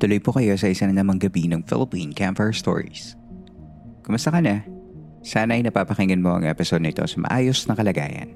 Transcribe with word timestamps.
Tuloy 0.00 0.16
po 0.16 0.32
kayo 0.32 0.56
sa 0.56 0.72
isa 0.72 0.88
na 0.88 0.96
namang 0.96 1.20
gabi 1.20 1.44
ng 1.44 1.60
Philippine 1.68 2.16
Campfire 2.16 2.56
Stories. 2.56 3.20
Kumusta 4.00 4.32
ka 4.32 4.40
na? 4.40 4.64
Sana 5.20 5.60
ay 5.60 5.62
napapakinggan 5.68 6.24
mo 6.24 6.40
ang 6.40 6.48
episode 6.48 6.80
nito 6.80 7.04
sa 7.04 7.20
maayos 7.20 7.68
na 7.68 7.76
kalagayan. 7.76 8.32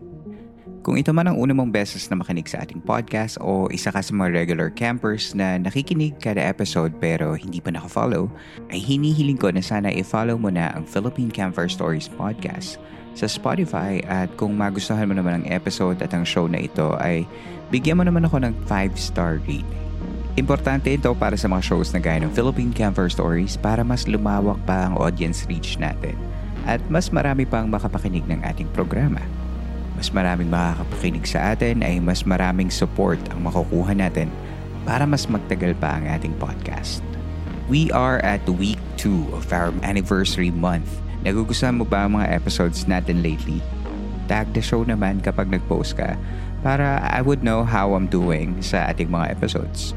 Kung 0.84 1.00
ito 1.00 1.16
man 1.16 1.24
ang 1.24 1.40
una 1.40 1.56
mong 1.56 1.72
beses 1.72 2.04
na 2.12 2.20
makinig 2.20 2.52
sa 2.52 2.60
ating 2.60 2.84
podcast 2.84 3.40
o 3.40 3.72
isa 3.72 3.88
ka 3.88 4.04
sa 4.04 4.12
mga 4.12 4.44
regular 4.44 4.68
campers 4.68 5.32
na 5.32 5.56
nakikinig 5.56 6.12
kada 6.20 6.44
episode 6.44 6.92
pero 7.00 7.32
hindi 7.32 7.64
pa 7.64 7.72
nakafollow, 7.72 8.28
ay 8.68 8.84
hinihiling 8.84 9.40
ko 9.40 9.48
na 9.48 9.64
sana 9.64 9.88
i-follow 9.88 10.36
mo 10.36 10.52
na 10.52 10.68
ang 10.76 10.84
Philippine 10.84 11.32
Campfire 11.32 11.72
Stories 11.72 12.12
podcast 12.12 12.76
sa 13.16 13.24
Spotify 13.24 14.04
at 14.04 14.28
kung 14.36 14.52
magustuhan 14.52 15.08
mo 15.08 15.16
naman 15.16 15.40
ang 15.40 15.44
episode 15.48 15.96
at 16.04 16.12
ang 16.12 16.28
show 16.28 16.44
na 16.44 16.60
ito 16.60 16.92
ay 17.00 17.24
bigyan 17.72 17.96
mo 17.96 18.04
naman 18.04 18.28
ako 18.28 18.44
ng 18.44 18.52
5-star 18.68 19.40
rating. 19.40 19.83
Importante 20.34 20.90
ito 20.90 21.14
para 21.14 21.38
sa 21.38 21.46
mga 21.46 21.62
shows 21.62 21.94
na 21.94 22.02
gaya 22.02 22.18
ng 22.18 22.34
Philippine 22.34 22.74
Camper 22.74 23.06
Stories 23.06 23.54
para 23.54 23.86
mas 23.86 24.10
lumawak 24.10 24.58
pa 24.66 24.90
ang 24.90 24.98
audience 24.98 25.46
reach 25.46 25.78
natin 25.78 26.18
at 26.66 26.82
mas 26.90 27.06
marami 27.14 27.46
pang 27.46 27.70
makapakinig 27.70 28.26
ng 28.26 28.42
ating 28.42 28.66
programa. 28.74 29.22
Mas 29.94 30.10
maraming 30.10 30.50
makakapakinig 30.50 31.22
sa 31.30 31.54
atin 31.54 31.86
ay 31.86 32.02
mas 32.02 32.26
maraming 32.26 32.66
support 32.66 33.22
ang 33.30 33.46
makukuha 33.46 33.94
natin 33.94 34.26
para 34.82 35.06
mas 35.06 35.30
magtagal 35.30 35.70
pa 35.78 36.02
ang 36.02 36.10
ating 36.10 36.34
podcast. 36.42 36.98
We 37.70 37.94
are 37.94 38.18
at 38.26 38.42
week 38.50 38.82
2 38.98 39.38
of 39.38 39.46
our 39.54 39.70
anniversary 39.86 40.50
month. 40.50 40.90
Nagugustuhan 41.22 41.78
mo 41.78 41.86
ba 41.86 42.10
ang 42.10 42.18
mga 42.18 42.34
episodes 42.34 42.90
natin 42.90 43.22
lately? 43.22 43.62
Tag 44.26 44.50
the 44.50 44.58
show 44.58 44.82
naman 44.82 45.22
kapag 45.22 45.46
nag-post 45.46 45.94
ka 45.94 46.18
para 46.66 46.98
I 47.06 47.22
would 47.22 47.46
know 47.46 47.62
how 47.62 47.94
I'm 47.94 48.10
doing 48.10 48.58
sa 48.58 48.90
ating 48.90 49.14
mga 49.14 49.30
episodes. 49.30 49.94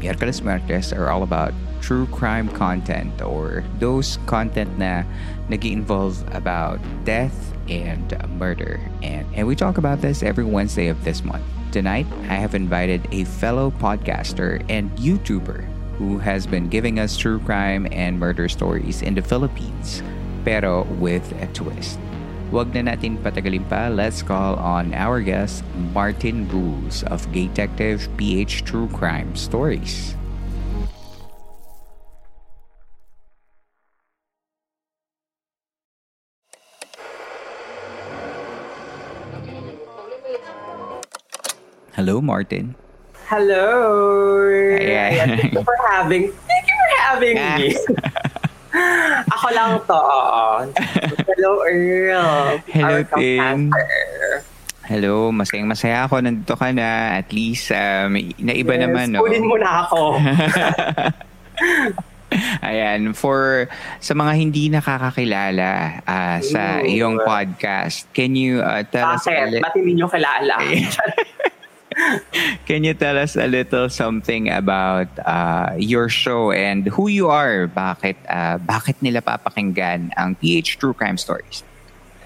Miércoles 0.00 0.42
Martes 0.42 0.92
are 0.92 1.10
all 1.10 1.22
about 1.22 1.52
true 1.80 2.06
crime 2.06 2.48
content 2.48 3.22
or 3.22 3.64
those 3.78 4.18
content 4.26 4.78
na 4.78 5.04
nag 5.48 5.64
involve 5.64 6.22
about 6.34 6.80
death 7.04 7.54
and 7.68 8.14
murder. 8.38 8.80
And, 9.02 9.26
and 9.34 9.46
we 9.46 9.56
talk 9.56 9.78
about 9.78 10.00
this 10.00 10.22
every 10.22 10.44
Wednesday 10.44 10.88
of 10.88 11.02
this 11.04 11.24
month. 11.24 11.44
Tonight, 11.72 12.06
I 12.28 12.36
have 12.36 12.54
invited 12.54 13.06
a 13.12 13.24
fellow 13.24 13.70
podcaster 13.70 14.64
and 14.68 14.90
YouTuber 14.98 15.64
who 15.98 16.18
has 16.18 16.46
been 16.46 16.68
giving 16.68 16.98
us 16.98 17.16
true 17.16 17.40
crime 17.40 17.86
and 17.90 18.18
murder 18.18 18.48
stories 18.48 19.02
in 19.02 19.14
the 19.14 19.22
Philippines, 19.22 20.02
pero 20.44 20.84
with 21.00 21.24
a 21.40 21.46
twist. 21.48 21.98
Wag 22.54 22.70
na 22.70 22.94
natin 22.94 23.18
patagalin 23.18 23.66
pa, 23.66 23.90
let's 23.90 24.22
call 24.22 24.54
on 24.62 24.94
our 24.94 25.18
guest, 25.18 25.66
Martin 25.90 26.46
Rules 26.46 27.02
of 27.10 27.26
Gay 27.34 27.50
Detective 27.50 28.06
PH 28.14 28.62
True 28.62 28.86
Crime 28.94 29.34
Stories. 29.34 30.14
Hello, 41.98 42.22
Martin. 42.22 42.78
Hello. 43.26 43.66
Ayan. 44.78 45.34
Thank 45.34 45.50
you 45.50 45.64
for 45.66 45.76
having 45.90 46.30
Thank 46.46 46.64
you 46.70 46.76
for 46.78 46.90
having 47.02 47.36
me. 47.58 47.74
Ako 49.34 49.46
lang 49.50 49.72
to. 49.82 50.00
Hello, 51.46 51.62
Earl. 51.62 52.58
Hello, 52.74 52.98
compasser. 53.06 54.42
Hello, 54.82 55.30
masayang 55.30 55.70
masaya 55.70 56.02
ako. 56.02 56.18
Nandito 56.18 56.58
ka 56.58 56.74
na. 56.74 57.22
At 57.22 57.30
least, 57.30 57.70
um, 57.70 58.18
naiba 58.42 58.74
Yes, 58.74 58.82
naman, 58.82 59.14
no? 59.14 59.22
Kunin 59.22 59.46
mo 59.46 59.54
na 59.54 59.86
ako. 59.86 60.18
Ayan, 62.66 63.14
for 63.14 63.70
sa 64.02 64.18
mga 64.18 64.32
hindi 64.34 64.74
nakakakilala 64.74 66.02
ah, 66.02 66.42
sa 66.42 66.82
Ooh. 66.82 66.90
iyong 66.90 67.22
podcast, 67.22 68.10
can 68.10 68.34
you 68.34 68.58
uh, 68.58 68.82
tell 68.82 69.14
us 69.14 69.22
a 69.30 69.46
Bakit? 69.46 69.62
Ba't 69.62 69.78
hindi 69.78 70.02
nyo 70.02 70.10
kilala? 70.10 70.58
can 72.68 72.84
you 72.84 72.94
tell 72.94 73.16
us 73.18 73.36
a 73.36 73.46
little 73.46 73.88
something 73.88 74.48
about 74.50 75.08
uh, 75.24 75.74
your 75.78 76.08
show 76.08 76.52
and 76.52 76.86
who 76.88 77.08
you 77.08 77.28
are? 77.28 77.66
Bakit 77.66 78.16
uh, 78.28 78.58
bakit 78.60 79.00
nila 79.00 79.20
papakinggan 79.24 80.12
ang 80.16 80.36
PH 80.36 80.78
True 80.78 80.92
Crime 80.92 81.16
Stories? 81.16 81.64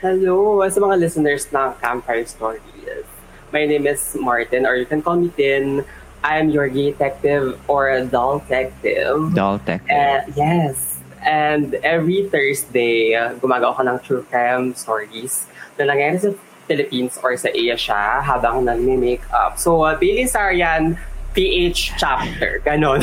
Hello 0.03 0.65
sa 0.67 0.81
mga 0.81 0.97
listeners 0.99 1.47
ng 1.53 1.71
Campfire 1.79 2.27
Stories. 2.27 3.07
My 3.53 3.67
name 3.67 3.87
is 3.87 4.17
Martin 4.19 4.67
or 4.67 4.75
you 4.75 4.87
can 4.87 5.03
call 5.03 5.17
me 5.17 5.31
Tin. 5.35 5.85
I'm 6.21 6.51
your 6.51 6.69
gay 6.69 6.93
detective 6.93 7.57
or 7.65 7.89
doll 8.05 8.45
detective. 8.45 9.33
Doll 9.33 9.59
Tech. 9.65 9.81
Uh, 9.89 10.27
yes. 10.37 11.01
And 11.21 11.77
every 11.85 12.29
Thursday, 12.29 13.13
gumagawa 13.41 13.77
ko 13.77 13.83
ng 13.85 13.99
true 14.05 14.25
crime 14.29 14.73
stories 14.73 15.49
na 15.77 15.89
nangyari 15.89 16.17
sa 16.21 16.33
Philippines 16.71 17.19
or 17.19 17.35
sa 17.35 17.51
Asia 17.51 18.23
habang 18.23 18.63
nagme-makeup. 18.63 19.59
So, 19.59 19.83
uh, 19.83 19.99
Bailey 19.99 20.31
Sarian, 20.31 20.95
PH 21.35 21.99
chapter. 21.99 22.63
Ganon. 22.63 23.03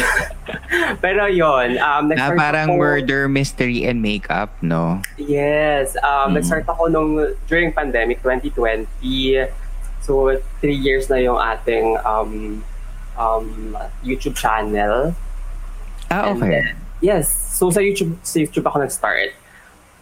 Pero 1.04 1.28
yon 1.28 1.76
um, 1.76 2.08
Na 2.08 2.32
parang 2.32 2.72
ako- 2.72 2.80
murder, 2.80 3.28
mystery, 3.28 3.84
and 3.84 4.00
makeup, 4.00 4.56
no? 4.64 5.04
Yes. 5.20 6.00
Um, 6.00 6.32
Mm. 6.32 6.40
Nag-start 6.40 6.64
ako 6.64 6.88
nung 6.88 7.12
during 7.48 7.76
pandemic 7.76 8.24
2020. 8.24 8.88
So, 10.00 10.32
three 10.64 10.80
years 10.80 11.12
na 11.12 11.20
yung 11.20 11.36
ating 11.36 12.00
um, 12.08 12.64
um, 13.20 13.76
YouTube 14.00 14.36
channel. 14.36 15.12
Ah, 16.08 16.32
okay. 16.32 16.48
then, 16.64 16.68
yes. 17.04 17.28
So 17.58 17.68
sa 17.68 17.84
YouTube, 17.84 18.16
sa 18.24 18.40
YouTube 18.40 18.64
ako 18.64 18.80
nag-start. 18.80 19.36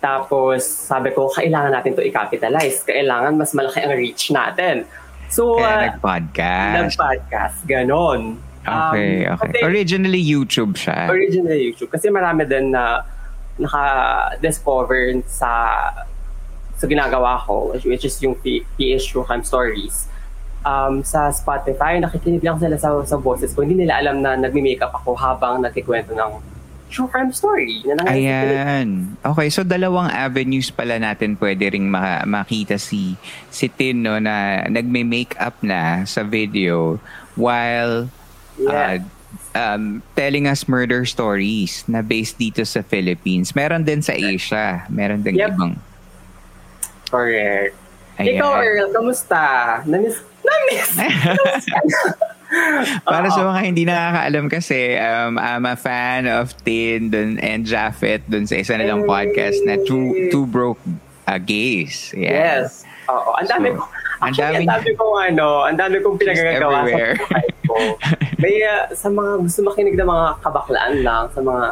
Tapos 0.05 0.61
sabi 0.61 1.09
ko, 1.11 1.33
kailangan 1.33 1.73
natin 1.73 1.97
to 1.97 2.05
i-capitalize. 2.05 2.85
Kailangan 2.85 3.33
mas 3.33 3.57
malaki 3.57 3.81
ang 3.81 3.97
reach 3.97 4.29
natin. 4.29 4.85
So, 5.33 5.57
Kaya 5.57 5.65
uh, 5.65 5.81
nag-podcast. 5.89 6.75
nag-podcast. 6.93 7.57
Ganon. 7.65 8.37
Okay, 8.61 9.25
Um, 9.25 9.33
okay. 9.33 9.49
kasi- 9.49 9.65
Originally 9.65 10.21
YouTube 10.21 10.77
siya. 10.77 11.09
Originally 11.09 11.73
YouTube. 11.73 11.89
Kasi 11.89 12.13
marami 12.13 12.45
din 12.45 12.69
na 12.69 13.01
naka-discover 13.57 15.25
sa 15.25 15.49
sa 16.75 16.85
ginagawa 16.85 17.39
ko, 17.47 17.71
which, 17.87 18.03
is 18.03 18.19
yung 18.19 18.35
PH 18.35 19.07
True 19.07 19.23
Crime 19.23 19.47
Stories. 19.47 20.11
Um, 20.61 21.05
sa 21.07 21.31
Spotify, 21.31 22.03
nakikinig 22.03 22.43
lang 22.43 22.59
sila 22.59 22.75
sa, 22.75 22.89
sa 23.07 23.15
boses 23.15 23.55
ko. 23.55 23.63
Hindi 23.63 23.85
nila 23.85 23.95
alam 24.03 24.19
na 24.19 24.35
nagme-makeup 24.35 24.91
ako 24.91 25.15
habang 25.15 25.63
nagkikwento 25.63 26.11
ng 26.11 26.31
true 26.87 27.07
crime 27.07 27.29
story. 27.29 27.81
Sa 27.81 27.97
Pilipinas. 27.97 28.11
Ayan. 28.11 28.87
Okay, 29.19 29.47
so 29.49 29.61
dalawang 29.61 30.07
avenues 30.07 30.69
pala 30.69 30.95
natin 30.95 31.35
pwede 31.35 31.69
ring 31.69 31.85
maka- 31.85 32.23
makita 32.23 32.75
si 32.75 33.17
si 33.49 33.67
Tin 33.67 33.99
no 33.99 34.15
na 34.17 34.63
nagme-makeup 34.65 35.59
na 35.61 36.03
sa 36.03 36.21
video 36.21 36.97
while 37.33 38.07
uh, 38.61 38.95
Yeah. 38.95 39.03
um, 39.53 39.99
telling 40.13 40.45
us 40.45 40.63
murder 40.65 41.03
stories 41.03 41.83
na 41.85 41.99
based 41.99 42.37
dito 42.37 42.63
sa 42.63 42.79
Philippines. 42.81 43.51
Meron 43.51 43.81
din 43.81 43.99
sa 43.99 44.13
Asia. 44.13 44.87
Meron 44.87 45.19
din 45.19 45.35
Yep. 45.35 45.49
ibang. 45.51 45.73
Correct. 47.05 47.75
Ayan. 48.15 48.39
Ikaw, 48.39 48.51
Earl, 48.57 48.87
kamusta? 48.89 49.43
Namiss? 49.83 50.23
Namiss! 50.39 50.89
Para 53.03 53.27
sa 53.27 53.41
mga 53.43 53.61
hindi 53.63 53.83
nakakaalam 53.83 54.45
kasi, 54.47 54.95
um, 54.95 55.35
I'm 55.35 55.63
a 55.63 55.75
fan 55.75 56.25
of 56.25 56.55
Tin 56.59 57.09
dun, 57.09 57.37
and 57.39 57.63
Japheth 57.63 58.25
dun 58.25 58.43
sa 58.43 58.55
isa 58.55 58.73
nilang 58.73 59.03
Hey. 59.03 59.09
podcast 59.09 59.57
na 59.61 59.75
Two, 59.79 60.29
two 60.29 60.45
Broke 60.45 60.79
uh, 61.23 61.37
Gays. 61.37 62.13
Yeah. 62.13 62.63
Yes. 62.63 62.83
Oo. 63.05 63.35
Ang 63.35 63.47
dami 63.47 63.67
So, 63.69 63.75
ko. 63.75 63.83
ang 64.15 64.31
Actually, 64.31 64.45
daming- 64.55 64.61
ang 64.63 64.73
dami 64.73 64.89
kong 64.93 65.15
ano, 65.25 65.47
ang 65.63 65.77
dami 65.77 65.95
kong 65.99 66.17
pinagagawa 66.17 66.77
sa 66.81 66.95
buhay 67.19 67.47
ko. 67.61 67.75
May 68.41 68.55
uh, 68.61 68.87
sa 68.91 69.07
mga 69.07 69.31
gusto 69.41 69.59
makinig 69.61 69.95
ng 69.95 70.07
mga 70.07 70.27
kabaklaan 70.39 70.95
lang, 71.01 71.23
sa 71.29 71.39
mga 71.39 71.65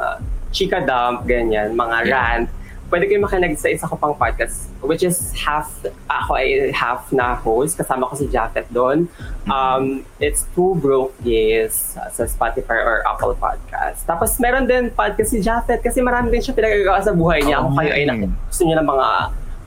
chika 0.50 0.80
dump, 0.80 1.24
ganyan, 1.24 1.74
mga 1.74 1.98
Yeah. 2.04 2.14
rant, 2.14 2.48
pwede 2.94 3.10
kayo 3.10 3.26
makinig 3.26 3.58
sa 3.58 3.74
isa 3.74 3.90
ko 3.90 3.98
pang 3.98 4.14
podcast, 4.14 4.70
which 4.86 5.02
is 5.02 5.34
half, 5.34 5.66
ako 6.06 6.38
ay 6.38 6.70
half 6.70 7.10
na 7.10 7.34
host, 7.34 7.74
kasama 7.74 8.06
ko 8.06 8.14
si 8.14 8.30
Japheth 8.30 8.70
doon. 8.70 9.10
Mm-hmm. 9.10 9.50
Um, 9.50 9.84
it's 10.22 10.46
Two 10.54 10.78
Broke 10.78 11.18
Gays 11.26 11.98
uh, 11.98 12.06
sa 12.14 12.30
Spotify 12.30 12.78
or 12.78 13.02
Apple 13.10 13.34
Podcast. 13.34 14.06
Tapos 14.06 14.38
meron 14.38 14.70
din 14.70 14.94
podcast 14.94 15.34
si 15.34 15.42
Japheth 15.42 15.82
kasi 15.82 16.06
marami 16.06 16.30
din 16.30 16.46
siya 16.46 16.54
pinagagawa 16.54 17.02
sa 17.02 17.18
buhay 17.18 17.42
niya. 17.42 17.66
Kung 17.66 17.74
kayo 17.74 17.92
ay 17.98 18.06
nak- 18.06 18.30
gusto 18.46 18.62
niyo 18.62 18.78
ng 18.78 18.86
mga 18.86 19.08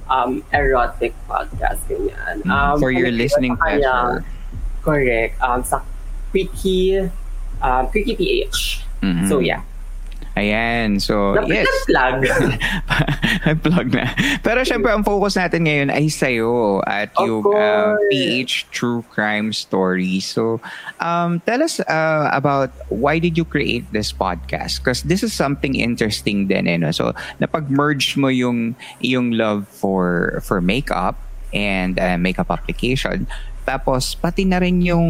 um, 0.07 0.31
erotic 0.55 1.11
podcast, 1.27 1.83
ganyan. 1.91 2.47
Mm, 2.47 2.51
Um, 2.55 2.77
for 2.79 2.95
your 2.95 3.11
listening 3.11 3.59
pleasure. 3.59 4.23
Correct. 4.87 5.35
Um, 5.43 5.67
sa 5.67 5.83
Quickie, 6.31 7.11
um, 7.59 7.91
Quickie 7.91 8.15
PH. 8.15 8.87
Mhm. 9.03 9.27
So, 9.27 9.43
yeah. 9.43 9.67
Ayan. 10.37 11.01
So, 11.01 11.33
yes. 11.49 11.65
Plug. 11.89 12.29
Plug 13.65 13.89
na. 13.89 14.13
Pero 14.45 14.69
syempre, 14.69 14.93
ang 14.93 15.01
focus 15.01 15.41
natin 15.41 15.65
ngayon 15.65 15.89
ay 15.89 16.13
sa'yo 16.13 16.85
at 16.85 17.09
Of 17.17 17.25
yung 17.25 17.45
uh, 17.57 17.97
course. 17.97 18.09
PH 18.13 18.53
True 18.69 19.01
Crime 19.09 19.57
Story. 19.57 20.21
So, 20.21 20.61
um, 21.01 21.41
tell 21.49 21.65
us 21.65 21.81
uh, 21.81 22.29
about 22.37 22.69
why 22.93 23.17
did 23.17 23.41
you 23.41 23.49
create 23.49 23.89
this 23.97 24.13
podcast? 24.13 24.85
Because 24.85 25.09
this 25.09 25.25
is 25.25 25.33
something 25.33 25.73
interesting 25.73 26.53
din. 26.53 26.69
Eh, 26.69 26.77
no? 26.77 26.93
So, 26.93 27.17
napag-merge 27.41 28.21
mo 28.21 28.29
yung, 28.29 28.77
yung 29.01 29.33
love 29.33 29.65
for, 29.73 30.45
for 30.45 30.61
makeup 30.61 31.17
and 31.57 31.97
uh, 31.97 32.21
makeup 32.21 32.53
application. 32.53 33.25
Tapos, 33.67 34.15
pati 34.15 34.47
na 34.47 34.57
rin 34.57 34.79
yung 34.81 35.07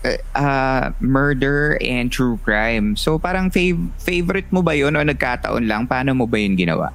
uh, 0.00 0.18
uh, 0.32 0.84
murder 0.96 1.74
and 1.76 2.08
true 2.08 2.38
crime. 2.40 2.94
So, 2.94 3.18
parang 3.18 3.50
fav- 3.50 3.90
favorite 3.98 4.46
mo 4.48 4.62
ba 4.62 4.72
yun 4.72 4.94
o 4.94 5.02
nagkataon 5.02 5.66
lang? 5.66 5.84
Paano 5.84 6.14
mo 6.14 6.24
ba 6.24 6.38
yun 6.38 6.54
ginawa? 6.54 6.94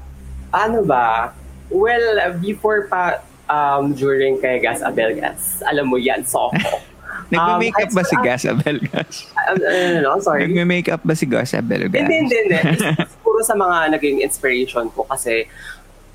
ano 0.49 0.83
ba? 0.83 1.31
Well, 1.67 2.15
before 2.37 2.83
pa, 2.85 3.19
um, 3.45 3.91
during 3.91 4.35
kay 4.37 4.59
Gas 4.59 4.79
Abelgas, 4.79 5.59
alam 5.61 5.87
mo 5.87 5.95
yan, 5.95 6.23
Soko. 6.23 6.55
Nagme-makeup 7.31 7.87
Um, 7.87 7.95
ba 7.95 8.03
si 8.03 8.15
Gas 8.17 8.43
Abelgas? 8.43 9.13
Um, 9.31 9.55
ano, 9.63 9.95
no, 10.01 10.19
sorry. 10.19 10.43
Nagme-makeup 10.43 10.99
ba 10.99 11.15
si 11.15 11.23
Gas 11.23 11.51
Abelgas? 11.53 11.95
Hindi, 11.95 12.27
hindi, 12.27 12.37
hindi. 12.43 12.59
Siguro 13.13 13.39
sa 13.39 13.55
mga 13.55 13.95
naging 13.95 14.19
inspiration 14.19 14.91
ko 14.91 15.07
kasi 15.07 15.47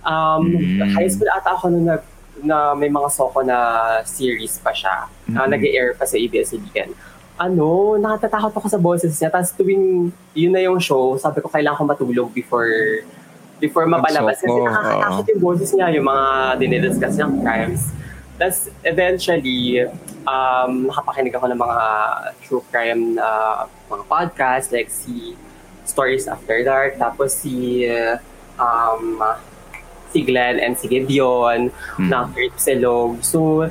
um, 0.02 0.44
Mm. 0.46 0.92
high 0.92 1.08
school 1.08 1.26
ata 1.30 1.50
ako 1.50 1.72
nung 1.72 1.88
nag, 1.88 2.04
na 2.42 2.74
may 2.74 2.88
mga 2.88 3.08
soko 3.08 3.40
na 3.40 3.58
series 4.04 4.58
pa 4.60 4.72
siya. 4.72 5.08
na 5.26 5.42
Mm. 5.42 5.50
nag-air 5.58 5.88
pa 5.98 6.06
sa 6.06 6.14
ABS-CBN. 6.14 6.94
Ano, 7.36 7.98
nakatatakot 7.98 8.54
ako 8.54 8.66
sa 8.70 8.78
boses 8.78 9.12
niya. 9.18 9.28
Tapos 9.28 9.50
tuwing 9.52 10.08
yun 10.32 10.52
na 10.54 10.62
yung 10.62 10.78
show, 10.78 11.18
sabi 11.18 11.42
ko 11.42 11.50
kailangan 11.50 11.76
ko 11.76 11.84
matulog 11.84 12.28
before 12.30 13.02
before 13.58 13.84
mapalabas. 13.84 14.38
Kasi 14.38 14.52
nakakatakot 14.52 15.24
yung 15.34 15.42
boses 15.42 15.68
niya, 15.74 15.88
yung 15.98 16.06
mga 16.06 16.26
dinidiscuss 16.62 17.16
niyang 17.18 17.34
crimes. 17.42 17.90
Tapos 18.36 18.68
eventually, 18.84 19.82
um, 20.28 20.86
nakapakinig 20.86 21.32
ako 21.34 21.48
ng 21.50 21.60
mga 21.60 21.78
true 22.44 22.62
crime 22.68 23.16
na 23.16 23.26
mga 23.88 24.04
podcast 24.06 24.70
like 24.70 24.92
si 24.92 25.34
Stories 25.88 26.28
After 26.28 26.60
Dark, 26.62 27.00
tapos 27.00 27.32
si 27.32 27.82
uh, 27.88 28.20
um, 28.60 29.18
si 30.16 30.24
Glenn 30.24 30.56
and 30.56 30.72
si 30.80 30.88
Gideon 30.88 31.68
Mm. 32.00 32.08
ng 32.08 32.24
Trip 32.32 32.56
Selog. 32.56 33.20
So, 33.20 33.68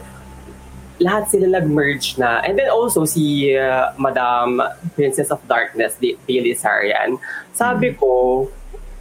lahat 1.02 1.28
sila 1.28 1.58
nag-merge 1.58 2.22
na. 2.22 2.46
And 2.46 2.54
then 2.56 2.70
also 2.70 3.04
si 3.04 3.50
uh, 3.52 3.92
Madam 3.98 4.62
Princess 4.94 5.34
of 5.34 5.42
Darkness, 5.50 5.98
Bailey 5.98 6.54
Sarian. 6.54 7.18
Sabi 7.52 7.98
ko, 7.98 8.46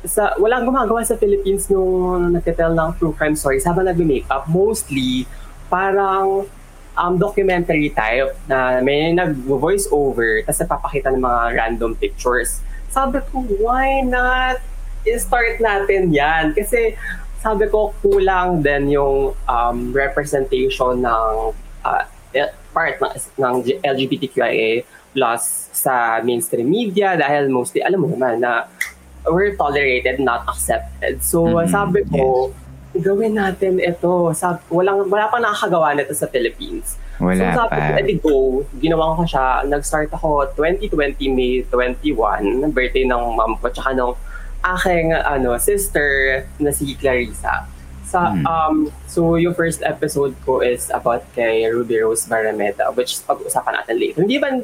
sa 0.05 0.37
walang 0.37 0.69
gumagawa 0.69 1.01
sa 1.01 1.17
Philippines 1.17 1.69
nung 1.69 2.33
nagtitel 2.33 2.77
ng 2.77 2.99
true 2.99 3.15
crime 3.15 3.37
stories 3.37 3.65
habang 3.65 3.87
nag-makeup. 3.87 4.45
Mostly, 4.51 5.25
parang 5.71 6.45
um, 6.93 7.15
documentary 7.17 7.89
type 7.89 8.37
na 8.45 8.83
may 8.83 9.15
nag-voice 9.15 9.87
over 9.89 10.43
tapos 10.45 10.61
napapakita 10.61 11.09
ng 11.09 11.23
mga 11.23 11.43
random 11.57 11.93
pictures. 11.97 12.61
Sabi 12.91 13.23
ko, 13.31 13.47
why 13.63 14.03
not 14.03 14.61
i-start 15.07 15.63
natin 15.63 16.13
yan? 16.13 16.53
Kasi 16.53 16.95
sabi 17.45 17.69
ko, 17.69 17.93
kulang 18.01 18.65
din 18.65 18.97
yung 18.97 19.37
um, 19.45 19.79
representation 19.93 21.05
ng 21.05 21.33
uh, 21.85 22.03
eh, 22.33 22.49
part 22.73 22.97
ng, 23.05 23.13
ng 23.37 23.55
LGBTQIA 23.85 24.81
plus 25.13 25.69
sa 25.71 26.25
mainstream 26.25 26.67
media 26.67 27.15
dahil 27.15 27.53
mostly, 27.53 27.85
alam 27.85 28.01
mo 28.01 28.09
naman 28.09 28.41
na 28.41 28.65
we're 29.29 29.53
tolerated, 29.61 30.25
not 30.25 30.49
accepted. 30.49 31.21
So, 31.21 31.45
Mhm, 31.45 31.69
sabi 31.69 32.01
ko, 32.09 32.51
gawin 32.97 33.37
natin 33.37 33.77
ito. 33.77 34.33
Sab 34.33 34.65
walang, 34.73 35.05
wala 35.07 35.29
pa 35.29 35.37
nakakagawa 35.37 35.93
nito 35.95 36.17
sa 36.17 36.25
Philippines. 36.33 36.97
Wala 37.21 37.53
so, 37.53 37.61
sabi 37.61 37.77
ko, 37.77 37.91
pa. 37.93 38.01
edi 38.01 38.15
go. 38.19 38.37
Ginawa 38.81 39.17
ko 39.21 39.23
siya. 39.29 39.69
Nag-start 39.69 40.11
ako 40.17 40.49
2020, 40.57 41.29
May 41.31 41.63
21, 41.69 42.73
birthday 42.73 43.05
ng 43.05 43.23
mom 43.37 43.61
ko, 43.61 43.69
tsaka 43.69 43.93
ng 43.95 44.13
aking 44.65 45.13
ano, 45.13 45.61
sister 45.61 46.43
na 46.57 46.73
si 46.73 46.97
Clarissa. 46.97 47.69
Sa, 48.05 48.31
Hmm. 48.31 48.45
um, 48.47 48.77
so, 49.05 49.35
yung 49.35 49.53
first 49.53 49.83
episode 49.83 50.33
ko 50.45 50.63
is 50.63 50.89
about 50.89 51.25
kay 51.35 51.67
Ruby 51.67 51.99
Rose 52.01 52.25
Barameta, 52.25 52.89
which 52.95 53.19
pag-usapan 53.25 53.83
natin 53.83 53.95
later. 53.99 54.21
Hindi 54.23 54.39
ba 54.39 54.55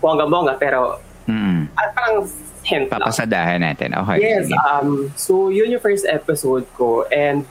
bongga-bongga, 0.00 0.56
pero 0.56 0.98
Mm. 1.26 1.66
ah, 1.74 1.90
parang 1.90 2.16
hint 2.62 2.86
lang. 2.86 3.02
Papasadahan 3.02 3.58
natin. 3.60 3.90
Okay. 3.94 4.18
Yes, 4.22 4.46
um, 4.62 5.10
so 5.14 5.50
yun 5.50 5.70
yung 5.70 5.82
first 5.82 6.06
episode 6.06 6.66
ko 6.74 7.02
and 7.10 7.42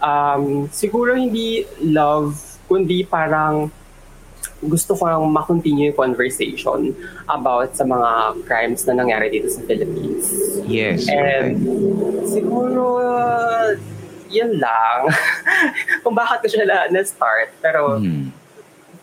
um, 0.00 0.68
siguro 0.70 1.12
hindi 1.12 1.68
love, 1.80 2.36
kundi 2.64 3.04
parang 3.04 3.68
gusto 4.60 4.92
ko 4.92 5.06
lang 5.06 5.22
makontinue 5.24 5.88
yung 5.88 5.96
conversation 5.96 6.90
about 7.26 7.72
sa 7.72 7.82
mga 7.82 8.10
crimes 8.42 8.82
na 8.84 8.98
nangyari 8.98 9.30
dito 9.30 9.46
sa 9.46 9.62
Philippines. 9.62 10.26
Yes. 10.66 11.06
And 11.06 11.62
siguro 12.24 12.84
yun 14.28 14.58
lang. 14.58 15.08
Kung 16.02 16.12
bakit 16.12 16.42
ko 16.42 16.46
siya 16.50 16.66
na- 16.66 16.90
na-start. 16.90 17.54
Pero 17.58 17.96
Mm. 17.96 18.34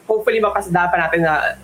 hopefully 0.05 0.37
mapasada 0.37 0.85
pa 0.85 0.99
natin 0.99 1.23
na 1.23 1.57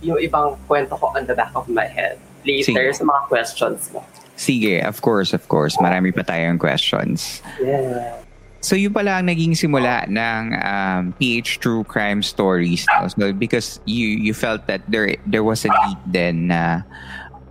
yung 0.00 0.16
ibang 0.16 0.54
kwento 0.64 0.94
ko 0.94 1.10
on 1.10 1.24
the 1.24 1.34
back 1.34 1.50
of 1.52 1.66
my 1.66 1.84
head 1.84 2.16
later 2.42 2.70
Sige. 2.86 2.94
sa 2.94 3.04
mga 3.04 3.20
questions 3.26 3.90
mo. 3.90 4.00
Sige, 4.36 4.80
of 4.80 5.00
course, 5.00 5.32
of 5.32 5.44
course. 5.46 5.76
Marami 5.76 6.08
pa 6.08 6.22
tayong 6.22 6.56
questions. 6.56 7.44
Yeah. 7.58 8.20
So 8.60 8.76
yun 8.76 8.92
pala 8.92 9.20
ang 9.20 9.26
naging 9.28 9.56
simula 9.56 10.04
ng 10.04 10.42
um, 10.60 11.02
PH 11.16 11.64
True 11.64 11.84
Crime 11.84 12.20
Stories. 12.20 12.84
No? 12.92 13.08
So 13.08 13.32
because 13.32 13.80
you 13.88 14.08
you 14.20 14.36
felt 14.36 14.68
that 14.68 14.84
there 14.88 15.16
there 15.24 15.44
was 15.44 15.64
a 15.64 15.72
need 15.72 16.00
then 16.04 16.52
na 16.52 16.84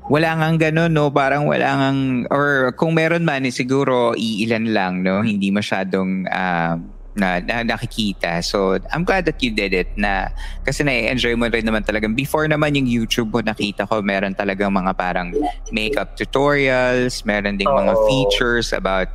wala 0.10 0.34
ngang 0.42 0.58
ganun, 0.58 0.89
no? 0.89 1.13
Parang 1.13 1.46
wala 1.46 1.70
ngang, 1.70 2.25
or 2.34 2.74
kung 2.74 2.98
meron 2.98 3.22
man, 3.22 3.46
eh, 3.46 3.54
siguro 3.54 4.18
iilan 4.18 4.74
lang, 4.74 5.06
no? 5.06 5.22
Hindi 5.22 5.54
masyadong 5.54 6.25
um, 6.25 6.75
na, 7.13 7.38
na 7.44 7.62
nakikita. 7.62 8.42
So, 8.42 8.82
I'm 8.89 9.06
glad 9.06 9.30
that 9.30 9.38
you 9.46 9.54
did 9.54 9.70
it 9.70 9.94
na 9.94 10.34
kasi 10.66 10.82
na-enjoy 10.82 11.38
mo 11.38 11.46
rin 11.46 11.62
naman 11.62 11.86
talagang 11.86 12.18
before 12.18 12.50
naman 12.50 12.74
yung 12.74 12.89
YouTube 12.89 13.30
mo 13.30 13.46
nakita 13.46 13.86
ko 13.86 14.01
meron 14.01 14.34
talagang 14.34 14.74
mga 14.74 14.98
parang 14.98 15.30
makeup 15.70 16.18
tutorials, 16.18 17.22
meron 17.22 17.62
ding 17.62 17.70
mga 17.70 17.94
features 18.10 18.74
about 18.74 19.13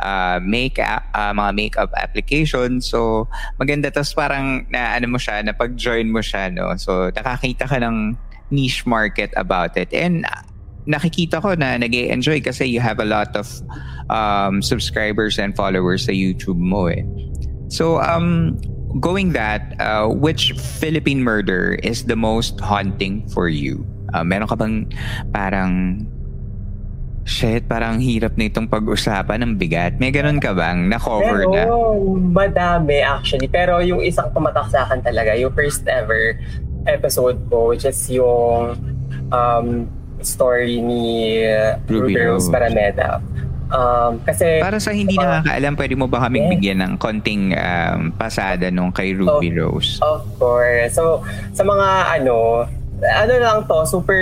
uh, 0.00 0.40
make 0.42 0.78
uh, 0.78 1.00
mga 1.14 1.52
makeup 1.54 1.90
applications. 1.96 2.88
So, 2.88 3.28
maganda 3.60 3.92
tapos 3.92 4.14
parang 4.14 4.66
na 4.70 4.96
ano 4.96 5.08
mo 5.08 5.18
siya, 5.18 5.44
na 5.44 5.52
pag-join 5.52 6.10
mo 6.12 6.20
siya, 6.20 6.52
no. 6.52 6.76
So, 6.76 7.10
nakakita 7.12 7.68
ka 7.68 7.78
ng 7.80 8.16
niche 8.50 8.86
market 8.86 9.32
about 9.36 9.76
it. 9.76 9.92
And 9.92 10.24
uh, 10.26 10.42
nakikita 10.86 11.42
ko 11.42 11.54
na 11.58 11.76
nag 11.76 11.94
enjoy 11.94 12.40
kasi 12.40 12.64
you 12.66 12.78
have 12.80 13.02
a 13.02 13.08
lot 13.08 13.34
of 13.34 13.50
um, 14.08 14.62
subscribers 14.62 15.38
and 15.38 15.54
followers 15.54 16.06
sa 16.06 16.12
YouTube 16.12 16.58
mo 16.58 16.86
eh. 16.86 17.02
So, 17.68 17.98
um, 17.98 18.58
going 19.02 19.32
that, 19.34 19.74
uh, 19.80 20.08
which 20.08 20.52
Philippine 20.54 21.22
murder 21.22 21.78
is 21.82 22.06
the 22.06 22.16
most 22.16 22.60
haunting 22.60 23.26
for 23.34 23.48
you? 23.48 23.82
Uh, 24.14 24.22
meron 24.22 24.46
ka 24.46 24.54
bang 24.54 24.86
parang 25.34 26.06
shit, 27.26 27.66
parang 27.66 27.98
hirap 27.98 28.38
na 28.38 28.46
itong 28.46 28.70
pag-usapan 28.70 29.42
ng 29.42 29.52
bigat. 29.58 29.98
May 29.98 30.14
ganun 30.14 30.38
ka 30.38 30.54
bang 30.54 30.86
na-cover 30.86 31.42
na? 31.50 31.66
Pero, 31.66 31.76
madami 32.16 33.02
actually. 33.02 33.50
Pero 33.50 33.82
yung 33.82 33.98
isang 33.98 34.30
tumatak 34.30 34.70
sa 34.70 34.86
akin 34.86 35.02
talaga, 35.02 35.34
yung 35.34 35.50
first 35.50 35.82
ever 35.90 36.38
episode 36.86 37.42
ko, 37.50 37.74
which 37.74 37.82
is 37.82 37.98
yung 38.06 38.78
um, 39.34 39.90
story 40.22 40.78
ni 40.78 41.42
Ruby 41.90 42.14
Ruby 42.14 42.22
Rose. 42.22 42.46
Parameda. 42.46 43.18
Um, 43.66 44.22
kasi, 44.22 44.62
Para 44.62 44.78
sa 44.78 44.94
hindi 44.94 45.18
nakakaalam, 45.18 45.74
pwede 45.74 45.94
mo 45.98 46.06
ba 46.06 46.22
kaming 46.22 46.46
Yeah. 46.46 46.52
bigyan 46.54 46.78
ng 46.86 46.92
konting 46.96 47.50
um, 47.58 48.14
pasada 48.14 48.70
nung 48.70 48.94
kay 48.94 49.10
Ruby 49.10 49.50
Rose? 49.50 49.98
of 49.98 50.22
course, 50.38 50.94
so 50.94 51.26
sa 51.50 51.66
mga 51.66 52.22
ano, 52.22 52.62
ano 53.04 53.34
lang 53.36 53.58
to, 53.68 53.84
super 53.84 54.20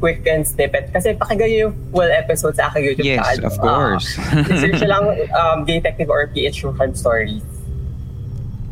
quick 0.00 0.24
and 0.24 0.46
snippet. 0.48 0.88
Kasi 0.88 1.12
pakinggan 1.12 1.48
nyo 1.52 1.58
yung 1.68 1.74
full 1.92 2.10
episode 2.10 2.54
sa 2.56 2.72
aking 2.72 2.82
YouTube 2.92 3.06
Yes, 3.12 3.20
channel. 3.20 3.46
of 3.52 3.54
course. 3.60 4.08
Ah, 4.20 4.56
search 4.56 4.82
lang 4.88 5.04
um, 5.36 5.58
Detective 5.68 6.08
or 6.08 6.24
PH 6.32 6.64
True 6.64 6.72
Crime 6.72 6.96
Stories. 6.96 7.44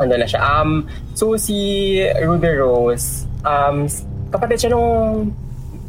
Ano 0.00 0.16
na 0.16 0.24
siya. 0.24 0.40
Um, 0.40 0.88
so 1.12 1.36
si 1.36 2.00
Ruby 2.24 2.56
Rose, 2.56 3.28
um, 3.44 3.84
kapatid 4.32 4.64
siya 4.64 4.70
nung 4.72 5.30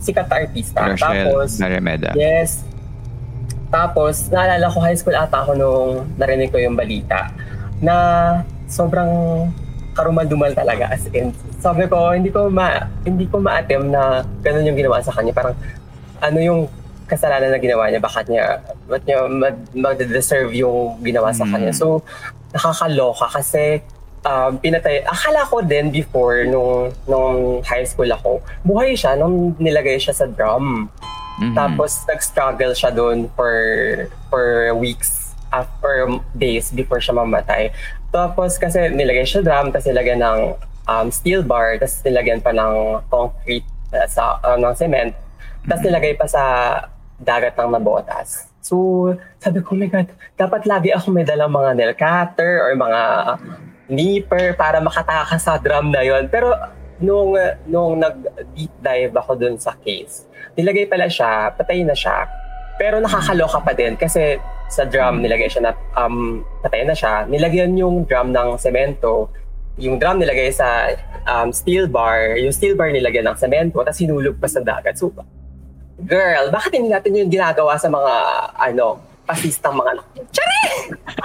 sikat 0.04 0.28
na 0.28 0.36
artista. 0.46 0.80
Rochelle 0.86 1.32
Tapos, 1.32 1.50
Naremeda. 1.58 2.12
Yes. 2.14 2.62
Tapos, 3.74 4.30
naalala 4.30 4.70
ko, 4.70 4.78
high 4.84 4.96
school 4.96 5.18
ata 5.18 5.42
ako 5.42 5.52
nung 5.58 5.90
narinig 6.22 6.54
ko 6.54 6.62
yung 6.62 6.78
balita 6.78 7.34
na 7.82 7.96
sobrang 8.70 9.10
karumal-dumal 9.98 10.52
talaga 10.54 10.92
as 10.92 11.08
in. 11.16 11.34
Sabi 11.60 11.88
ko, 11.88 12.14
hindi 12.14 12.30
ko 12.30 12.48
ma 12.48 12.78
hindi 13.04 13.26
ko 13.26 13.40
ma-attempt 13.40 13.90
na 13.90 14.22
ganun 14.42 14.68
yung 14.68 14.78
ginawa 14.78 15.02
sa 15.02 15.12
kanya. 15.12 15.34
Parang 15.34 15.56
ano 16.22 16.40
yung 16.40 16.62
kasalanan 17.06 17.54
na 17.54 17.62
ginawa 17.62 17.86
niya, 17.86 18.02
bakit 18.02 18.26
niya, 18.28 18.58
ba't 18.90 19.06
niya 19.06 19.30
mag- 19.30 19.70
mag-deserve 19.72 20.50
yung 20.54 20.98
ginawa 21.02 21.30
sa 21.30 21.46
Mm. 21.46 21.52
kanya. 21.54 21.72
So, 21.72 22.02
nakakaloka 22.50 23.30
kasi 23.30 23.86
um, 24.26 24.58
pinatay, 24.58 25.06
akala 25.06 25.46
ko 25.46 25.62
din 25.62 25.94
before 25.94 26.42
nung, 26.44 26.90
nung 27.06 27.62
high 27.62 27.86
school 27.86 28.10
ako, 28.10 28.42
buhay 28.66 28.98
siya 28.98 29.14
nung 29.14 29.54
nilagay 29.56 30.02
siya 30.02 30.18
sa 30.18 30.26
drum. 30.26 30.90
Mhm. 31.36 31.54
Tapos 31.54 32.02
nag-struggle 32.08 32.74
siya 32.74 32.90
doon 32.90 33.28
for 33.36 33.54
for 34.32 34.72
weeks 34.74 35.36
after 35.52 36.08
days 36.34 36.72
before 36.72 36.98
siya 36.98 37.14
mamatay. 37.14 37.70
Tapos 38.10 38.58
kasi 38.58 38.90
nilagay 38.90 39.28
siya 39.28 39.44
drum, 39.44 39.70
tapos 39.70 39.86
nilagyan 39.86 40.26
ng 40.26 40.40
um, 40.90 41.08
steel 41.10 41.42
bar, 41.42 41.78
tapos 41.78 42.02
nilagyan 42.06 42.42
pa 42.42 42.54
ng 42.54 43.06
concrete 43.10 43.68
uh, 43.94 44.08
sa 44.10 44.42
uh, 44.42 44.58
ng 44.58 44.74
cement. 44.74 45.14
Tapos 45.66 45.82
nilagay 45.86 46.14
pa 46.18 46.26
sa 46.30 46.44
dagat 47.18 47.58
ng 47.58 47.72
nabotas. 47.74 48.50
So, 48.66 49.14
sabi 49.38 49.62
ko, 49.62 49.78
oh 49.78 49.80
my 49.80 49.90
God, 49.90 50.10
dapat 50.34 50.66
lagi 50.66 50.90
ako 50.90 51.14
may 51.14 51.22
dalang 51.22 51.54
mga 51.54 51.78
nail 51.78 51.94
cutter 51.94 52.66
or 52.66 52.74
mga 52.74 53.02
nipper 53.90 54.58
para 54.58 54.82
makatakas 54.82 55.46
sa 55.46 55.62
drum 55.62 55.94
na 55.94 56.02
yon. 56.02 56.26
Pero 56.34 56.50
nung 56.98 57.38
nung 57.70 58.02
nag-deep 58.02 58.74
dive 58.82 59.14
ako 59.14 59.38
dun 59.38 59.56
sa 59.62 59.78
case, 59.78 60.26
nilagay 60.58 60.90
pala 60.90 61.06
siya, 61.06 61.54
patay 61.54 61.86
na 61.86 61.94
siya. 61.94 62.26
Pero 62.76 63.00
nakakaloka 63.00 63.62
pa 63.64 63.72
din 63.72 63.94
kasi 63.96 64.42
sa 64.68 64.84
drum 64.84 65.22
nilagay 65.22 65.48
siya 65.48 65.70
na 65.70 65.74
um, 65.96 66.42
patay 66.66 66.84
na 66.84 66.98
siya. 66.98 67.30
Nilagyan 67.30 67.78
yung 67.78 68.04
drum 68.10 68.34
ng 68.34 68.58
semento. 68.58 69.30
Yung 69.76 70.00
drum 70.00 70.22
nilagay 70.22 70.52
sa 70.56 70.94
um, 71.28 71.52
steel 71.52 71.92
bar. 71.92 72.40
Yung 72.40 72.54
steel 72.56 72.78
bar 72.80 72.92
nilagyan 72.92 73.28
ng 73.28 73.38
semento 73.38 73.82
tapos 73.84 74.00
hinulog 74.00 74.40
pa 74.40 74.48
sa 74.48 74.64
dagat. 74.64 74.96
So, 74.96 75.12
girl, 76.04 76.52
bakit 76.52 76.80
hindi 76.80 76.92
natin 76.92 77.16
yung 77.16 77.32
ginagawa 77.32 77.76
sa 77.76 77.92
mga 77.92 78.14
ano, 78.56 79.04
pasistang 79.28 79.76
mga 79.76 80.00
anak? 80.00 80.06
Tsari! 80.32 80.62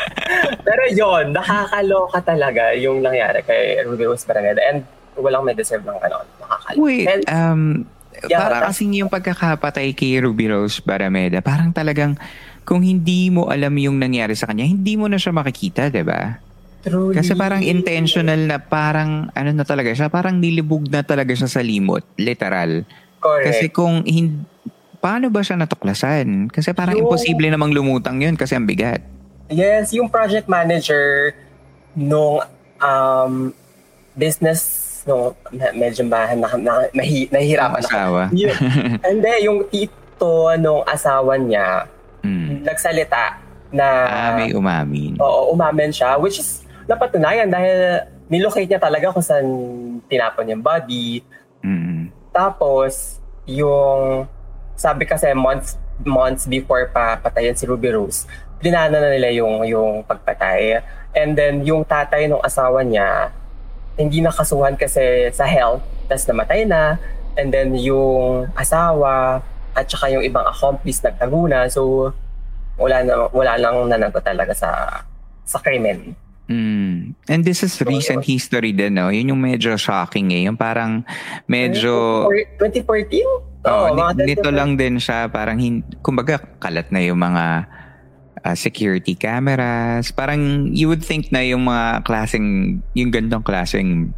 Pero 0.66 0.82
yon 0.94 1.34
nakakaloka 1.34 2.22
talaga 2.22 2.74
yung 2.78 3.02
nangyari 3.02 3.42
kay 3.42 3.82
Ruby 3.82 4.06
Rose 4.06 4.22
Paraneda 4.22 4.62
and 4.62 4.86
walang 5.18 5.42
may 5.42 5.54
deserve 5.54 5.82
ng 5.82 5.98
ganon. 5.98 6.26
Nakakaloka. 6.38 6.80
Wait, 6.80 7.06
And, 7.06 7.22
um, 7.30 7.62
Yeah, 8.28 8.42
para 8.42 8.68
kasing 8.68 8.92
yung 9.00 9.08
pagkakapatay 9.08 9.96
kay 9.96 10.20
Ruby 10.20 10.52
Rose 10.52 10.82
Barameda, 10.84 11.40
parang 11.40 11.72
talagang 11.72 12.20
kung 12.68 12.84
hindi 12.84 13.32
mo 13.32 13.48
alam 13.48 13.72
yung 13.80 13.96
nangyari 13.96 14.36
sa 14.36 14.50
kanya, 14.50 14.68
hindi 14.68 14.98
mo 14.98 15.08
na 15.08 15.16
siya 15.16 15.32
makikita, 15.32 15.88
di 15.88 16.04
ba? 16.04 16.36
Truly, 16.80 17.12
Kasi 17.12 17.32
parang 17.32 17.60
intentional 17.60 18.40
na 18.40 18.56
parang 18.56 19.28
ano 19.30 19.50
na 19.50 19.62
talaga 19.62 19.90
siya, 19.90 20.06
parang 20.06 20.36
nilibog 20.36 20.86
na 20.86 21.00
talaga 21.00 21.30
siya 21.30 21.46
sa 21.46 21.60
limot, 21.60 22.02
literal. 22.14 22.84
Correct. 23.18 23.46
Kasi 23.46 23.64
kung 23.68 24.02
hin- 24.02 24.48
paano 24.96 25.28
ba 25.28 25.40
siya 25.40 25.56
natuklasan? 25.56 26.48
Kasi 26.48 26.72
parang 26.72 26.96
Yung- 26.96 27.04
imposible 27.06 27.46
namang 27.46 27.70
lumutang 27.70 28.18
yun 28.18 28.32
kasi 28.32 28.54
ang 28.54 28.64
bigat. 28.64 29.04
Yes, 29.46 29.90
yung 29.90 30.06
project 30.06 30.46
manager 30.46 31.34
nung 31.92 32.40
um, 32.78 33.50
business 34.14 34.88
me- 35.50 35.74
medyo 35.74 36.04
ma, 36.04 36.28
na, 36.30 36.48
na, 36.54 36.72
nahi, 36.92 37.26
nahihirapan. 37.26 37.80
Asawa. 37.80 38.22
Yun. 38.30 38.52
Hindi, 39.02 39.32
yung 39.42 39.64
tito 39.66 40.30
nung 40.56 40.84
asawa 40.84 41.34
niya, 41.34 41.88
Mm. 42.20 42.60
nagsalita 42.62 43.40
na 43.72 43.86
Ah, 44.04 44.30
may 44.36 44.52
umamin. 44.52 45.16
oo, 45.16 45.50
umamin 45.50 45.88
siya, 45.88 46.20
which 46.20 46.36
is 46.36 46.60
napatunayan 46.90 47.46
dahil 47.46 48.02
nilocate 48.26 48.66
niya 48.66 48.82
talaga 48.82 49.14
kung 49.14 49.22
saan 49.22 49.46
tinapon 50.10 50.50
yung 50.50 50.62
body. 50.62 51.22
Mm. 51.62 52.10
Tapos, 52.34 53.22
yung 53.46 54.26
sabi 54.74 55.06
kasi 55.06 55.30
months 55.36 55.76
months 56.00 56.48
before 56.48 56.88
pa 56.88 57.20
patayin 57.20 57.54
si 57.54 57.68
Ruby 57.68 57.92
Rose, 57.92 58.26
plinano 58.58 58.98
na 58.98 59.12
nila 59.12 59.30
yung 59.30 59.62
yung 59.68 60.02
pagpatay. 60.02 60.82
And 61.14 61.34
then 61.34 61.66
yung 61.66 61.86
tatay 61.86 62.30
ng 62.30 62.42
asawa 62.42 62.82
niya 62.86 63.34
hindi 64.00 64.24
nakasuhan 64.24 64.80
kasi 64.80 65.28
sa 65.34 65.44
health, 65.44 65.84
tapos 66.08 66.24
namatay 66.24 66.64
na. 66.64 66.96
And 67.36 67.52
then 67.52 67.76
yung 67.76 68.48
asawa 68.56 69.44
at 69.76 69.84
saka 69.86 70.08
yung 70.08 70.24
ibang 70.24 70.48
accomplice 70.48 71.04
nagtago 71.04 71.44
na. 71.44 71.68
So 71.68 72.12
wala 72.80 73.04
na 73.04 73.28
wala 73.28 73.60
lang 73.60 73.76
nanagot 73.92 74.24
talaga 74.24 74.56
sa 74.56 75.02
sa 75.44 75.58
krimen. 75.60 76.16
Mm. 76.50 77.14
And 77.30 77.40
this 77.46 77.62
is 77.62 77.78
recent 77.86 78.26
history 78.26 78.74
din, 78.74 78.98
no? 78.98 79.06
Yun 79.14 79.30
yung 79.30 79.38
medyo 79.38 79.78
shocking 79.78 80.34
eh. 80.34 80.50
Yung 80.50 80.58
parang 80.58 81.06
medyo... 81.46 82.26
2014? 82.58 83.62
Oh, 83.70 83.86
Oo, 83.86 83.94
mga 83.94 84.26
nito 84.26 84.50
2014. 84.50 84.58
lang 84.58 84.70
din 84.74 84.98
siya. 84.98 85.30
Parang, 85.30 85.62
hin- 85.62 85.86
kumbaga, 86.02 86.42
kalat 86.58 86.90
na 86.90 87.06
yung 87.06 87.22
mga 87.22 87.70
uh, 88.42 88.56
security 88.58 89.14
cameras. 89.14 90.10
Parang, 90.10 90.66
you 90.74 90.90
would 90.90 91.06
think 91.06 91.30
na 91.30 91.46
yung 91.46 91.70
mga 91.70 92.02
klaseng, 92.02 92.82
yung 92.98 93.14
gandong 93.14 93.46
klaseng 93.46 94.10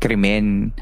krimen 0.00 0.72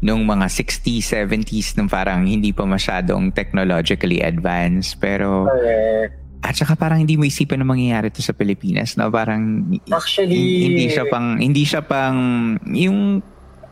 nung 0.00 0.24
mga 0.24 0.48
60s, 0.48 1.12
70s, 1.12 1.76
nung 1.76 1.92
parang 1.92 2.24
hindi 2.24 2.56
pa 2.56 2.64
masyadong 2.64 3.36
technologically 3.36 4.24
advanced. 4.24 4.96
Pero, 4.96 5.44
Correct. 5.44 6.21
At 6.42 6.58
saka 6.58 6.74
parang 6.74 6.98
hindi 6.98 7.14
mo 7.14 7.22
isipan 7.22 7.62
na 7.62 7.66
mangyayari 7.66 8.10
to 8.10 8.18
sa 8.18 8.34
Pilipinas. 8.34 8.98
No? 8.98 9.08
Parang, 9.14 9.62
Actually, 9.94 10.66
hindi 10.66 10.90
siya 10.90 11.06
pang 11.06 11.38
hindi 11.38 11.62
siya 11.62 11.82
pang 11.86 12.18
yung 12.66 13.22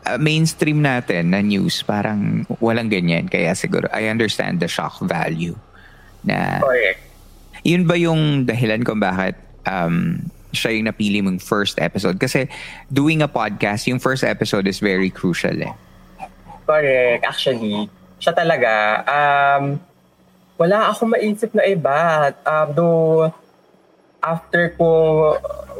uh, 0.07 0.19
mainstream 0.19 0.79
natin 0.79 1.35
na 1.35 1.43
news 1.43 1.83
parang 1.83 2.47
walang 2.63 2.87
ganyan 2.87 3.27
kaya 3.27 3.53
siguro 3.53 3.91
I 3.91 4.07
understand 4.07 4.63
the 4.63 4.71
shock 4.71 4.97
value 5.03 5.53
na 6.25 6.63
Correct. 6.63 7.01
yun 7.61 7.85
ba 7.85 7.97
yung 7.97 8.45
dahilan 8.49 8.81
kung 8.81 8.97
bakit 8.97 9.37
um 9.69 10.21
siya 10.51 10.73
yung 10.73 10.89
napili 10.89 11.21
mong 11.21 11.37
first 11.37 11.77
episode 11.77 12.17
kasi 12.17 12.49
doing 12.89 13.21
a 13.21 13.29
podcast 13.29 13.85
yung 13.85 14.01
first 14.01 14.25
episode 14.25 14.65
is 14.65 14.81
very 14.81 15.13
crucial 15.13 15.53
eh 15.53 15.73
Correct. 16.71 17.27
Actually, 17.27 17.91
siya 18.21 18.31
talaga. 18.31 19.03
Um, 19.03 19.81
wala 20.61 20.93
akong 20.93 21.17
maisip 21.17 21.49
na 21.57 21.65
iba. 21.65 22.29
Um, 22.45 22.67
though, 22.77 23.33
after 24.21 24.69
ko 24.77 24.87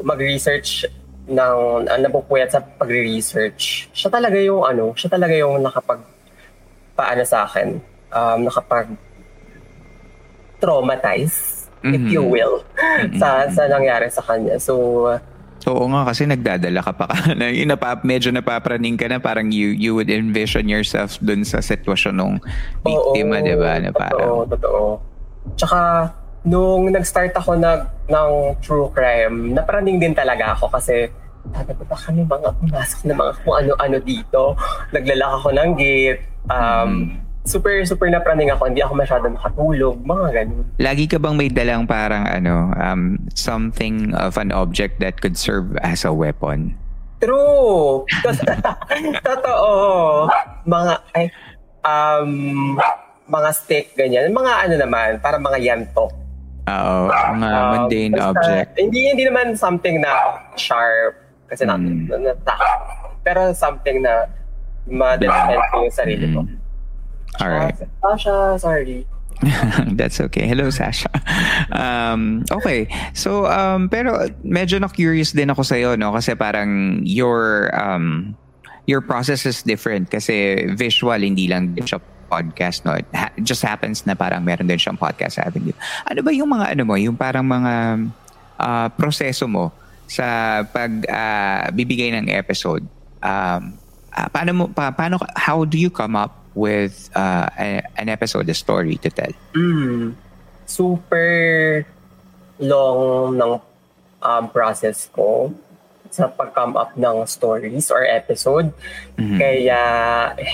mag-research 0.02 0.90
ng 1.30 1.56
uh, 1.86 1.98
napupuyat 2.02 2.50
sa 2.50 2.58
pagre-research, 2.58 3.86
siya 3.94 4.10
talaga 4.10 4.42
yung 4.42 4.66
ano, 4.66 4.90
siya 4.98 5.06
talaga 5.06 5.34
yung 5.38 5.62
nakapag 5.62 6.02
paano 6.98 7.22
sa 7.22 7.46
akin, 7.46 7.78
um, 8.10 8.38
nakapag 8.42 8.90
traumatize, 10.58 11.66
if 11.82 11.98
Mhm. 11.98 12.10
you 12.10 12.22
will, 12.22 12.62
sa 13.18 13.50
sa 13.50 13.66
nangyari 13.66 14.06
sa 14.10 14.22
kanya. 14.22 14.58
So, 14.58 15.06
Oo 15.70 15.86
nga 15.94 16.02
kasi 16.10 16.26
nagdadala 16.26 16.82
ka 16.82 16.92
pa 16.96 17.06
ka 17.06 17.16
na 17.38 17.46
yun, 17.52 17.70
napa, 17.70 17.94
medyo 18.02 18.34
napapraning 18.34 18.98
ka 18.98 19.06
na 19.06 19.22
parang 19.22 19.54
you 19.54 19.70
you 19.74 19.94
would 19.94 20.10
envision 20.10 20.66
yourself 20.66 21.20
dun 21.22 21.46
sa 21.46 21.62
sitwasyon 21.62 22.18
ng 22.18 22.32
biktima, 22.82 23.38
di 23.38 23.54
ba? 23.54 23.78
Na 23.78 23.94
Totoo, 23.94 24.02
parang, 24.02 24.30
totoo. 24.50 24.82
Tsaka, 25.54 26.10
nung 26.42 26.90
nag-start 26.90 27.34
ako 27.38 27.54
nag, 27.54 27.86
ng 28.10 28.30
true 28.58 28.90
crime, 28.90 29.54
naparaning 29.54 30.02
din 30.02 30.14
talaga 30.14 30.58
ako 30.58 30.66
kasi 30.74 31.06
sabi 31.50 31.74
ko, 31.74 31.82
baka 31.90 32.14
may 32.14 32.22
mga 32.22 32.48
pumasok 32.54 33.00
na 33.02 33.14
mga 33.18 33.32
kung 33.42 33.54
ano-ano 33.58 33.96
dito. 33.98 34.42
Naglalak 34.94 35.30
ako 35.42 35.48
ng 35.50 35.70
gate. 35.74 36.22
Um, 36.46 37.18
Super, 37.42 37.82
super 37.82 38.06
napraning 38.06 38.48
ako. 38.48 38.70
Hindi 38.70 38.80
ako 38.80 38.94
masyadong 38.94 39.34
makatulog. 39.34 39.98
Mga 39.98 40.26
ganun. 40.32 40.62
lagi 40.78 41.04
ka 41.04 41.18
bang 41.18 41.34
may 41.34 41.50
dalang 41.50 41.84
parang 41.84 42.22
ano, 42.22 42.70
um, 42.72 43.18
something 43.34 44.14
of 44.14 44.38
an 44.38 44.54
object 44.54 44.98
that 44.98 45.18
could 45.18 45.34
serve 45.34 45.74
as 45.82 46.06
a 46.06 46.14
weapon? 46.14 46.78
True! 47.18 48.06
Totoo. 49.20 49.70
Mga, 50.64 50.92
ay, 51.12 51.24
um, 51.82 52.30
mga 53.26 53.48
stick, 53.52 53.94
ganyan. 53.94 54.30
Mga 54.30 54.52
ano 54.60 54.74
naman, 54.78 55.08
para 55.18 55.38
mga 55.38 55.58
yantok. 55.58 56.14
Oo, 56.62 56.98
mga 57.10 57.58
Um, 57.58 57.70
mundane 57.74 58.12
basta, 58.12 58.26
object. 58.30 58.68
Hindi 58.78 58.98
hindi 59.08 59.24
naman 59.26 59.58
something 59.58 59.98
na 59.98 60.12
sharp 60.54 61.18
kasi 61.50 61.66
na, 61.66 61.74
Mm. 61.74 62.06
na, 62.06 62.32
na, 62.32 62.54
pero 63.20 63.50
something 63.50 63.98
na 63.98 64.30
ma-defend 64.86 65.58
ko 65.68 65.76
yung 65.82 65.94
sarili 65.94 66.26
ko. 66.30 66.46
Alright. 67.40 67.76
Sasha, 68.02 68.58
sorry. 68.58 69.06
That's 69.98 70.20
okay. 70.20 70.46
Hello, 70.46 70.70
Sasha. 70.70 71.10
Um, 71.72 72.44
okay. 72.52 72.84
So, 73.16 73.48
um, 73.48 73.88
pero 73.88 74.28
medyo 74.44 74.76
na-curious 74.76 75.32
din 75.32 75.48
ako 75.48 75.64
sa'yo, 75.64 75.96
no? 75.96 76.12
Kasi 76.12 76.36
parang 76.36 77.00
your, 77.00 77.72
um, 77.72 78.36
your 78.84 79.00
process 79.00 79.48
is 79.48 79.64
different. 79.64 80.12
Kasi 80.12 80.68
visual, 80.76 81.16
hindi 81.16 81.48
lang 81.48 81.72
din 81.72 81.88
siya 81.88 81.96
podcast, 82.28 82.84
no? 82.84 82.92
It 83.00 83.08
ha- 83.16 83.32
just 83.40 83.64
happens 83.64 84.04
na 84.04 84.12
parang 84.12 84.44
meron 84.44 84.68
din 84.68 84.76
siyang 84.76 85.00
podcast 85.00 85.40
avenue. 85.40 85.72
Ano 86.04 86.20
ba 86.20 86.30
yung 86.34 86.52
mga, 86.52 86.76
ano 86.76 86.82
mo, 86.84 86.94
yung 87.00 87.16
parang 87.16 87.46
mga 87.48 87.72
ah, 88.60 88.88
proseso 88.92 89.48
mo 89.48 89.72
sa 90.04 90.60
pag 90.68 90.92
ah, 91.08 91.72
bibigay 91.72 92.12
ng 92.12 92.28
episode? 92.36 92.84
Um, 93.24 93.80
ah, 94.12 94.28
paano 94.28 94.50
mo, 94.52 94.64
pa, 94.68 94.92
paano, 94.92 95.16
how 95.40 95.64
do 95.64 95.80
you 95.80 95.88
come 95.88 96.20
up 96.20 96.41
with 96.54 97.10
uh, 97.16 97.48
a- 97.58 97.84
an 97.96 98.08
episode, 98.08 98.48
a 98.48 98.54
story 98.54 98.96
to 99.00 99.10
tell? 99.10 99.32
Mm, 99.54 100.14
super 100.66 101.84
long 102.60 103.36
ng 103.36 103.52
um, 104.22 104.44
process 104.50 105.10
ko 105.12 105.52
sa 106.12 106.28
pag-come 106.28 106.76
up 106.76 106.92
ng 106.92 107.24
stories 107.24 107.88
or 107.88 108.04
episode. 108.04 108.68
Kaya 109.16 109.80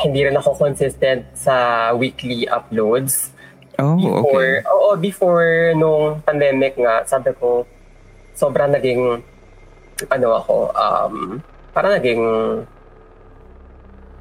hindi 0.06 0.22
rin 0.22 0.38
ako 0.38 0.54
consistent 0.54 1.26
sa 1.34 1.90
weekly 1.98 2.46
uploads. 2.46 3.34
Oh, 3.78 3.98
before, 3.98 4.22
okay. 4.22 4.50
Oo, 4.70 4.88
before 4.98 5.50
nung 5.74 6.22
pandemic 6.22 6.78
nga, 6.78 7.02
sabi 7.06 7.34
ko, 7.34 7.66
sobrang 8.38 8.70
naging, 8.70 9.22
ano 10.10 10.28
ako, 10.38 10.70
um, 10.78 11.42
parang 11.74 11.98
naging, 11.98 12.22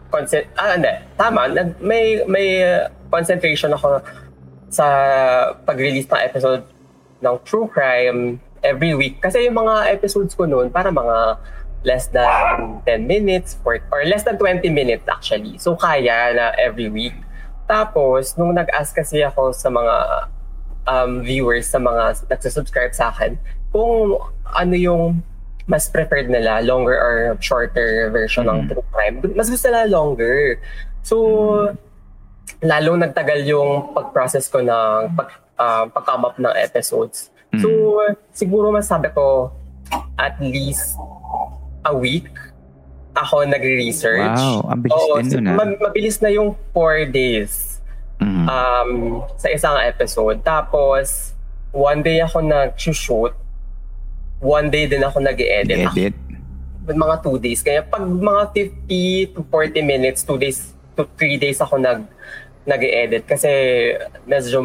concent 0.10 0.48
ah, 0.56 0.76
hindi, 0.76 0.94
tama, 1.16 1.48
nag, 1.52 1.80
may, 1.84 2.24
may 2.28 2.64
uh, 2.64 2.88
concentration 3.12 3.74
ako 3.74 4.02
sa 4.68 4.86
pag-release 5.64 6.08
ng 6.12 6.22
episode 6.24 6.64
ng 7.24 7.36
True 7.48 7.68
Crime 7.72 8.40
every 8.62 8.94
week. 8.94 9.24
Kasi 9.24 9.48
yung 9.48 9.58
mga 9.58 9.96
episodes 9.96 10.36
ko 10.36 10.44
noon, 10.44 10.70
para 10.70 10.92
mga 10.92 11.40
less 11.86 12.12
than 12.12 12.84
10 12.84 13.08
minutes 13.08 13.56
or, 13.64 13.80
or 13.94 14.04
less 14.04 14.28
than 14.28 14.36
20 14.36 14.68
minutes 14.70 15.08
actually. 15.08 15.56
So 15.58 15.80
kaya 15.80 16.36
na 16.36 16.52
every 16.60 16.90
week. 16.90 17.16
Tapos, 17.68 18.36
nung 18.40 18.56
nag-ask 18.56 18.96
kasi 18.96 19.24
ako 19.24 19.52
sa 19.52 19.68
mga 19.68 19.96
um, 20.88 21.12
viewers, 21.24 21.68
sa 21.68 21.80
mga 21.80 22.28
nagsusubscribe 22.32 22.96
sa 22.96 23.12
akin, 23.12 23.36
kung 23.76 24.16
ano 24.56 24.76
yung 24.76 25.20
mas 25.68 25.92
preferred 25.92 26.32
nila, 26.32 26.64
longer 26.64 26.96
or 26.96 27.14
shorter 27.44 28.08
version 28.10 28.48
ng 28.48 28.72
true 28.72 28.84
crime. 28.90 29.20
Mas 29.36 29.52
gusto 29.52 29.68
nila 29.68 29.84
longer. 29.86 30.64
So, 31.04 31.16
lalo 32.64 32.96
nagtagal 32.96 33.44
yung 33.44 33.92
pag-process 33.92 34.48
ko 34.48 34.64
ng 34.64 35.12
pag, 35.14 35.30
uh, 35.60 35.86
pag-come 35.92 36.24
up 36.24 36.36
ng 36.40 36.56
episodes. 36.56 37.30
So, 37.60 37.68
siguro 38.32 38.72
masabi 38.72 39.12
ko, 39.12 39.52
at 40.20 40.36
least 40.40 40.96
a 41.84 41.96
week 41.96 42.28
ako 43.18 43.44
nagre-research. 43.50 44.38
Wow, 44.38 44.68
ang 44.70 44.80
bilis 44.84 44.94
Oo, 44.94 45.18
din 45.18 45.42
nun, 45.42 45.46
ah. 45.48 45.56
ma- 45.58 45.80
mabilis 45.90 46.22
na 46.22 46.30
yung 46.30 46.54
four 46.70 47.02
days 47.10 47.82
Mhm. 48.22 48.46
um, 48.46 48.92
sa 49.38 49.50
isang 49.50 49.78
episode. 49.82 50.42
Tapos, 50.44 51.34
one 51.74 52.02
day 52.02 52.22
ako 52.22 52.42
nag-shoot. 52.42 53.34
One 54.38 54.70
day 54.70 54.86
din 54.86 55.02
ako 55.02 55.18
nag-edit. 55.22 55.92
edit. 55.94 56.14
With 56.86 56.98
mga 56.98 57.26
two 57.26 57.38
days. 57.42 57.62
Kaya 57.66 57.82
pag 57.84 58.06
mga 58.06 58.54
50 58.54 59.34
to 59.36 59.42
40 59.50 59.82
minutes, 59.82 60.22
two 60.24 60.38
days 60.38 60.72
to 60.96 61.10
three 61.18 61.36
days 61.42 61.58
ako 61.60 61.82
nag 61.82 62.06
nag-edit. 62.68 63.26
Kasi 63.26 63.50
medyo 64.28 64.62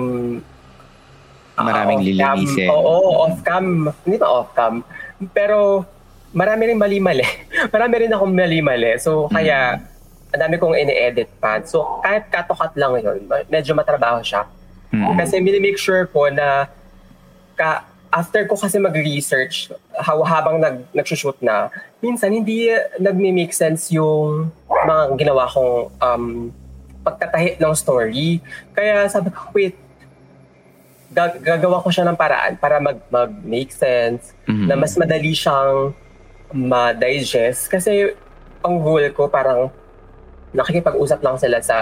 ah, 1.57 1.65
Maraming 1.65 2.05
lilinisin. 2.05 2.69
Oo, 2.69 3.27
off-cam. 3.27 3.89
Hindi 4.05 4.17
na 4.21 4.29
off-cam. 4.29 4.85
Pero 5.33 5.87
marami 6.35 6.73
rin 6.73 6.79
mali-mali. 6.81 7.25
marami 7.75 7.95
rin 8.07 8.11
akong 8.13 8.35
mali-mali. 8.35 8.99
So, 8.99 9.29
kaya 9.29 9.81
ang 10.33 10.41
dami 10.41 10.57
kong 10.57 10.77
ini-edit 10.77 11.29
pa. 11.39 11.61
So, 11.65 12.01
kahit 12.01 12.33
cut-to-cut 12.33 12.73
lang 12.81 12.97
yun, 13.01 13.29
medyo 13.53 13.77
matrabaho 13.77 14.25
siya. 14.25 14.49
Mm. 14.93 15.17
Kasi 15.17 15.41
minimake 15.41 15.81
sure 15.81 16.09
ko 16.09 16.29
na 16.33 16.69
ka, 17.57 17.85
after 18.13 18.45
ko 18.45 18.55
kasi 18.55 18.77
mag-research 18.77 19.73
how, 19.97 20.21
habang 20.23 20.61
nag, 20.61 20.85
nagsushoot 20.93 21.41
na, 21.41 21.73
minsan 21.99 22.29
hindi 22.29 22.69
nagme-make 23.01 23.51
sense 23.51 23.89
yung 23.89 24.53
mga 24.69 25.17
ginawa 25.17 25.49
kong 25.49 25.73
um, 25.97 26.25
pagkatahi 27.01 27.57
ng 27.57 27.73
story. 27.73 28.39
Kaya 28.71 29.09
sabi 29.09 29.33
ko, 29.33 29.49
wait, 29.51 29.75
gag- 31.09 31.41
gagawa 31.41 31.81
ko 31.81 31.89
siya 31.89 32.05
ng 32.05 32.17
paraan 32.17 32.55
para 32.57 32.79
mag, 32.79 33.01
mag-make 33.09 33.73
sense, 33.73 34.37
Mhm. 34.45 34.69
na 34.69 34.75
mas 34.77 34.93
madali 34.95 35.33
siyang 35.33 35.97
ma-digest. 36.53 37.67
Kasi 37.67 38.13
ang 38.61 38.77
goal 38.79 39.09
ko 39.11 39.27
parang 39.27 39.73
nakikipag-usap 40.53 41.25
lang 41.25 41.41
sila 41.41 41.59
sa 41.59 41.77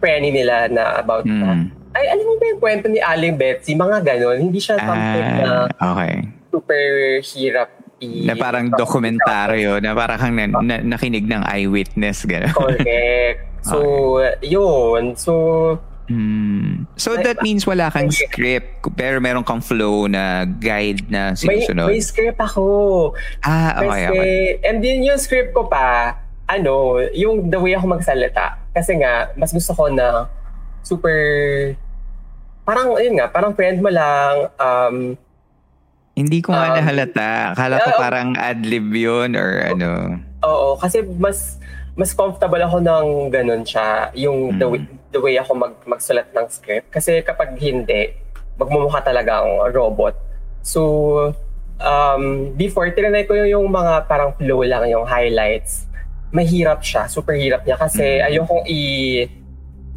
penny 0.00 0.32
nila 0.32 0.72
na 0.72 0.98
about 0.98 1.28
na, 1.28 1.52
Mm. 1.52 1.68
Ay, 1.98 2.06
alam 2.08 2.24
mo 2.24 2.34
ba 2.36 2.46
yung 2.46 2.60
kwento 2.60 2.86
ni 2.86 2.98
Aling 2.98 3.34
Betsy? 3.34 3.74
Mga 3.74 3.98
ganon. 4.00 4.38
Hindi 4.40 4.58
siya 4.58 4.78
something 4.78 5.26
na 5.36 5.66
Ah, 5.74 5.92
okay. 5.92 6.22
super 6.48 6.84
hirap 7.20 7.68
i- 7.98 8.24
Na 8.24 8.34
parang 8.34 8.70
dokumentaryo, 8.70 9.78
na 9.78 9.90
parang 9.92 10.16
kang 10.16 10.32
na, 10.32 10.46
na- 10.46 10.84
nakinig 10.86 11.26
ng 11.26 11.42
eyewitness, 11.44 12.22
gano'n. 12.24 12.54
Correct. 12.54 13.40
So, 13.60 13.76
yun. 14.40 15.12
So, 15.14 15.32
Mm. 16.08 16.88
So 16.96 17.20
that 17.20 17.44
means 17.44 17.68
wala 17.68 17.92
kang 17.92 18.08
script, 18.08 18.80
pero 18.96 19.20
meron 19.20 19.44
kang 19.44 19.60
flow 19.60 20.08
na 20.08 20.48
guide 20.48 21.04
na 21.04 21.36
may, 21.36 21.60
sinusunod. 21.60 21.84
may 21.84 22.00
script 22.00 22.40
ako. 22.40 22.64
ah, 23.44 23.76
okay, 23.76 23.84
Kasi, 23.84 24.08
okay. 24.08 24.40
and 24.64 24.80
then 24.80 25.04
yung 25.04 25.20
script 25.20 25.52
ko 25.52 25.68
pa, 25.68 26.16
ano, 26.48 26.96
yung 27.12 27.52
the 27.52 27.60
way 27.60 27.76
ako 27.76 27.92
magsalita. 27.92 28.56
Kasi 28.72 28.96
nga, 28.96 29.36
mas 29.36 29.52
gusto 29.52 29.76
ko 29.76 29.92
na 29.92 30.32
super, 30.80 31.12
parang, 32.68 33.00
yun 33.00 33.16
nga, 33.16 33.32
parang 33.32 33.56
friend 33.56 33.80
mo 33.80 33.88
lang, 33.88 34.52
um, 34.60 35.16
Hindi 36.12 36.44
ko 36.44 36.52
nga 36.52 36.74
um, 36.74 36.76
nahalata. 36.76 37.30
Akala 37.56 37.74
ko 37.80 37.90
ah, 37.94 38.00
parang 38.02 38.28
ad-lib 38.36 38.90
yun 38.92 39.32
or 39.38 39.62
ano. 39.64 40.18
Oo, 40.42 40.74
kasi 40.76 41.00
mas 41.16 41.62
mas 41.94 42.10
comfortable 42.10 42.58
ako 42.58 42.78
ng 42.82 43.06
ganun 43.30 43.62
siya, 43.62 44.10
yung 44.14 44.54
the, 44.58 44.66
Mm. 44.66 44.70
way, 44.70 44.80
the 45.10 45.20
way 45.22 45.34
ako 45.34 45.50
mag, 45.54 45.74
magsulat 45.82 46.30
ng 46.30 46.46
script. 46.46 46.90
Kasi 46.90 47.22
kapag 47.22 47.54
hindi, 47.58 48.14
magmumukha 48.58 49.02
talaga 49.02 49.42
ang 49.42 49.70
robot. 49.74 50.14
So, 50.62 51.34
um, 51.78 52.54
before, 52.54 52.86
tinanay 52.90 53.26
ko 53.26 53.34
yung, 53.34 53.50
yung 53.50 53.66
mga 53.70 54.06
parang 54.06 54.34
flow 54.38 54.62
lang, 54.62 54.86
yung 54.90 55.06
highlights. 55.06 55.86
Mahirap 56.30 56.86
siya, 56.86 57.10
super 57.10 57.34
hirap 57.34 57.66
niya. 57.66 57.74
Kasi 57.78 58.22
ayokong 58.22 58.66
i 58.66 58.78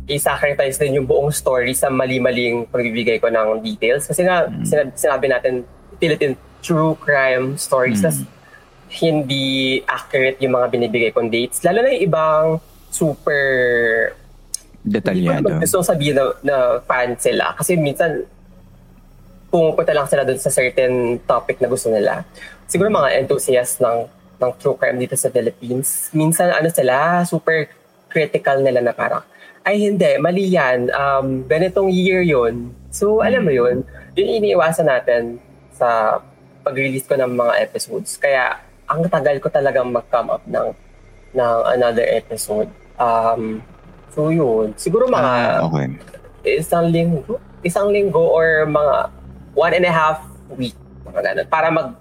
i-sacrifice 0.10 0.82
din 0.82 1.02
yung 1.02 1.08
buong 1.08 1.30
story 1.30 1.74
sa 1.78 1.90
mali-maling 1.90 2.66
pagbibigay 2.70 3.22
ko 3.22 3.30
ng 3.30 3.62
details. 3.62 4.10
Kasi 4.10 4.26
nga, 4.26 4.50
sinab- 4.66 4.96
sinabi 4.98 5.26
natin, 5.30 5.66
Philippine 6.02 6.36
true 6.62 6.98
crime 6.98 7.58
stories. 7.58 8.02
Tas, 8.02 8.22
hindi 9.02 9.80
accurate 9.88 10.42
yung 10.44 10.58
mga 10.58 10.68
binibigay 10.68 11.10
kong 11.14 11.32
dates. 11.32 11.64
Lalo 11.64 11.86
na 11.86 11.96
yung 11.96 12.04
ibang 12.06 12.46
super 12.92 13.44
Detalyado. 14.82 15.46
Hindi 15.46 15.62
gusto 15.62 15.86
sabihin 15.86 16.18
na, 16.18 16.26
na 16.42 16.58
fan 16.82 17.14
sila. 17.22 17.54
Kasi 17.54 17.78
minsan, 17.78 18.26
pumupunta 19.54 19.94
lang 19.94 20.10
sila 20.10 20.26
doon 20.26 20.42
sa 20.42 20.50
certain 20.50 21.22
topic 21.30 21.62
na 21.62 21.70
gusto 21.70 21.94
nila. 21.94 22.26
Siguro 22.66 22.90
mga 22.90 23.22
enthusiasts 23.22 23.78
ng, 23.78 24.10
ng 24.42 24.52
true 24.58 24.74
crime 24.80 24.98
dito 24.98 25.14
sa 25.14 25.30
Philippines, 25.30 26.10
minsan 26.18 26.50
ano 26.50 26.72
sila, 26.74 27.22
super 27.30 27.70
critical 28.10 28.64
nila 28.66 28.82
na 28.82 28.96
parang, 28.96 29.22
ay 29.64 29.76
hindi, 29.78 30.12
mali 30.18 30.50
yan. 30.50 30.90
Um, 30.92 31.46
ganitong 31.46 31.94
year 31.94 32.22
yun. 32.26 32.74
So, 32.90 33.22
alam 33.22 33.46
mo 33.46 33.54
yun, 33.54 33.86
yun 34.18 34.28
iniiwasan 34.42 34.90
natin 34.90 35.38
sa 35.72 36.20
pag-release 36.66 37.08
ko 37.08 37.16
ng 37.18 37.32
mga 37.34 37.54
episodes. 37.62 38.18
Kaya, 38.18 38.58
ang 38.90 39.08
tagal 39.08 39.40
ko 39.40 39.48
talagang 39.48 39.88
mag-come 39.94 40.30
up 40.34 40.44
ng, 40.50 40.74
ng 41.38 41.60
another 41.72 42.06
episode. 42.12 42.68
Um, 43.00 43.64
So 44.12 44.28
yun, 44.28 44.76
siguro 44.76 45.08
mga 45.08 45.64
Ah, 45.64 45.64
okay. 45.64 45.88
isang 46.44 46.92
linggo, 46.92 47.40
isang 47.64 47.88
linggo 47.88 48.20
or 48.20 48.68
mga 48.68 49.08
one 49.56 49.72
and 49.72 49.88
a 49.88 49.94
half 49.94 50.20
week, 50.60 50.76
mga 51.08 51.32
ganun, 51.32 51.48
para 51.48 51.72
mag 51.72 51.96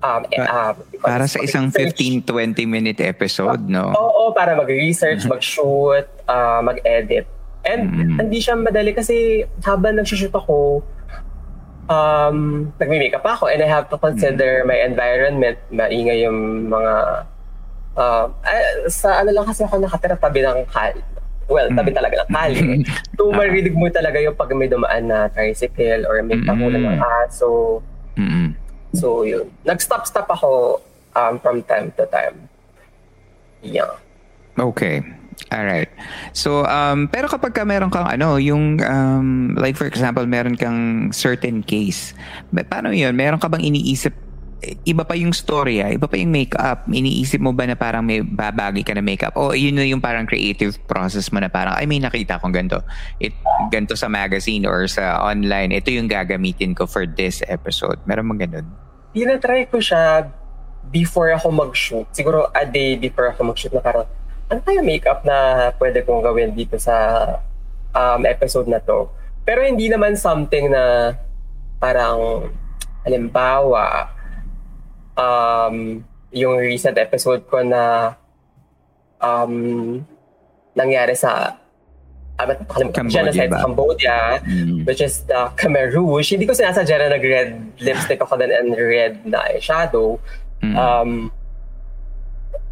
um, 0.00 0.22
eh, 0.26 0.38
Pa- 0.38 0.72
um, 0.72 0.74
Para 1.00 1.24
sa 1.24 1.38
isang 1.38 1.68
mag-research. 1.68 2.24
15-20 2.26 2.64
minute 2.66 3.00
episode, 3.00 3.62
no? 3.62 3.92
Oo, 3.92 4.32
para 4.32 4.52
mag-research, 4.52 5.24
mag-shoot, 5.24 6.04
uh, 6.26 6.60
mag-edit. 6.60 7.24
And 7.60 7.82
Mm. 7.86 8.16
hindi 8.18 8.38
siya 8.38 8.56
madali 8.56 8.90
kasi 8.90 9.44
habang 9.60 9.96
nag-shoot 9.96 10.32
ako, 10.32 10.80
um, 11.86 12.70
nagme-makeup 12.76 13.20
ako 13.22 13.48
and 13.48 13.60
I 13.60 13.68
have 13.68 13.88
to 13.88 13.96
consider 13.96 14.64
my 14.64 14.80
environment, 14.80 15.60
maingay 15.68 16.24
yung 16.24 16.66
mga 16.66 16.94
uh, 17.96 18.26
sa 18.88 19.20
ano 19.20 19.30
lang 19.30 19.44
kasi 19.44 19.60
ako 19.60 19.76
nakatira 19.76 20.16
tabi 20.16 20.40
ng 20.40 20.64
kal. 20.66 20.96
Well, 21.50 21.66
tabi 21.74 21.90
talaga 21.90 22.22
ng 22.22 22.30
kali. 22.30 22.86
So, 23.18 23.34
marinig 23.34 23.74
mo 23.74 23.90
talaga 23.90 24.22
yung 24.22 24.38
pag 24.38 24.54
may 24.54 24.70
dumaan 24.70 25.10
na 25.10 25.26
tricycle 25.26 26.06
or 26.06 26.22
may 26.22 26.38
takulan 26.40 26.78
ng 26.78 27.02
aso. 27.26 27.82
Mm-mm. 28.14 28.54
So, 28.94 29.22
yun. 29.22 29.50
Nag-stop-stop 29.62 30.26
ako 30.26 30.82
um, 31.14 31.38
from 31.38 31.62
time 31.62 31.94
to 31.94 32.06
time. 32.10 32.48
Yeah. 33.62 33.98
Okay. 34.58 35.04
All 35.50 35.64
right. 35.64 35.88
So, 36.36 36.68
um, 36.68 37.08
pero 37.08 37.26
kapag 37.26 37.56
ka 37.56 37.64
meron 37.64 37.90
kang 37.90 38.06
ano, 38.06 38.36
yung, 38.36 38.78
um, 38.84 39.56
like 39.56 39.74
for 39.74 39.88
example, 39.88 40.22
meron 40.26 40.54
kang 40.54 41.10
certain 41.10 41.64
case, 41.64 42.14
paano 42.52 42.92
yun? 42.94 43.16
Meron 43.16 43.40
ka 43.40 43.48
bang 43.48 43.64
iniisip, 43.64 44.14
iba 44.84 45.02
pa 45.08 45.16
yung 45.16 45.32
story, 45.32 45.80
ah, 45.80 45.88
iba 45.88 46.04
pa 46.04 46.20
yung 46.20 46.32
makeup, 46.32 46.84
iniisip 46.84 47.40
mo 47.40 47.56
ba 47.56 47.64
na 47.64 47.76
parang 47.76 48.04
may 48.04 48.20
babagi 48.20 48.84
ka 48.84 48.92
na 48.92 49.00
makeup? 49.00 49.32
O 49.32 49.56
yun 49.56 49.76
na 49.76 49.88
yung 49.88 50.04
parang 50.04 50.28
creative 50.28 50.76
process 50.84 51.32
mo 51.32 51.40
na 51.40 51.48
parang, 51.48 51.80
ay 51.80 51.88
may 51.88 51.96
nakita 51.96 52.36
akong 52.36 52.52
ganito. 52.52 52.84
It, 53.16 53.32
ganito 53.72 53.96
sa 53.96 54.12
magazine 54.12 54.68
or 54.68 54.84
sa 54.84 55.24
online, 55.24 55.72
ito 55.72 55.88
yung 55.88 56.12
gagamitin 56.12 56.76
ko 56.76 56.84
for 56.84 57.08
this 57.08 57.40
episode. 57.48 57.96
Meron 58.04 58.28
mo 58.28 58.34
ganun? 58.36 58.68
Tinatry 59.16 59.72
ko 59.72 59.80
siya 59.80 60.28
before 60.92 61.32
ako 61.32 61.48
mag-shoot. 61.48 62.06
Siguro 62.12 62.52
a 62.52 62.68
day 62.68 63.00
before 63.00 63.32
ako 63.32 63.56
mag-shoot 63.56 63.72
na 63.72 63.80
parang, 63.80 64.04
ano 64.52 64.60
kaya 64.60 64.84
makeup 64.84 65.24
na 65.24 65.70
pwede 65.80 66.04
kong 66.04 66.20
gawin 66.20 66.52
dito 66.52 66.76
sa 66.76 66.94
um, 67.96 68.20
episode 68.28 68.68
na 68.68 68.82
to? 68.84 69.08
Pero 69.40 69.64
hindi 69.64 69.88
naman 69.88 70.20
something 70.20 70.68
na 70.68 71.16
parang, 71.80 72.52
halimbawa, 73.08 74.19
um, 75.20 76.00
yung 76.32 76.56
recent 76.56 76.96
episode 76.96 77.44
ko 77.44 77.60
na 77.60 78.14
um, 79.20 80.00
nangyari 80.72 81.12
sa 81.12 81.58
ah? 82.40 82.48
Cambodia 82.72 83.04
genocide 83.12 83.50
ba? 83.52 83.60
sa 83.60 83.64
Cambodia, 83.68 84.18
Mm. 84.40 84.88
which 84.88 85.04
is 85.04 85.20
the 85.28 85.52
Khmer 85.54 85.92
Rouge. 85.92 86.32
Hindi 86.32 86.48
ko 86.48 86.56
sinasadya 86.56 86.96
na 86.96 87.08
nag-red 87.12 87.48
lipstick 87.78 88.16
ako 88.16 88.40
din 88.40 88.48
and 88.48 88.72
red 88.72 89.20
na 89.28 89.44
eyeshadow. 89.44 90.16
Mm. 90.64 90.72
Um, 90.72 91.10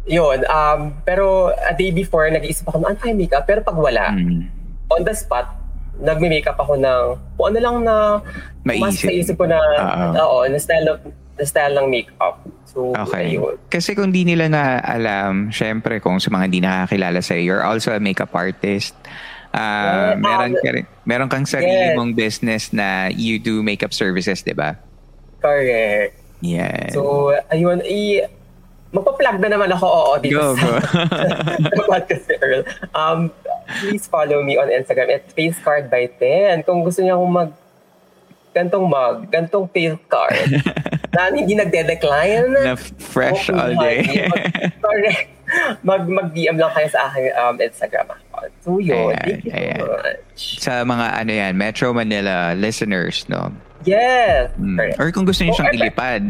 yun. 0.09 0.41
Um, 0.49 0.97
pero 1.05 1.53
a 1.53 1.73
day 1.77 1.93
before, 1.93 2.25
nag-iisip 2.25 2.65
ako, 2.65 2.81
ano 2.81 2.97
kaya 2.97 3.13
makeup? 3.13 3.45
Pero 3.45 3.61
pag 3.61 3.77
wala, 3.77 4.09
Mm. 4.09 4.49
on 4.89 5.05
the 5.05 5.13
spot, 5.13 5.53
nagme-makeup 5.99 6.57
ako 6.57 6.73
ng 6.73 7.03
kung 7.37 7.45
ano 7.53 7.59
lang 7.59 7.77
na 7.83 7.95
mas 8.65 8.79
Maisip. 8.79 9.05
naisip 9.05 9.35
ko 9.37 9.45
na, 9.45 9.59
Oo. 9.59 10.05
oo, 10.17 10.37
na 10.47 10.57
style, 10.57 10.87
of, 10.89 10.99
na 11.39 11.45
style 11.45 11.73
ng 11.73 11.87
makeup. 11.87 12.35
So, 12.67 12.91
Okay. 12.93 13.33
ayun. 13.33 13.55
Kasi 13.65 13.95
kung 13.95 14.11
di 14.11 14.21
nila 14.21 14.45
na 14.45 14.63
alam, 14.77 15.49
syempre 15.49 15.97
kung 15.97 16.19
sa 16.19 16.29
mga 16.29 16.43
hindi 16.45 16.59
nakakilala 16.59 17.19
sa'yo, 17.19 17.41
you're 17.41 17.63
also 17.63 17.89
a 17.89 17.97
makeup 17.97 18.29
artist. 18.31 18.93
Ah, 19.49 20.13
Yeah. 20.13 20.21
meron, 20.21 20.51
ka 20.53 20.69
rin, 20.69 20.85
meron 21.03 21.25
kang 21.25 21.47
sarili 21.47 21.73
Yes. 21.89 21.97
mong 21.97 22.13
business 22.13 22.63
na 22.69 23.09
you 23.09 23.39
do 23.39 23.65
makeup 23.65 23.89
services, 23.89 24.43
di 24.43 24.53
ba? 24.53 24.77
Correct. 25.39 26.13
Yeah. 26.39 26.93
So, 26.93 27.33
ayun, 27.49 27.81
i 27.81 28.21
magpa-plug 28.89 29.37
na 29.39 29.49
naman 29.49 29.69
ako, 29.69 29.85
oo, 29.85 30.11
dito 30.17 30.37
Go, 30.37 30.53
sa, 30.53 30.81
podcast 31.89 32.25
ni 32.25 32.35
Earl. 32.37 32.61
Um, 32.91 33.29
please 33.81 34.05
follow 34.05 34.41
me 34.41 34.57
on 34.57 34.65
Instagram 34.67 35.09
at 35.11 35.29
facecard 35.29 35.89
by 35.89 36.09
10. 36.17 36.65
Kung 36.65 36.81
gusto 36.81 37.01
niyo 37.01 37.17
akong 37.17 37.33
mag 37.33 37.51
gantong 38.49 38.85
mug, 38.85 39.29
gantong 39.29 39.69
face 39.69 39.93
card, 40.05 40.49
na 41.27 41.35
hindi 41.35 41.53
nagde-decline. 41.53 42.47
na 42.55 42.73
fresh 42.97 43.45
Okay, 43.45 43.53
all 43.53 43.73
day. 43.75 43.99
mag- 44.25 44.47
Correct. 44.79 45.27
Mag, 45.81 46.03
mag-DM 46.05 46.55
lang 46.55 46.71
kayo 46.71 46.87
sa 46.87 47.09
aking 47.09 47.33
um, 47.35 47.55
Instagram 47.57 48.07
account. 48.07 48.51
So 48.61 48.77
yun, 48.77 49.11
Ayan, 49.11 49.25
thank 49.25 49.43
you 49.43 49.51
ayan. 49.51 49.79
so 49.81 49.85
much. 49.89 50.41
sa 50.61 50.71
mga 50.83 51.05
ano 51.17 51.31
yan, 51.33 51.51
Metro 51.57 51.87
Manila 51.89 52.53
listeners, 52.53 53.25
no? 53.27 53.49
Yes. 53.81 54.53
Mm. 54.55 54.77
Correct. 54.77 54.95
Or 54.95 55.09
kung 55.09 55.25
gusto 55.25 55.41
niyo 55.41 55.51
Oh, 55.51 55.57
siyang 55.57 55.73
ilipad. 55.73 56.23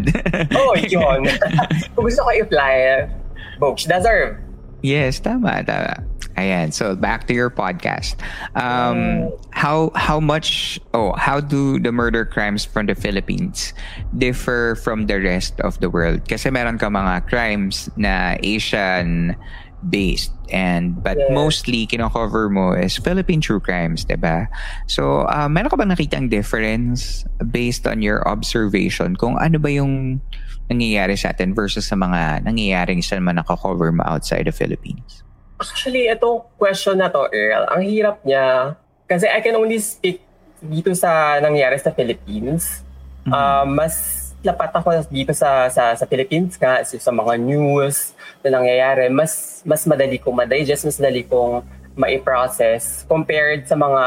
Oh, 0.54 0.74
yun. 0.80 1.26
Kung 1.94 2.06
gusto 2.06 2.22
ko 2.22 2.30
i-fly, 2.32 3.10
Box, 3.58 3.84
deserve. 3.84 4.38
Yes, 4.80 5.20
tama, 5.20 5.60
tama. 5.62 6.00
Ayan, 6.40 6.72
so 6.72 6.96
back 6.96 7.28
to 7.28 7.36
your 7.36 7.52
podcast. 7.52 8.16
Um, 8.56 9.28
how 9.52 9.92
how 10.00 10.24
much 10.24 10.80
oh 10.96 11.12
how 11.20 11.44
do 11.44 11.84
the 11.84 11.92
murder 11.92 12.24
crimes 12.24 12.64
from 12.64 12.88
the 12.88 12.96
Philippines 12.96 13.76
differ 14.16 14.80
from 14.80 15.12
the 15.12 15.20
rest 15.20 15.60
of 15.60 15.76
the 15.84 15.92
world? 15.92 16.24
Kasi 16.32 16.48
meron 16.48 16.80
ka 16.80 16.88
mga 16.88 17.28
crimes 17.28 17.92
na 18.00 18.40
Asian 18.40 19.36
based 19.84 20.32
and 20.52 20.96
but 21.04 21.16
Yes. 21.20 21.32
mostly 21.32 21.88
kino-cover 21.88 22.48
mo 22.48 22.72
is 22.72 22.96
Philippine 22.96 23.44
true 23.44 23.60
crimes, 23.60 24.08
'di 24.08 24.20
ba? 24.20 24.48
So, 24.88 25.28
uh, 25.28 25.52
meron 25.52 25.72
ka 25.72 25.76
ba 25.76 25.84
nakitang 25.84 26.32
difference 26.32 27.28
based 27.52 27.84
on 27.84 28.00
your 28.00 28.24
observation 28.28 29.20
kung 29.20 29.36
ano 29.44 29.60
ba 29.60 29.72
yung 29.72 30.24
nangyayari 30.72 31.20
sa 31.20 31.36
atin 31.36 31.52
versus 31.52 31.88
sa 31.88 32.00
mga 32.00 32.48
nangyayaring 32.48 33.04
sa 33.04 33.20
mga 33.20 33.44
nakakover 33.44 33.92
mo 33.92 34.08
outside 34.08 34.48
the 34.48 34.56
Philippines? 34.56 35.24
Actually, 35.60 36.08
itong 36.08 36.48
question 36.56 36.96
na 36.96 37.12
to, 37.12 37.28
Earl, 37.36 37.68
ang 37.68 37.84
hirap 37.84 38.24
niya. 38.24 38.80
Kasi 39.06 39.28
I 39.28 39.44
can 39.44 39.60
only 39.60 39.78
speak 39.84 40.24
dito 40.64 40.92
sa 40.96 41.40
nangyari 41.44 41.76
sa 41.80 41.92
Philippines. 41.92 42.84
Ah, 43.28 43.68
mas 43.68 44.30
lapat 44.40 44.72
ako 44.72 45.04
dito 45.12 45.36
sa 45.36 45.68
sa 45.68 45.92
sa 45.92 46.06
Philippines 46.08 46.56
nga 46.56 46.80
so, 46.88 46.96
sa 46.96 47.12
mga 47.12 47.36
news 47.44 48.16
na 48.40 48.56
nangyayari 48.56 49.12
mas 49.12 49.60
mas 49.68 49.84
madali 49.84 50.16
kong 50.16 50.32
ma-digest 50.32 50.88
mas 50.88 50.96
madali 50.96 51.28
kong 51.28 51.60
ma-process 52.00 53.04
compared 53.12 53.68
sa 53.68 53.76
mga 53.76 54.04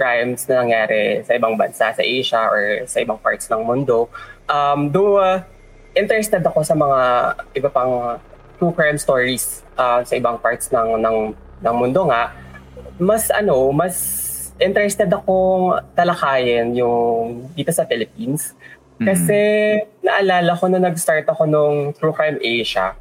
crimes 0.00 0.48
na 0.48 0.64
nangyari 0.64 1.20
sa 1.28 1.36
ibang 1.36 1.60
bansa 1.60 1.92
sa 1.92 2.00
Asia 2.00 2.48
or 2.48 2.88
sa 2.88 3.04
ibang 3.04 3.20
parts 3.20 3.52
ng 3.52 3.60
mundo 3.60 4.08
um 4.48 4.88
though 4.88 5.20
uh, 5.20 5.44
interested 5.92 6.40
ako 6.40 6.64
sa 6.64 6.72
mga 6.72 7.00
iba 7.52 7.68
pang 7.68 8.16
true 8.60 8.76
crime 8.76 9.00
stories 9.00 9.64
uh, 9.80 10.04
sa 10.04 10.12
ibang 10.20 10.36
parts 10.36 10.68
ng 10.68 11.00
ng 11.00 11.16
ng 11.64 11.74
mundo 11.74 12.04
nga 12.12 12.36
mas 13.00 13.32
ano 13.32 13.72
mas 13.72 13.96
interested 14.60 15.08
akong 15.08 15.80
talakayin 15.96 16.76
yung 16.76 17.48
dito 17.56 17.72
sa 17.72 17.88
Philippines 17.88 18.52
kasi 19.00 19.40
naalala 20.04 20.52
ko 20.60 20.68
na 20.68 20.76
nag-start 20.76 21.24
ako 21.24 21.48
nung 21.48 21.96
True 21.96 22.12
Crime 22.12 22.36
Asia 22.44 22.92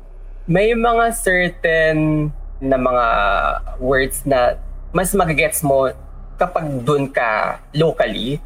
may 0.47 0.71
mga 0.71 1.11
certain 1.11 2.31
na 2.63 2.79
mga 2.79 3.05
words 3.83 4.23
na 4.23 4.55
mas 4.95 5.11
magagets 5.11 5.59
mo 5.59 5.91
kapag 6.39 6.71
dun 6.87 7.11
ka 7.11 7.59
locally 7.75 8.39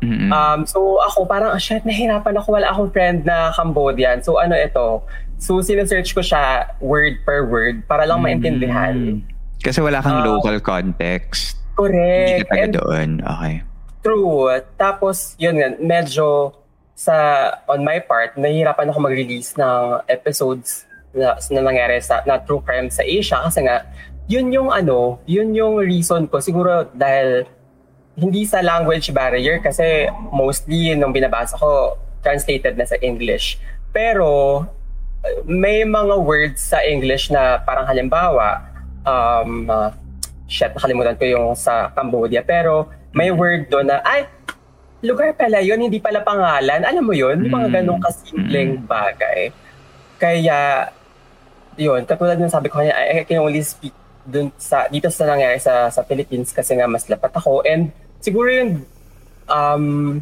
Mm-mm. 0.00 0.32
Um, 0.32 0.64
so 0.64 0.96
ako 1.04 1.28
parang, 1.28 1.52
ah, 1.52 1.60
shit, 1.60 1.84
nahirapan 1.84 2.32
ako. 2.40 2.56
Wala 2.56 2.72
akong 2.72 2.88
friend 2.88 3.28
na 3.28 3.52
Cambodian. 3.52 4.24
So 4.24 4.40
ano 4.40 4.56
ito? 4.56 5.04
So 5.40 5.58
sinesearch 5.58 6.12
ko 6.12 6.20
siya 6.20 6.76
word 6.78 7.24
per 7.24 7.48
word 7.48 7.88
para 7.88 8.04
lang 8.04 8.20
maintindihan. 8.20 9.24
Mm. 9.24 9.24
Kasi 9.60 9.80
wala 9.80 9.98
kang 9.98 10.20
Ah. 10.20 10.28
local 10.28 10.60
context. 10.60 11.56
Hindi 11.74 11.96
Correct. 11.96 12.36
ka 12.38 12.46
taga 12.46 12.60
And 12.60 12.72
doon. 12.76 13.10
Okay. 13.24 13.54
true. 14.00 14.48
Tapos, 14.76 15.32
yun 15.36 15.56
nga, 15.56 15.68
medyo 15.76 16.52
sa 16.92 17.16
on 17.64 17.80
my 17.80 18.00
part, 18.00 18.36
nahihirapan 18.36 18.88
ako 18.88 19.00
mag-release 19.00 19.56
ng 19.56 20.04
episodes 20.06 20.84
na, 21.12 21.36
na 21.48 21.60
nangyari 21.62 21.96
sa 21.98 22.20
na 22.22 22.36
true 22.36 22.60
crime 22.60 22.88
sa 22.88 23.00
Asia 23.00 23.40
kasi 23.40 23.64
nga 23.64 23.88
yun 24.28 24.52
yung 24.52 24.68
ano, 24.68 25.18
yun 25.24 25.50
yung 25.50 25.80
reason 25.80 26.28
ko 26.28 26.38
siguro 26.38 26.86
dahil 26.92 27.48
hindi 28.14 28.44
sa 28.44 28.60
language 28.60 29.10
barrier 29.10 29.58
kasi 29.58 30.06
mostly 30.30 30.92
nung 30.92 31.10
binabasa 31.10 31.56
ko 31.56 31.96
translated 32.20 32.76
na 32.76 32.84
sa 32.84 33.00
English. 33.00 33.56
Pero 33.90 34.62
may 35.44 35.84
mga 35.84 36.16
words 36.20 36.60
sa 36.60 36.80
English 36.80 37.28
na 37.28 37.60
parang 37.60 37.84
halimbawa 37.84 38.64
um 39.04 39.68
uh, 39.68 39.92
shit 40.48 40.72
nakalimutan 40.72 41.16
ko 41.16 41.24
yung 41.28 41.46
sa 41.52 41.92
Cambodia 41.92 42.40
pero 42.40 42.88
may 43.12 43.28
word 43.28 43.68
doon 43.68 43.90
na 43.90 44.00
ay 44.06 44.28
lugar 45.00 45.32
pala 45.32 45.64
yun, 45.64 45.80
hindi 45.80 45.98
pala 45.98 46.20
pangalan. 46.20 46.84
Alam 46.84 47.04
mo 47.04 47.14
yun, 47.16 47.48
mm. 47.48 47.50
mga 47.50 47.68
ganong 47.80 48.00
kasimpleng 48.00 48.84
bagay. 48.84 49.48
Kaya, 50.20 50.88
yun, 51.80 52.04
katulad 52.04 52.36
ng 52.36 52.52
sabi 52.52 52.68
ko 52.68 52.80
kanya, 52.80 52.92
I, 52.96 53.24
I 53.24 53.24
can 53.24 53.40
only 53.40 53.64
speak 53.64 53.96
dun 54.28 54.52
sa, 54.60 54.84
dito 54.92 55.08
sa 55.08 55.24
nangyari 55.24 55.56
sa, 55.56 55.88
sa 55.88 56.04
Philippines 56.04 56.52
kasi 56.52 56.76
nga 56.76 56.84
mas 56.84 57.08
lapat 57.08 57.32
ako. 57.32 57.64
And 57.64 57.88
siguro 58.20 58.52
yun, 58.52 58.84
um, 59.48 60.20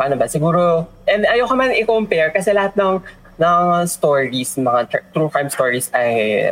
paano 0.00 0.16
ba? 0.16 0.24
Siguro, 0.24 0.88
and 1.04 1.28
ayoko 1.28 1.52
man 1.52 1.76
i-compare 1.76 2.32
kasi 2.32 2.56
lahat 2.56 2.72
ng, 2.80 3.04
ng 3.36 3.84
stories, 3.84 4.56
mga 4.56 5.12
true 5.12 5.28
crime 5.28 5.52
stories 5.52 5.92
ay 5.92 6.48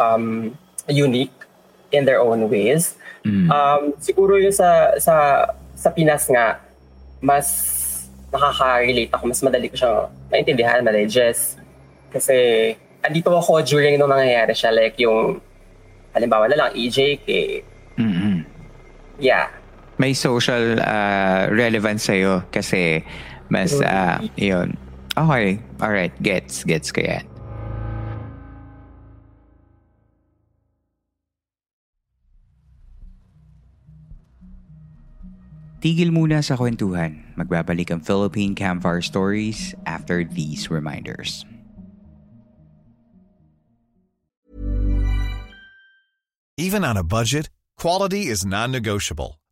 um, 0.00 0.56
unique 0.88 1.36
in 1.92 2.08
their 2.08 2.24
own 2.24 2.48
ways. 2.48 2.96
Mm. 3.20 3.52
Um, 3.52 3.82
siguro 4.00 4.40
yung 4.40 4.56
sa, 4.56 4.96
sa 4.96 5.44
sa 5.76 5.92
Pinas 5.92 6.24
nga, 6.32 6.56
mas 7.20 7.46
nakaka-relate 8.32 9.12
ako, 9.12 9.22
mas 9.28 9.40
madali 9.44 9.68
ko 9.68 9.76
siyang 9.76 10.08
maintindihan, 10.32 10.80
ma-digest. 10.80 11.60
Kasi, 12.08 12.34
andito 13.04 13.28
ako 13.28 13.60
during 13.60 14.00
nung 14.00 14.10
nangyayari 14.10 14.56
siya, 14.56 14.72
like 14.72 14.96
yung, 14.96 15.38
halimbawa 16.16 16.48
na 16.48 16.56
lang, 16.56 16.70
EJK. 16.72 17.28
Mm-hmm. 18.00 18.36
Yeah. 19.20 19.52
May 19.96 20.12
social 20.12 20.76
uh, 20.76 21.48
relevance 21.48 22.04
sa'yo 22.04 22.44
kasi 22.52 23.00
mas, 23.48 23.72
uh, 23.80 24.20
yun. 24.36 24.76
Okay, 25.16 25.62
alright, 25.80 26.12
gets, 26.20 26.64
gets 26.64 26.92
ko 26.92 27.00
yan. 27.00 27.24
Tigil 35.80 36.10
muna 36.10 36.42
sa 36.42 36.58
kwentuhan. 36.58 37.22
Magbabalik 37.38 37.94
ang 37.94 38.02
Philippine 38.02 38.58
Campfire 38.58 39.04
Stories 39.04 39.70
after 39.86 40.26
these 40.26 40.66
reminders. 40.66 41.46
Even 46.58 46.82
on 46.82 46.96
a 46.96 47.04
budget, 47.04 47.52
quality 47.78 48.26
is 48.32 48.42
non-negotiable. 48.42 49.38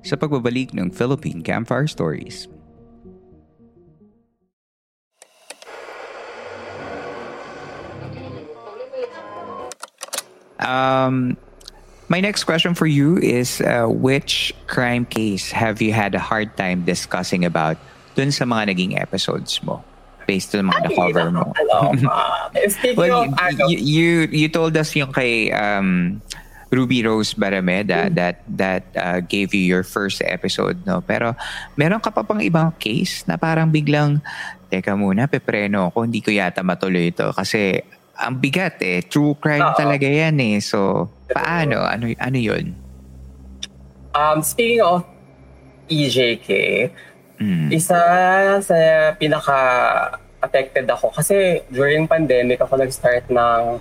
Sa 0.00 0.16
pagbabalik 0.16 0.72
ng 0.72 0.88
Philippine 0.88 1.44
Campfire 1.44 1.86
Stories. 1.86 2.48
Um, 10.60 11.36
my 12.08 12.20
next 12.20 12.44
question 12.44 12.74
for 12.74 12.86
you 12.86 13.16
is 13.18 13.60
uh, 13.60 13.86
which 13.88 14.52
crime 14.66 15.06
case 15.06 15.50
have 15.50 15.80
you 15.80 15.92
had 15.92 16.14
a 16.14 16.18
hard 16.18 16.56
time 16.56 16.84
discussing 16.84 17.44
about 17.44 17.78
dun 18.14 18.30
sa 18.30 18.44
mga 18.44 18.76
naging 18.76 19.00
episodes 19.00 19.62
mo? 19.64 19.82
Based 20.28 20.54
on 20.54 20.70
mga 20.70 20.90
na-cover 20.90 21.30
mo. 21.38 21.52
well, 22.94 23.26
you, 23.66 23.78
you, 23.78 24.08
you 24.30 24.48
told 24.48 24.76
us 24.76 24.94
yung 24.94 25.12
kay 25.12 25.50
um, 25.50 26.20
Ruby 26.70 27.02
Rose 27.02 27.34
Barameda 27.34 28.06
mm. 28.06 28.14
that 28.14 28.46
that 28.46 28.84
uh, 28.94 29.18
gave 29.20 29.50
you 29.52 29.66
your 29.66 29.82
first 29.82 30.22
episode 30.22 30.78
no 30.86 31.02
pero 31.02 31.34
meron 31.74 31.98
ka 31.98 32.14
pa 32.14 32.22
pang 32.22 32.38
ibang 32.38 32.70
case 32.78 33.26
na 33.26 33.34
parang 33.34 33.68
biglang 33.68 34.22
teka 34.70 34.94
muna 34.94 35.26
pepreno 35.26 35.90
ako 35.90 36.06
hindi 36.06 36.22
ko 36.22 36.30
yata 36.30 36.62
matuloy 36.62 37.10
ito 37.10 37.34
kasi 37.34 37.82
ang 38.20 38.36
bigat 38.36 38.76
eh. 38.84 39.00
True 39.08 39.34
crime 39.40 39.64
Uh-oh. 39.64 39.80
talaga 39.80 40.04
yan 40.04 40.36
eh. 40.44 40.60
So, 40.60 41.08
paano? 41.32 41.80
Ano, 41.80 42.12
ano 42.12 42.38
yun? 42.38 42.76
Um, 44.12 44.44
speaking 44.44 44.84
of 44.84 45.08
EJK, 45.88 46.48
mm. 47.40 47.68
isa 47.72 47.98
sa 48.60 48.78
pinaka-affected 49.16 50.86
ako 50.90 51.14
kasi 51.16 51.64
during 51.72 52.04
pandemic 52.04 52.60
ako 52.60 52.76
nag-start 52.78 53.26
ng 53.32 53.80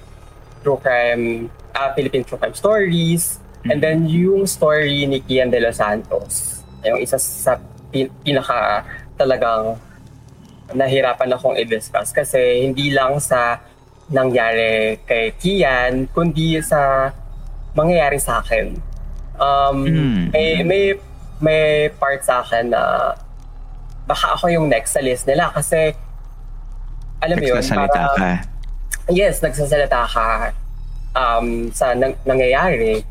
true 0.63 0.80
crime, 0.80 1.52
uh, 1.75 1.89
Philippine 1.93 2.23
true 2.23 2.38
crime 2.38 2.55
stories. 2.55 3.39
Mm. 3.63 3.67
And 3.71 3.79
then 3.84 3.99
yung 4.08 4.47
story 4.47 5.05
ni 5.05 5.19
Kian 5.19 5.51
De 5.51 5.60
Los 5.60 5.77
Santos, 5.77 6.63
yung 6.84 6.99
isa 6.99 7.19
sa 7.19 7.60
pin- 7.91 8.12
pinaka 8.23 8.88
talagang 9.19 9.75
nahirapan 10.71 11.34
akong 11.34 11.58
i-discuss 11.58 12.13
kasi 12.13 12.69
hindi 12.69 12.93
lang 12.93 13.17
sa 13.19 13.60
nangyari 14.10 15.01
kay 15.05 15.34
Kian, 15.38 16.08
kundi 16.13 16.62
sa 16.62 17.12
mangyayari 17.73 18.17
sa 18.21 18.41
akin. 18.41 18.77
Um, 19.39 19.86
mm. 19.86 20.23
may, 20.34 20.49
may, 20.63 20.84
may 21.39 21.63
part 21.95 22.21
sa 22.23 22.43
akin 22.43 22.73
na 22.73 23.13
baka 24.10 24.36
ako 24.36 24.49
yung 24.49 24.67
next 24.67 24.97
sa 24.97 25.01
list 25.05 25.29
nila 25.29 25.53
kasi 25.53 25.93
alam 27.19 27.36
mo 27.36 27.45
yun, 27.45 27.62
para, 27.62 28.08
ka. 28.15 28.32
Yes, 29.12 29.43
nagsasalita 29.43 30.08
ka 30.08 30.55
um, 31.19 31.67
sa 31.75 31.91
nang, 31.91 32.15
nangyayari 32.23 33.03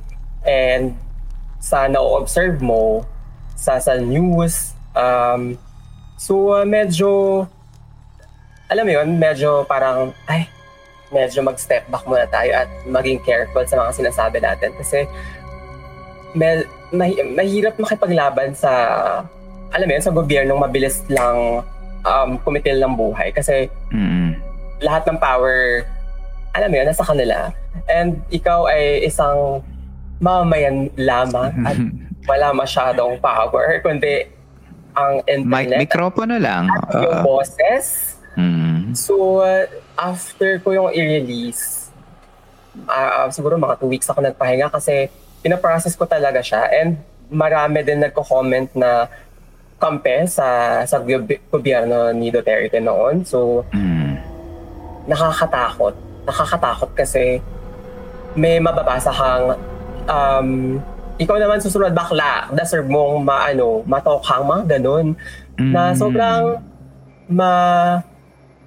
and 0.49 0.97
sa 1.61 1.85
na-observe 1.85 2.64
mo 2.64 3.05
sa 3.53 3.77
sa 3.77 4.01
news 4.01 4.73
um, 4.97 5.61
so 6.16 6.57
uh, 6.57 6.64
medyo 6.64 7.44
alam 8.68 8.85
mo 8.85 8.92
yun, 8.92 9.09
medyo 9.16 9.64
parang 9.64 10.12
ay 10.29 10.44
medyo 11.09 11.40
mag-step 11.40 11.88
back 11.88 12.05
muna 12.05 12.29
tayo 12.29 12.53
at 12.53 12.68
maging 12.85 13.16
careful 13.25 13.64
sa 13.64 13.81
mga 13.81 13.90
sinasabi 13.97 14.44
natin. 14.44 14.71
Kasi 14.77 15.09
med- 16.37 16.68
mahi- 16.92 17.25
mahirap 17.33 17.81
makipaglaban 17.81 18.53
sa, 18.53 18.73
alam 19.73 19.87
mo 19.88 19.92
yun, 19.97 20.05
sa 20.05 20.12
gobyernong 20.12 20.61
mabilis 20.61 21.01
lang 21.09 21.64
um, 22.05 22.37
kumitil 22.44 22.77
ng 22.77 22.92
buhay. 22.92 23.33
Kasi 23.33 23.73
Mm-mm. 23.88 24.37
lahat 24.85 25.09
ng 25.09 25.16
power, 25.16 25.88
alam 26.51 26.69
mo 26.69 26.77
yun, 26.77 26.87
nasa 26.87 27.03
kanila. 27.03 27.53
And 27.87 28.23
ikaw 28.29 28.67
ay 28.67 29.05
isang 29.05 29.63
mamamayan 30.19 30.91
lamang 30.95 31.53
at 31.63 31.77
wala 32.29 32.53
masyadong 32.53 33.17
power, 33.19 33.81
kundi 33.81 34.27
ang 34.93 35.23
Mic- 35.23 35.31
internet 35.31 35.79
mikropono 35.81 36.37
lang. 36.37 36.67
at 36.69 36.91
yung 36.97 37.17
Oo. 37.19 37.39
boses. 37.39 38.17
Mm. 38.35 38.93
So, 38.93 39.15
uh, 39.41 39.67
after 39.95 40.59
ko 40.59 40.71
yung 40.71 40.91
i-release, 40.91 41.91
ah, 42.85 43.25
ah, 43.25 43.29
siguro 43.29 43.55
mga 43.55 43.79
two 43.79 43.87
weeks 43.87 44.07
ako 44.07 44.21
nagpahinga 44.21 44.69
kasi 44.69 45.07
pinaprocess 45.39 45.95
ko 45.95 46.05
talaga 46.05 46.39
siya 46.39 46.67
and 46.73 46.99
marami 47.29 47.81
din 47.81 48.01
nagko-comment 48.01 48.73
na 48.73 49.07
kampe 49.77 50.27
sa 50.27 50.47
sa 50.83 50.99
gob- 50.99 51.39
gobyerno 51.49 52.11
ni 52.11 52.29
Duterte 52.29 52.79
noon. 52.79 53.23
So, 53.23 53.63
Mm. 53.71 54.19
nakakatakot. 55.07 55.95
Nakakatakot 56.29 56.93
kasi 56.93 57.41
may 58.37 58.61
mababasa 58.61 59.09
kang 59.09 59.57
um, 60.05 60.49
ikaw 61.19 61.35
naman 61.35 61.59
susunod 61.59 61.91
bakla, 61.91 62.47
deserve 62.55 62.87
mong 62.87 63.27
maano, 63.27 63.83
matokhang 63.83 64.47
mga 64.47 64.79
ganun. 64.79 65.07
Na 65.59 65.91
Mm. 65.91 65.97
sobrang 65.99 66.45
ma 67.27 67.51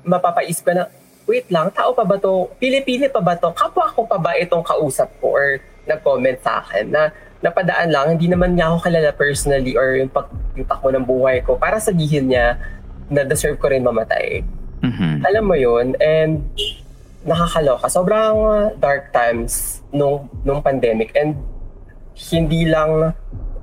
mapapaisip 0.04 0.67
ka 0.67 0.74
na, 0.76 0.84
wait 1.24 1.47
lang, 1.47 1.71
tao 1.71 1.95
pa 1.95 2.04
ba 2.04 2.17
to? 2.17 2.52
Pili-pili 2.60 3.08
pa 3.08 3.24
ba 3.24 3.38
to? 3.38 3.54
Kapwa 3.56 3.88
ko 3.88 4.04
pa 4.04 4.17
ba 4.17 4.36
itong 4.36 4.65
kausap 4.65 5.08
ko 5.21 5.32
or 5.32 5.47
nag-comment 5.88 6.41
sa 6.41 6.60
akin 6.60 6.91
na 6.91 7.13
napadaan 7.39 7.89
lang, 7.89 8.06
hindi 8.17 8.28
naman 8.28 8.54
niya 8.54 8.69
ako 8.69 8.78
kilala 8.84 9.10
personally 9.15 9.74
or 9.74 9.95
yung, 9.95 10.12
pag, 10.12 10.28
yung 10.54 10.67
takbo 10.67 10.91
ng 10.91 11.06
buhay 11.06 11.39
ko 11.41 11.56
para 11.56 11.80
sabihin 11.80 12.30
niya 12.30 12.60
na 13.08 13.24
deserve 13.24 13.56
ko 13.56 13.71
rin 13.71 13.82
mamatay. 13.82 14.43
Mhm. 14.82 15.24
Alam 15.24 15.43
mo 15.45 15.56
yun, 15.56 15.93
and 15.97 16.43
nakakaloka. 17.25 17.86
Sobrang 17.89 18.36
uh, 18.38 18.69
dark 18.81 19.13
times 19.13 19.84
nung, 19.93 20.29
nung 20.45 20.62
pandemic 20.62 21.13
and 21.13 21.38
hindi 22.31 22.65
lang 22.65 23.13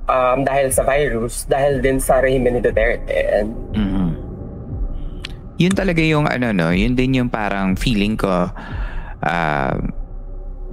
um, 0.09 0.37
dahil 0.43 0.73
sa 0.73 0.83
virus, 0.83 1.45
dahil 1.45 1.79
din 1.79 2.01
sa 2.01 2.19
rehimen 2.19 2.57
ni 2.57 2.61
Duterte. 2.61 3.17
And 3.29 3.49
Mhm. 3.75 4.07
Yun 5.59 5.75
talaga 5.75 5.99
yung 5.99 6.23
ano 6.23 6.55
no, 6.55 6.71
yun 6.71 6.95
din 6.95 7.19
yung 7.19 7.27
parang 7.27 7.75
feeling 7.75 8.15
ko 8.15 8.47
ah, 9.23 9.75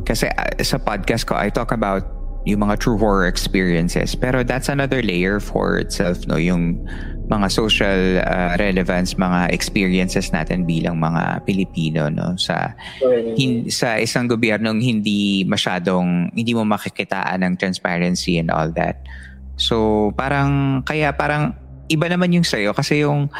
kasi 0.06 0.30
ah, 0.30 0.54
sa 0.62 0.78
podcast 0.78 1.26
ko 1.26 1.34
I 1.34 1.50
talk 1.50 1.74
about 1.74 2.06
yung 2.46 2.62
mga 2.62 2.78
true 2.78 2.94
horror 2.94 3.26
experiences 3.26 4.14
pero 4.14 4.46
that's 4.46 4.70
another 4.70 5.02
layer 5.02 5.42
for 5.42 5.82
itself 5.82 6.22
no 6.30 6.38
yung 6.38 6.78
mga 7.26 7.46
social 7.50 8.22
ah, 8.22 8.54
relevance 8.54 9.18
mga 9.18 9.50
experiences 9.50 10.30
natin 10.30 10.62
bilang 10.62 10.94
mga 10.98 11.42
Pilipino 11.42 12.06
no 12.06 12.38
sa 12.38 12.78
hin- 13.34 13.66
sa 13.66 13.98
isang 13.98 14.30
gobyernong 14.30 14.78
hindi 14.78 15.42
masyadong 15.42 16.30
hindi 16.30 16.54
mo 16.54 16.62
makikitaan 16.62 17.42
ng 17.42 17.54
transparency 17.58 18.38
and 18.38 18.54
all 18.54 18.70
that. 18.70 19.02
So 19.58 20.10
parang 20.14 20.82
kaya 20.86 21.10
parang 21.18 21.58
iba 21.90 22.06
naman 22.06 22.34
yung 22.34 22.46
sa'yo 22.46 22.74
kasi 22.74 23.02
yung 23.02 23.30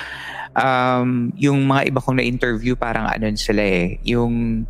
um, 0.57 1.09
yung 1.39 1.59
mga 1.67 1.93
iba 1.93 2.03
kong 2.03 2.19
na-interview 2.19 2.75
parang 2.75 3.07
ano 3.07 3.31
sila 3.39 3.63
eh 3.63 4.03
yung 4.03 4.67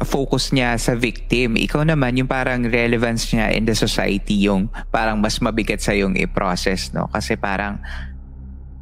focus 0.00 0.56
niya 0.56 0.80
sa 0.80 0.96
victim. 0.96 1.60
Ikaw 1.60 1.84
naman 1.84 2.16
yung 2.16 2.30
parang 2.30 2.64
relevance 2.64 3.28
niya 3.36 3.52
in 3.52 3.68
the 3.68 3.76
society 3.76 4.48
yung 4.48 4.72
parang 4.88 5.20
mas 5.20 5.36
mabigat 5.42 5.82
sa 5.82 5.92
yung 5.92 6.16
i-process 6.16 6.94
no 6.94 7.10
kasi 7.10 7.36
parang 7.36 7.82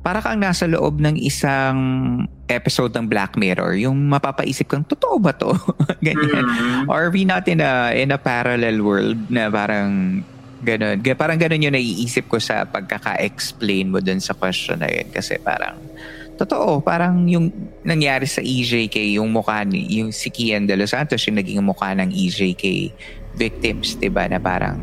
para 0.09 0.25
kang 0.25 0.41
nasa 0.41 0.65
loob 0.65 1.05
ng 1.05 1.21
isang 1.21 1.77
episode 2.49 2.97
ng 2.97 3.05
Black 3.05 3.37
Mirror, 3.37 3.77
yung 3.77 4.09
mapapaisip 4.09 4.65
kang, 4.65 4.81
totoo 4.81 5.21
ba 5.21 5.37
to? 5.37 5.53
Ganyan. 6.01 6.49
Or 6.89 7.05
are 7.05 7.13
we 7.13 7.29
not 7.29 7.45
in 7.45 7.61
a, 7.61 7.93
in 7.93 8.09
a 8.09 8.17
parallel 8.17 8.81
world 8.81 9.21
na 9.29 9.53
parang 9.53 10.25
ganun. 10.65 10.97
Ga- 11.05 11.13
Parang 11.13 11.37
ganun 11.37 11.61
yung 11.61 11.77
naiisip 11.77 12.25
ko 12.25 12.41
sa 12.41 12.65
pagkaka-explain 12.65 13.93
mo 13.93 14.01
dun 14.01 14.17
sa 14.17 14.33
question 14.33 14.81
na 14.81 14.89
yun. 14.89 15.13
Kasi 15.13 15.37
parang, 15.45 15.77
totoo, 16.41 16.81
parang 16.81 17.29
yung 17.29 17.53
nangyari 17.85 18.25
sa 18.25 18.41
EJK, 18.41 19.21
yung 19.21 19.29
mukha 19.29 19.61
ni, 19.69 20.01
yung 20.01 20.09
si 20.09 20.33
Kian 20.33 20.65
De 20.65 20.73
Los 20.73 20.97
Santos, 20.97 21.21
yung 21.29 21.37
naging 21.37 21.61
mukha 21.61 21.93
ng 21.93 22.09
EJK 22.09 22.65
victims, 23.39 23.95
di 23.95 24.11
ba? 24.11 24.27
Na 24.27 24.43
parang, 24.43 24.83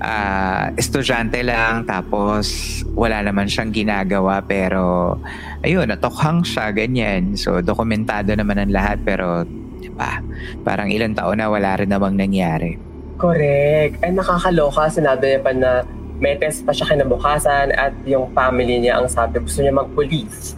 ah, 0.00 0.72
estudyante 0.74 1.44
lang, 1.44 1.84
tapos 1.84 2.80
wala 2.96 3.20
naman 3.20 3.46
siyang 3.46 3.70
ginagawa, 3.70 4.40
pero, 4.40 5.14
ayun, 5.60 5.86
natokhang 5.86 6.40
siya, 6.42 6.72
ganyan. 6.72 7.36
So, 7.36 7.60
dokumentado 7.60 8.32
naman 8.32 8.56
ang 8.56 8.72
lahat, 8.72 9.04
pero, 9.04 9.44
di 9.78 9.92
ba? 9.92 10.24
Parang 10.64 10.88
ilang 10.88 11.12
taon 11.12 11.38
na 11.38 11.52
wala 11.52 11.76
rin 11.76 11.92
namang 11.92 12.16
nangyari. 12.16 12.80
Correct. 13.20 14.00
Ay, 14.00 14.16
nakakaloka. 14.16 14.88
Sinabi 14.88 15.36
niya 15.36 15.40
pa 15.44 15.52
na 15.52 15.84
may 16.20 16.36
test 16.40 16.64
pa 16.64 16.72
siya 16.72 16.88
kinabukasan 16.88 17.72
at 17.76 17.92
yung 18.08 18.28
family 18.32 18.80
niya 18.80 19.00
ang 19.00 19.08
sabi 19.08 19.40
gusto 19.40 19.60
niya 19.60 19.76
mag-police. 19.76 20.56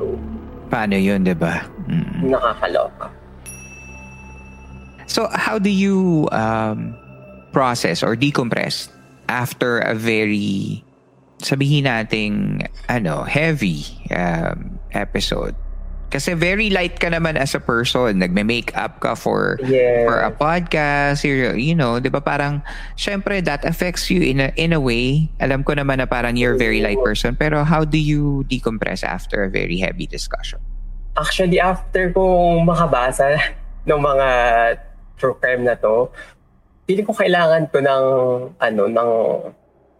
So, 0.00 0.16
Paano 0.68 0.96
yun, 0.96 1.24
di 1.24 1.32
ba? 1.36 1.64
Mm. 1.88 2.28
nakakaloka. 2.32 3.08
So, 5.08 5.26
how 5.32 5.56
do 5.58 5.72
you 5.72 6.28
um, 6.30 6.92
process 7.50 8.04
or 8.04 8.14
decompress 8.14 8.92
after 9.28 9.80
a 9.80 9.96
very, 9.96 10.84
sabihin 11.40 11.88
nating, 11.88 12.68
ano, 12.92 13.24
heavy 13.24 13.88
um, 14.12 14.78
episode? 14.92 15.56
Kasi 16.08 16.32
very 16.32 16.72
light 16.72 17.00
ka 17.00 17.08
naman 17.12 17.36
as 17.36 17.52
a 17.52 17.60
person. 17.60 18.20
Nagme-makeup 18.20 19.00
ka 19.00 19.12
for 19.12 19.60
Yes. 19.60 20.08
for 20.08 20.16
a 20.24 20.32
podcast. 20.32 21.20
You, 21.20 21.52
you 21.52 21.76
know, 21.76 22.00
di 22.00 22.08
ba 22.08 22.20
parang, 22.24 22.64
syempre, 22.96 23.44
that 23.44 23.64
affects 23.68 24.08
you 24.08 24.24
in 24.24 24.40
a, 24.40 24.48
in 24.56 24.72
a 24.72 24.80
way. 24.80 25.28
Alam 25.40 25.64
ko 25.64 25.76
naman 25.76 26.00
na 26.00 26.08
parang 26.08 26.36
you're 26.36 26.56
a 26.56 26.60
very 26.60 26.80
light 26.80 26.96
person. 27.04 27.36
Pero 27.36 27.60
how 27.60 27.84
do 27.84 28.00
you 28.00 28.44
decompress 28.48 29.04
after 29.04 29.44
a 29.44 29.52
very 29.52 29.76
heavy 29.76 30.08
discussion? 30.08 30.60
Actually, 31.12 31.60
after 31.60 32.08
kong 32.12 32.64
makabasa 32.64 33.36
ng 33.88 34.00
mga 34.00 34.28
true 35.18 35.36
crime 35.36 35.66
na 35.66 35.74
to, 35.74 36.08
feeling 36.88 37.04
ko 37.04 37.12
kailangan 37.12 37.68
ko 37.68 37.82
ng, 37.84 38.04
ano, 38.56 38.82
ng, 38.88 39.10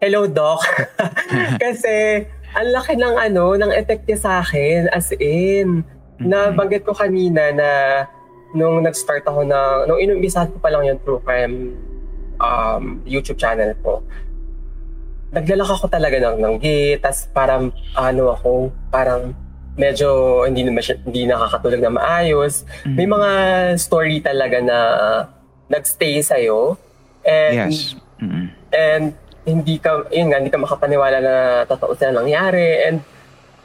hello 0.01 0.25
doc. 0.25 0.65
Kasi, 1.63 2.25
ang 2.57 2.69
laki 2.73 2.97
ng, 2.97 3.15
ano, 3.19 3.53
ng 3.59 3.71
effect 3.77 4.09
niya 4.09 4.19
sa 4.19 4.31
akin, 4.41 4.89
as 4.89 5.13
in, 5.19 5.85
nabanggit 6.17 6.81
ko 6.81 6.97
kanina 6.97 7.53
na 7.53 7.69
nung 8.57 8.81
nag-start 8.81 9.21
ako 9.27 9.45
na, 9.45 9.85
nung 9.85 10.01
inumbisahan 10.01 10.49
ko 10.49 10.57
pa 10.57 10.73
lang 10.73 10.89
yung 10.89 10.99
true 11.05 11.21
crime 11.21 11.77
um, 12.41 13.03
YouTube 13.05 13.37
channel 13.37 13.75
ko, 13.85 14.01
naglalak 15.29 15.69
ako 15.69 15.85
talaga 15.93 16.17
ng, 16.17 16.41
ng 16.41 16.55
gate, 16.57 17.05
tas 17.05 17.29
parang, 17.29 17.69
ano 17.93 18.33
ako, 18.33 18.73
parang 18.89 19.37
medyo 19.79 20.07
hindi 20.43 20.67
siya, 20.77 20.99
hindi 20.99 21.23
nakakatulog 21.23 21.79
na 21.79 21.89
maayos. 21.89 22.67
May 22.83 23.07
mga 23.07 23.29
story 23.79 24.19
talaga 24.19 24.59
na 24.59 24.77
nagstay 25.71 26.19
sa'yo. 26.19 26.75
And, 27.23 27.71
Yes. 27.71 27.95
Mm-mm. 28.19 28.51
and 28.69 29.15
hindi 29.47 29.79
ka, 29.79 30.03
yun 30.11 30.29
nga, 30.29 30.43
hindi 30.43 30.51
ka 30.51 30.59
makapaniwala 30.59 31.17
na 31.23 31.35
totoo 31.63 31.95
sila 31.95 32.19
nangyari. 32.19 32.83
And 32.83 32.97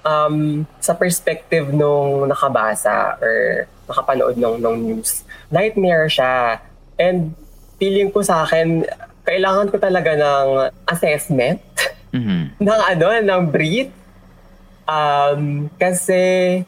um, 0.06 0.36
sa 0.78 0.94
perspective 0.94 1.74
nung 1.74 2.30
nakabasa 2.30 3.18
or 3.18 3.66
nakapanood 3.90 4.38
ng, 4.38 4.62
ng 4.62 4.76
news, 4.80 5.26
nightmare 5.50 6.06
siya. 6.06 6.62
And 6.94 7.34
feeling 7.76 8.14
ko 8.14 8.22
sa 8.22 8.46
akin, 8.46 8.86
kailangan 9.26 9.68
ko 9.68 9.76
talaga 9.76 10.14
ng 10.14 10.46
assessment 10.86 11.58
Mhm. 12.14 12.54
ng 12.62 12.80
ano, 12.86 13.06
ng 13.18 13.42
breathe. 13.50 13.90
Um, 14.84 15.72
kasi 15.80 16.62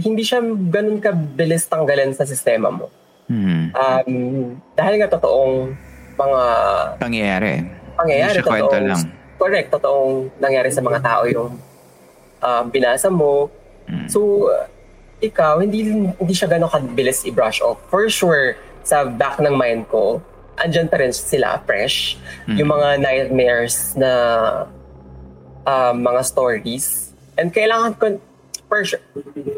hindi 0.00 0.22
siya 0.24 0.40
ganun 0.44 0.98
kabilis 0.98 1.68
tanggalin 1.68 2.16
sa 2.16 2.24
sistema 2.24 2.72
mo. 2.72 2.88
Mhm. 3.28 3.62
Um, 3.72 4.12
dahil 4.72 4.94
nga 5.00 5.08
totoong 5.12 5.72
mga 6.16 6.42
Pangyayari. 7.00 7.54
pangyayari, 7.96 8.38
Hindi 8.40 8.48
totoong, 8.48 8.86
lang. 8.88 9.02
correct, 9.40 9.68
totoong 9.72 10.14
nangyari 10.40 10.70
sa 10.72 10.82
mga 10.84 11.00
tao 11.00 11.22
yung 11.28 11.50
um, 12.42 12.64
binasa 12.68 13.08
mo. 13.08 13.48
Mm. 13.88 14.08
So, 14.10 14.50
uh, 14.50 14.66
ikaw, 15.22 15.62
hindi, 15.62 15.86
hindi 16.18 16.34
siya 16.34 16.50
ganun 16.50 16.68
kabilis 16.68 17.24
i-brush 17.24 17.62
off. 17.62 17.78
For 17.88 18.10
sure, 18.10 18.58
sa 18.82 19.06
back 19.06 19.38
ng 19.38 19.54
mind 19.54 19.86
ko, 19.88 20.18
andyan 20.58 20.90
pa 20.90 21.00
rin 21.00 21.14
sila, 21.14 21.62
fresh. 21.64 22.18
Mm. 22.50 22.56
Yung 22.58 22.70
mga 22.74 22.88
nightmares 23.00 23.94
na 23.94 24.10
um, 25.64 25.96
mga 26.02 26.20
stories. 26.26 27.01
And 27.42 27.50
kailangan 27.50 27.98
ko, 27.98 28.22
for 28.70 28.86
sure, 28.86 29.02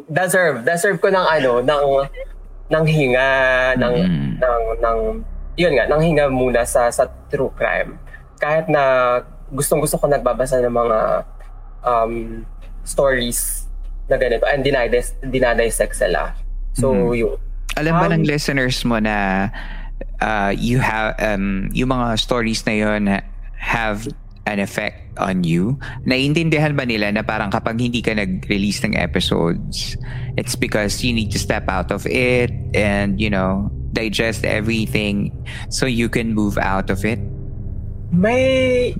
deserve, 0.08 0.64
deserve 0.64 0.96
ko 1.04 1.12
ng 1.12 1.20
ano, 1.20 1.60
ng, 1.60 1.84
ng 2.72 2.84
hinga, 2.88 3.28
ng, 3.76 3.94
Mm. 4.00 4.32
ng, 4.40 4.62
ng, 4.80 4.98
yun 5.60 5.76
nga, 5.76 5.84
ng 5.92 6.00
hinga 6.00 6.32
muna 6.32 6.64
sa, 6.64 6.88
sa 6.88 7.04
true 7.28 7.52
crime. 7.52 8.00
Kahit 8.40 8.72
na 8.72 9.20
gustong 9.52 9.84
gusto 9.84 10.00
ko 10.00 10.08
nagbabasa 10.08 10.64
ng 10.64 10.72
mga 10.72 10.98
um, 11.84 12.40
stories 12.88 13.68
na 14.08 14.16
ganito 14.16 14.48
and 14.48 14.64
dinadis, 14.64 15.12
dinadissect 15.20 15.92
sila. 15.92 16.32
So, 16.72 16.88
Mhm. 16.88 17.12
yun. 17.20 17.36
Alam 17.76 17.94
ba 18.00 18.06
Um, 18.08 18.12
ng 18.16 18.24
listeners 18.24 18.80
mo 18.88 18.96
na 18.96 19.50
uh, 20.24 20.56
you 20.56 20.80
have 20.80 21.12
um, 21.20 21.68
yung 21.76 21.92
mga 21.92 22.16
stories 22.16 22.64
na 22.64 22.72
yon 22.72 23.20
have 23.60 24.08
an 24.48 24.56
effect 24.56 25.03
on 25.18 25.44
you? 25.44 25.78
Naiintindihan 26.04 26.76
ba 26.76 26.84
nila 26.84 27.10
na 27.12 27.22
parang 27.22 27.50
kapag 27.50 27.80
hindi 27.80 28.00
ka 28.00 28.14
nag-release 28.14 28.84
ng 28.84 28.94
episodes, 28.96 29.96
it's 30.36 30.54
because 30.54 31.02
you 31.02 31.12
need 31.12 31.30
to 31.30 31.38
step 31.38 31.68
out 31.68 31.90
of 31.90 32.06
it 32.06 32.50
and, 32.74 33.20
you 33.20 33.30
know, 33.30 33.70
digest 33.94 34.42
everything 34.42 35.30
so 35.70 35.86
you 35.86 36.10
can 36.10 36.34
move 36.34 36.58
out 36.58 36.90
of 36.90 37.06
it? 37.06 37.22
May 38.10 38.92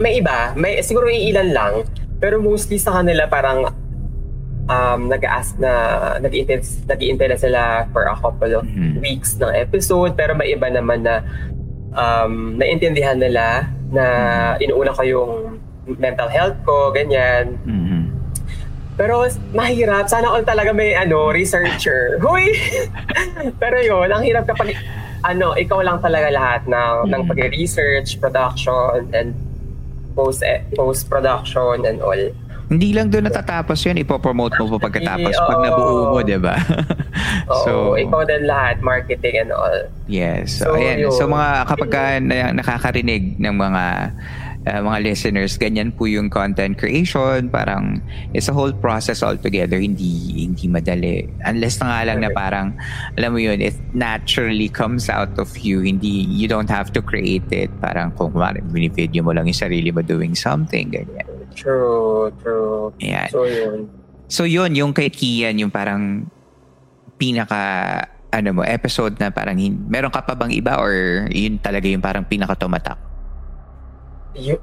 may 0.00 0.18
iba, 0.20 0.56
may 0.56 0.80
siguro 0.80 1.06
iilan 1.08 1.52
lang, 1.52 1.84
pero 2.18 2.40
mostly 2.40 2.80
sa 2.80 3.00
kanila 3.00 3.28
parang 3.28 3.68
um, 4.68 5.00
nag-ask 5.08 5.58
na 5.58 5.72
nag-intend 6.18 6.64
nag 6.88 7.00
na 7.02 7.38
sila 7.38 7.60
for 7.92 8.06
a 8.06 8.16
couple 8.16 8.52
of 8.56 8.64
Mhm. 8.66 9.00
weeks 9.02 9.36
ng 9.38 9.50
episode 9.52 10.14
pero 10.14 10.34
may 10.34 10.54
iba 10.54 10.68
naman 10.70 11.02
na 11.04 11.22
um, 11.92 12.56
naintindihan 12.56 13.18
nila 13.18 13.68
na 13.92 14.04
inuuna 14.58 14.96
ko 14.96 15.02
yung 15.04 15.32
mental 15.96 16.28
health 16.28 16.56
ko, 16.62 16.90
ganyan. 16.90 17.56
Mhm. 17.64 18.00
Pero 18.94 19.24
mahirap. 19.50 20.06
Sana 20.06 20.28
all 20.28 20.44
talaga 20.44 20.70
may 20.70 20.92
ano, 20.92 21.32
researcher. 21.32 22.16
Huy! 22.24 22.52
Pero 23.56 23.76
yun, 23.80 24.12
ang 24.12 24.20
hirap 24.20 24.44
kapag 24.44 24.76
ano, 25.22 25.54
ikaw 25.54 25.80
lang 25.80 25.98
talaga 25.98 26.28
lahat 26.28 26.66
ng, 26.66 27.08
ng 27.08 27.22
pag-research, 27.24 28.18
production, 28.18 29.08
and 29.14 29.32
post 30.12 30.44
post 30.76 31.08
production 31.08 31.88
and 31.88 32.04
all. 32.04 32.18
Hindi 32.68 32.96
lang 32.96 33.12
doon 33.12 33.28
natatapos 33.28 33.84
yun, 33.84 34.00
ipopromote 34.00 34.56
mo 34.56 34.76
pa 34.76 34.88
pagkatapos 34.88 35.34
pag 35.36 35.60
nabuo 35.60 36.08
mo, 36.08 36.18
di 36.24 36.40
ba? 36.40 36.56
Oo, 37.52 38.00
ikaw 38.00 38.24
din 38.24 38.48
lahat, 38.48 38.80
marketing 38.80 39.44
and 39.44 39.50
all. 39.52 39.76
Yes. 40.08 40.56
So, 40.56 40.72
So, 40.72 40.80
ayan. 40.80 41.04
yun. 41.04 41.12
So, 41.12 41.28
mga 41.28 41.48
kapag 41.68 41.90
ka 41.92 42.02
na, 42.24 42.48
nakakarinig 42.56 43.36
ng 43.36 43.54
mga 43.56 43.84
uh, 44.66 44.80
mga 44.82 44.98
listeners, 45.02 45.58
ganyan 45.58 45.90
po 45.94 46.06
yung 46.06 46.30
content 46.30 46.78
creation. 46.78 47.50
Parang 47.50 48.02
it's 48.34 48.48
a 48.48 48.54
whole 48.54 48.72
process 48.72 49.22
altogether. 49.22 49.78
Hindi 49.78 50.44
hindi 50.46 50.66
madali. 50.68 51.26
Unless 51.46 51.82
na 51.82 51.86
nga 51.90 52.00
lang 52.06 52.18
na 52.22 52.30
parang, 52.30 52.74
alam 53.18 53.30
mo 53.34 53.40
yun, 53.42 53.58
it 53.60 53.76
naturally 53.94 54.68
comes 54.68 55.10
out 55.10 55.34
of 55.38 55.50
you. 55.58 55.82
Hindi, 55.82 56.26
you 56.30 56.46
don't 56.46 56.70
have 56.70 56.92
to 56.94 57.00
create 57.02 57.46
it. 57.50 57.70
Parang 57.82 58.14
kung 58.14 58.34
video 58.70 59.22
mo 59.22 59.32
lang 59.34 59.46
yung 59.46 59.58
sarili 59.58 59.90
mo 59.90 60.02
doing 60.02 60.34
something, 60.34 60.90
ganyan. 60.90 61.26
True, 61.52 62.32
true. 62.40 62.94
Ayan. 63.02 63.28
So 63.28 63.44
yun. 63.44 63.78
So 64.32 64.42
yun, 64.48 64.72
yung 64.72 64.96
kay 64.96 65.12
Kian, 65.12 65.60
yung 65.60 65.68
parang 65.68 66.24
pinaka 67.20 67.60
ano 68.32 68.48
mo, 68.56 68.62
episode 68.64 69.20
na 69.20 69.28
parang 69.28 69.60
meron 69.92 70.08
ka 70.08 70.24
pa 70.24 70.32
bang 70.32 70.56
iba 70.56 70.80
or 70.80 71.28
yun 71.28 71.60
talaga 71.60 71.84
yung 71.84 72.00
parang 72.00 72.24
pinaka 72.24 72.56
tumatak? 72.56 73.11
Yung, 74.38 74.60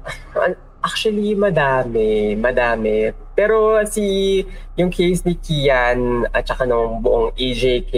actually, 0.82 1.34
madami. 1.34 2.34
Madami. 2.34 3.12
Pero 3.34 3.80
si, 3.86 4.40
yung 4.76 4.90
case 4.90 5.24
ni 5.24 5.36
Kian 5.38 6.26
at 6.30 6.46
saka 6.46 6.66
ng 6.66 7.00
buong 7.00 7.32
AJK, 7.36 7.92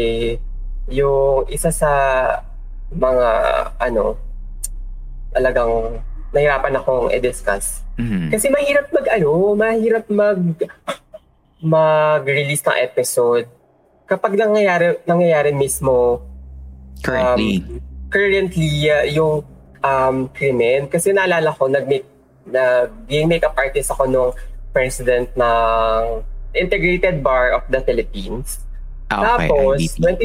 yung 0.92 1.46
isa 1.48 1.70
sa 1.72 1.92
mga, 2.92 3.28
ano, 3.80 4.16
talagang 5.32 6.02
nahirapan 6.32 6.76
akong 6.76 7.08
i-discuss. 7.12 7.84
Mhm. 7.96 8.32
Kasi 8.32 8.48
mahirap 8.48 8.88
mag, 8.92 9.06
ano, 9.08 9.30
mahirap 9.56 10.04
mag, 10.08 10.40
mag-release 11.62 12.66
ng 12.66 12.78
episode 12.82 13.46
kapag 14.10 14.34
nangyayari, 14.34 14.98
nangyayari 15.06 15.54
mismo 15.54 16.20
Currently. 17.02 17.54
Um, 17.58 17.82
currently, 18.08 18.70
uh, 18.86 19.04
yung 19.10 19.42
um, 19.82 20.30
krimen. 20.32 20.88
Kasi 20.88 21.12
naalala 21.12 21.52
ko, 21.52 21.68
nag-make, 21.68 22.06
naging 22.48 23.28
makeup 23.28 23.54
artist 23.54 23.90
ako 23.92 24.08
nung 24.08 24.30
president 24.72 25.28
ng 25.36 26.24
Integrated 26.56 27.20
Bar 27.20 27.52
of 27.52 27.64
the 27.68 27.82
Philippines. 27.84 28.64
Ah, 29.12 29.36
okay, 29.36 29.52
Tapos, 29.52 29.76
IDP. 29.76 30.24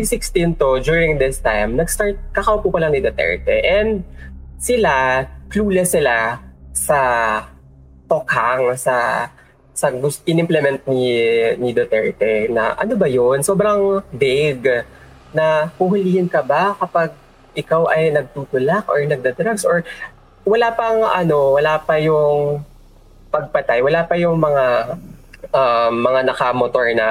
2016 0.56 0.62
to, 0.62 0.70
during 0.80 1.20
this 1.20 1.44
time, 1.44 1.76
nag-start, 1.76 2.16
kakaupo 2.32 2.72
pa 2.72 2.80
lang 2.80 2.96
ni 2.96 3.04
Duterte. 3.04 3.60
And 3.60 4.08
sila, 4.56 5.28
clueless 5.52 5.92
sila 5.92 6.40
sa 6.72 7.00
tokhang, 8.08 8.72
sa 8.80 9.28
sa 9.78 9.94
gus- 9.94 10.26
in-implement 10.26 10.82
ni, 10.90 11.14
ni 11.62 11.70
Duterte 11.70 12.50
na 12.50 12.74
ano 12.74 12.98
ba 12.98 13.06
yun? 13.06 13.46
Sobrang 13.46 14.02
vague 14.10 14.82
na 15.30 15.70
huhulihin 15.78 16.26
ka 16.26 16.42
ba 16.42 16.74
kapag 16.82 17.14
ikaw 17.58 17.90
ay 17.90 18.14
nagtutulak 18.14 18.86
or 18.86 19.02
nagda-drugs 19.02 19.66
or 19.66 19.82
wala 20.46 20.70
pang 20.78 21.02
ano, 21.02 21.58
wala 21.58 21.82
pa 21.82 21.98
yung 21.98 22.62
pagpatay, 23.34 23.82
wala 23.82 24.06
pa 24.06 24.16
yung 24.16 24.38
mga 24.38 24.96
um, 25.52 25.94
mga 26.06 26.20
nakamotor 26.30 26.94
na 26.94 27.08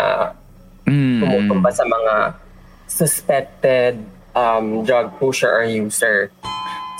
Mm. 0.87 1.19
tumutumba 1.19 1.75
sa 1.75 1.83
mga 1.83 2.39
suspected 2.87 3.99
um, 4.39 4.87
drug 4.87 5.11
pusher 5.19 5.51
or 5.51 5.67
user. 5.67 6.31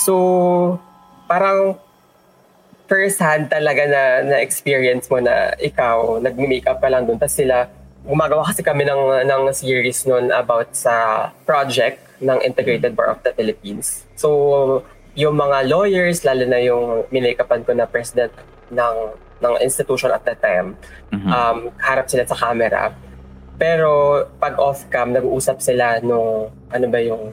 So, 0.03 0.79
parang 1.31 1.79
first 2.91 3.23
hand 3.23 3.47
talaga 3.51 3.87
na 3.87 4.03
na-experience 4.27 5.07
mo 5.07 5.23
na 5.23 5.55
ikaw, 5.63 6.19
nag-makeup 6.19 6.83
ka 6.83 6.89
lang 6.91 7.07
doon. 7.07 7.19
Tapos 7.19 7.39
sila, 7.39 7.71
gumagawa 8.03 8.47
kasi 8.47 8.63
kami 8.63 8.87
ng, 8.87 9.27
ng 9.27 9.43
series 9.55 10.07
noon 10.07 10.35
about 10.35 10.71
sa 10.75 11.31
project 11.47 12.03
ng 12.21 12.39
Integrated 12.43 12.97
Bar 12.97 13.13
of 13.13 13.21
the 13.23 13.33
Philippines. 13.33 14.05
So, 14.17 14.83
yung 15.17 15.37
mga 15.37 15.69
lawyers, 15.69 16.25
lalo 16.25 16.45
na 16.45 16.61
yung 16.61 17.09
minakapan 17.09 17.65
ko 17.65 17.73
na 17.73 17.89
president 17.89 18.33
ng 18.69 18.97
ng 19.37 19.55
institution 19.61 20.09
at 20.13 20.25
that 20.25 20.41
time, 20.41 20.81
Mhm. 21.13 21.29
um, 21.29 21.59
harap 21.77 22.09
sila 22.09 22.25
sa 22.25 22.37
camera. 22.37 22.93
Pero 23.57 24.25
pag 24.41 24.57
off-cam, 24.57 25.13
nag-uusap 25.13 25.61
sila 25.61 26.01
nung 26.01 26.53
ano 26.73 26.87
ba 26.89 27.01
yung 27.01 27.33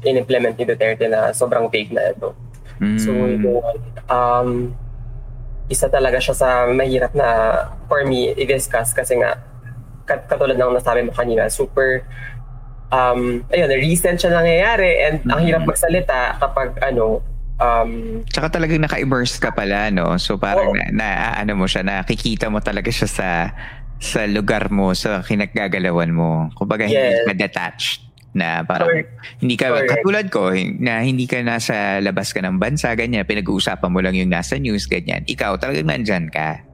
in-implement 0.00 0.56
ni 0.56 0.64
Duterte 0.64 1.08
na 1.08 1.32
sobrang 1.32 1.68
vague 1.68 1.92
na 1.92 2.08
ito. 2.08 2.32
Mm. 2.80 2.96
So, 2.96 3.12
yun, 3.12 3.76
um, 4.08 4.72
isa 5.68 5.92
talaga 5.92 6.16
siya 6.16 6.32
sa 6.32 6.48
mahirap 6.72 7.12
na 7.12 7.28
for 7.84 8.02
me 8.08 8.32
i-discuss 8.32 8.96
kasi 8.96 9.20
nga 9.20 9.36
kat- 10.08 10.24
katulad 10.26 10.56
ng 10.56 10.72
nasabi 10.74 11.04
mo 11.04 11.12
kanina, 11.12 11.46
super 11.52 12.02
um, 12.90 13.42
ayun, 13.50 13.70
recent 13.80 14.20
siya 14.20 14.34
nangyayari 14.34 14.90
and 15.06 15.16
ang 15.26 15.40
hirap 15.42 15.62
magsalita 15.64 16.36
kapag 16.38 16.76
ano, 16.82 17.22
um, 17.58 18.22
Tsaka 18.28 18.60
talagang 18.60 18.82
naka-immerse 18.82 19.38
ka 19.38 19.50
pala, 19.54 19.88
no? 19.90 20.18
So 20.18 20.36
parang 20.36 20.74
Oo. 20.74 20.76
na, 20.76 20.84
na, 20.92 21.08
ano 21.38 21.56
mo 21.56 21.66
siya, 21.66 21.82
nakikita 21.82 22.50
mo 22.50 22.58
talaga 22.60 22.90
siya 22.90 23.08
sa 23.08 23.28
sa 24.00 24.24
lugar 24.24 24.72
mo, 24.72 24.96
sa 24.96 25.20
kinagagalawan 25.20 26.08
mo. 26.08 26.48
Kumbaga, 26.56 26.88
hindi 26.88 26.96
Yes. 26.96 27.28
ka 27.28 27.34
detached 27.36 28.00
na 28.32 28.62
parang 28.64 28.88
Correct. 28.88 29.10
hindi 29.42 29.58
ka, 29.60 29.66
Correct. 29.74 29.90
katulad 29.90 30.26
ko, 30.32 30.42
na 30.80 31.04
hindi 31.04 31.26
ka 31.28 31.42
nasa 31.44 32.00
labas 32.00 32.32
ka 32.32 32.40
ng 32.40 32.56
bansa, 32.56 32.94
ganyan, 32.96 33.26
pinag-uusapan 33.28 33.90
mo 33.92 34.00
lang 34.00 34.16
yung 34.16 34.32
nasa 34.32 34.56
news, 34.56 34.88
ganyan. 34.88 35.26
Ikaw, 35.28 35.58
talagang 35.60 35.90
nandyan 35.90 36.32
ka. 36.32 36.64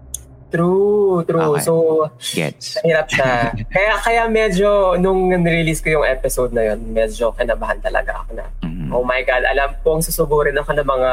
True, 0.57 1.21
true. 1.29 1.53
Okay. 1.55 1.63
So, 1.63 1.73
Gets. 2.17 2.81
Mahirap 2.81 3.07
siya. 3.13 3.53
kaya 3.77 3.93
kaya 4.01 4.23
medyo 4.33 4.97
nung 4.97 5.29
release 5.31 5.85
ko 5.85 6.01
yung 6.01 6.07
episode 6.09 6.57
na 6.57 6.73
yun, 6.73 6.81
medyo 6.97 7.37
kinabahan 7.37 7.79
talaga 7.85 8.25
ako 8.25 8.41
na. 8.41 8.47
Mhm. 8.65 8.89
Oh 8.91 9.05
my 9.05 9.21
God, 9.23 9.45
alam 9.45 9.77
kong 9.85 10.01
susugurin 10.01 10.57
ako 10.57 10.73
ng 10.73 10.89
mga 10.89 11.13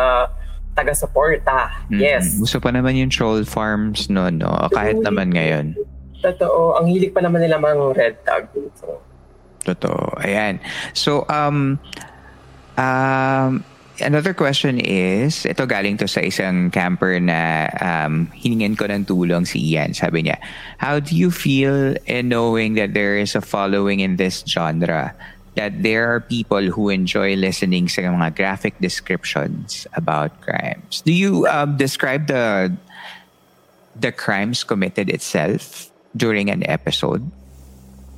taga-suporta. 0.74 1.86
Mhm. 1.92 2.02
Yes. 2.02 2.40
Gusto 2.40 2.58
pa 2.58 2.74
naman 2.74 2.98
yung 2.98 3.12
troll 3.12 3.46
farms 3.46 4.10
no, 4.10 4.32
no? 4.32 4.50
Kahit 4.74 5.04
True. 5.04 5.06
naman 5.06 5.30
ngayon. 5.36 5.78
Totoo. 6.24 6.80
Ang 6.80 6.88
hilig 6.88 7.12
pa 7.12 7.20
naman 7.20 7.44
nila 7.44 7.60
mga 7.60 7.84
red 7.94 8.16
tag. 8.24 8.48
So, 8.80 9.04
Totoo. 9.64 10.20
Ayan. 10.20 10.60
So, 10.92 11.24
um, 11.32 11.80
um, 12.76 13.64
another 14.00 14.34
question 14.34 14.80
is, 14.80 15.46
ito 15.46 15.66
galing 15.66 15.98
to 15.98 16.08
sa 16.08 16.22
isang 16.22 16.72
camper 16.74 17.20
na 17.20 17.70
um, 17.78 18.32
hiningin 18.34 18.78
ko 18.78 18.86
ng 18.86 19.06
tulong 19.06 19.46
si 19.46 19.60
Ian. 19.74 19.94
Sabi 19.94 20.24
niya, 20.24 20.38
how 20.78 21.00
do 21.00 21.16
you 21.16 21.30
feel 21.30 21.94
in 22.08 22.30
knowing 22.30 22.74
that 22.76 22.94
there 22.94 23.18
is 23.18 23.36
a 23.36 23.42
following 23.42 24.00
in 24.00 24.16
this 24.18 24.42
genre? 24.48 25.14
That 25.54 25.86
there 25.86 26.10
are 26.10 26.20
people 26.20 26.74
who 26.74 26.90
enjoy 26.90 27.38
listening 27.38 27.86
sa 27.86 28.02
mga 28.10 28.34
graphic 28.34 28.74
descriptions 28.82 29.86
about 29.94 30.34
crimes. 30.42 31.06
Do 31.06 31.14
you 31.14 31.46
um, 31.46 31.78
describe 31.78 32.26
the 32.26 32.74
the 33.94 34.10
crimes 34.10 34.66
committed 34.66 35.14
itself 35.14 35.94
during 36.18 36.50
an 36.50 36.66
episode? 36.66 37.22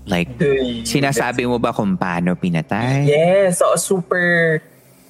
Like, 0.07 0.38
Dude, 0.38 0.88
Sinasabi 0.88 1.43
mo 1.49 1.59
ba 1.59 1.73
kung 1.73 1.97
paano 1.97 2.39
pinatay? 2.39 3.09
Yes. 3.09 3.59
So, 3.59 3.76
super 3.76 4.61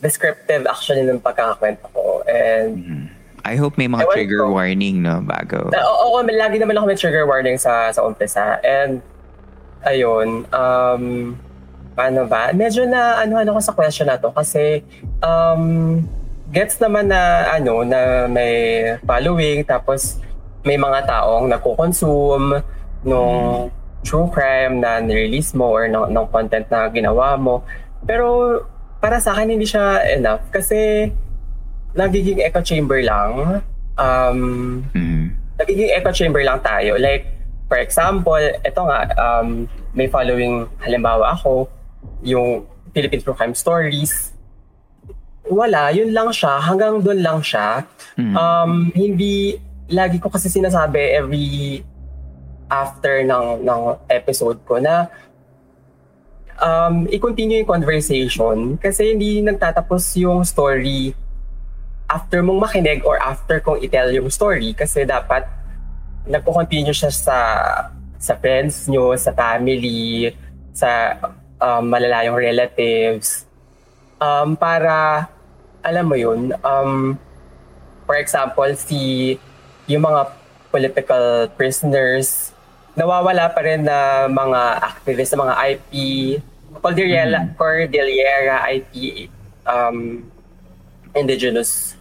descriptive 0.02 0.68
actually 0.68 1.04
ng 1.04 1.20
pagkakakwento 1.20 1.86
ko. 1.92 2.24
And 2.28 3.10
I 3.46 3.54
hope 3.62 3.78
may 3.78 3.86
mga 3.86 4.10
trigger 4.10 4.42
ko. 4.50 4.58
warning, 4.58 5.06
no? 5.06 5.22
Bago. 5.22 5.70
Na, 5.70 5.86
oo, 5.86 6.18
oo, 6.18 6.20
lagi 6.26 6.58
naman 6.58 6.82
ako 6.82 6.86
may 6.90 6.98
trigger 6.98 7.30
warning 7.30 7.62
sa 7.62 7.94
sa 7.94 8.02
umpisa. 8.02 8.58
And, 8.66 9.06
ayun, 9.86 10.50
um, 10.50 11.04
paano 11.94 12.26
ba? 12.26 12.50
Medyo 12.58 12.90
na, 12.90 13.22
ano, 13.22 13.38
ano 13.38 13.54
ko 13.54 13.62
sa 13.62 13.78
question 13.78 14.10
na 14.10 14.18
to 14.18 14.34
kasi, 14.34 14.82
um, 15.22 16.02
gets 16.50 16.82
naman 16.82 17.14
na, 17.14 17.54
ano, 17.54 17.86
na 17.86 18.26
may 18.26 18.98
following, 19.06 19.62
tapos 19.62 20.18
may 20.66 20.82
mga 20.82 21.06
taong 21.06 21.46
nagko-consume 21.46 22.66
nung 23.06 23.70
true 24.02 24.26
crime 24.34 24.82
na 24.82 24.98
nirelease 24.98 25.54
mo 25.54 25.70
or 25.70 25.86
ng, 25.86 26.10
ng 26.10 26.26
content 26.34 26.66
na 26.74 26.90
ginawa 26.90 27.38
mo. 27.38 27.62
Pero, 28.10 28.58
para 29.06 29.22
sa 29.22 29.38
akin, 29.38 29.54
hindi 29.54 29.70
siya 29.70 30.02
enough 30.18 30.42
kasi 30.50 31.14
nagiging 31.94 32.42
echo 32.42 32.66
chamber 32.66 32.98
lang. 33.06 33.62
Um, 34.02 34.82
Mhm. 34.90 35.30
nagiging 35.62 35.94
echo 35.94 36.10
chamber 36.10 36.42
lang 36.42 36.58
tayo. 36.66 36.98
Like, 36.98 37.30
for 37.70 37.78
example, 37.78 38.42
ito 38.42 38.82
nga, 38.82 39.14
um, 39.14 39.70
may 39.94 40.10
following, 40.10 40.66
halimbawa 40.82 41.38
ako, 41.38 41.70
yung 42.26 42.66
Philippine 42.98 43.22
True 43.22 43.38
Crime 43.38 43.54
Stories. 43.54 44.34
Wala, 45.46 45.94
yun 45.94 46.10
lang 46.10 46.34
siya. 46.34 46.58
Hanggang 46.58 47.06
doon 47.06 47.22
lang 47.22 47.40
siya. 47.46 47.86
Mhm. 48.18 48.34
Um, 48.34 48.72
hindi, 48.98 49.54
lagi 49.94 50.18
ko 50.18 50.34
kasi 50.34 50.50
sinasabi 50.50 51.14
every 51.14 51.86
after 52.74 53.22
ng, 53.22 53.62
ng 53.62 53.82
episode 54.10 54.58
ko 54.66 54.82
na 54.82 55.06
um, 56.60 57.08
i-continue 57.12 57.64
yung 57.64 57.70
conversation 57.70 58.78
kasi 58.80 59.16
hindi 59.16 59.42
nagtatapos 59.44 60.16
yung 60.20 60.44
story 60.44 61.16
after 62.06 62.46
mong 62.46 62.62
makinig 62.62 63.02
or 63.04 63.18
after 63.18 63.60
kong 63.60 63.82
i-tell 63.82 64.12
yung 64.14 64.30
story 64.30 64.78
kasi 64.78 65.04
dapat 65.04 65.48
nagko-continue 66.30 66.94
siya 66.94 67.12
sa 67.12 67.38
sa 68.18 68.34
friends 68.42 68.90
nyo, 68.90 69.14
sa 69.14 69.30
family, 69.36 70.34
sa 70.74 71.20
um, 71.62 71.86
malalayong 71.86 72.38
relatives. 72.38 73.46
Um, 74.18 74.58
para 74.58 75.28
alam 75.86 76.10
mo 76.10 76.18
yun 76.18 76.50
um, 76.66 77.14
for 78.10 78.18
example 78.18 78.66
si 78.74 79.36
yung 79.86 80.02
mga 80.02 80.34
political 80.74 81.46
prisoners 81.54 82.45
nawawala 82.96 83.52
pa 83.52 83.62
rin 83.62 83.84
na 83.84 84.26
mga 84.32 84.62
activists, 84.82 85.36
mga 85.36 85.56
IP 85.76 85.94
Cordillera, 86.80 87.48
Cordillera 87.60 88.68
IP 88.72 89.28
um, 89.68 90.24
indigenous 91.16 91.96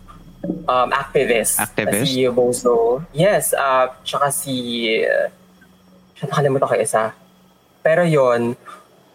um, 0.66 0.88
activists. 0.95 1.59
Activist? 1.59 2.07
Si 2.07 2.26
Bozo. 2.30 3.03
Yes, 3.11 3.55
uh, 3.55 3.90
tsaka 4.07 4.30
si... 4.30 4.55
Uh, 5.03 5.30
nakalimutan 6.24 6.68
ko 6.70 6.74
isa. 6.78 7.12
Pero 7.84 8.07
yon 8.07 8.57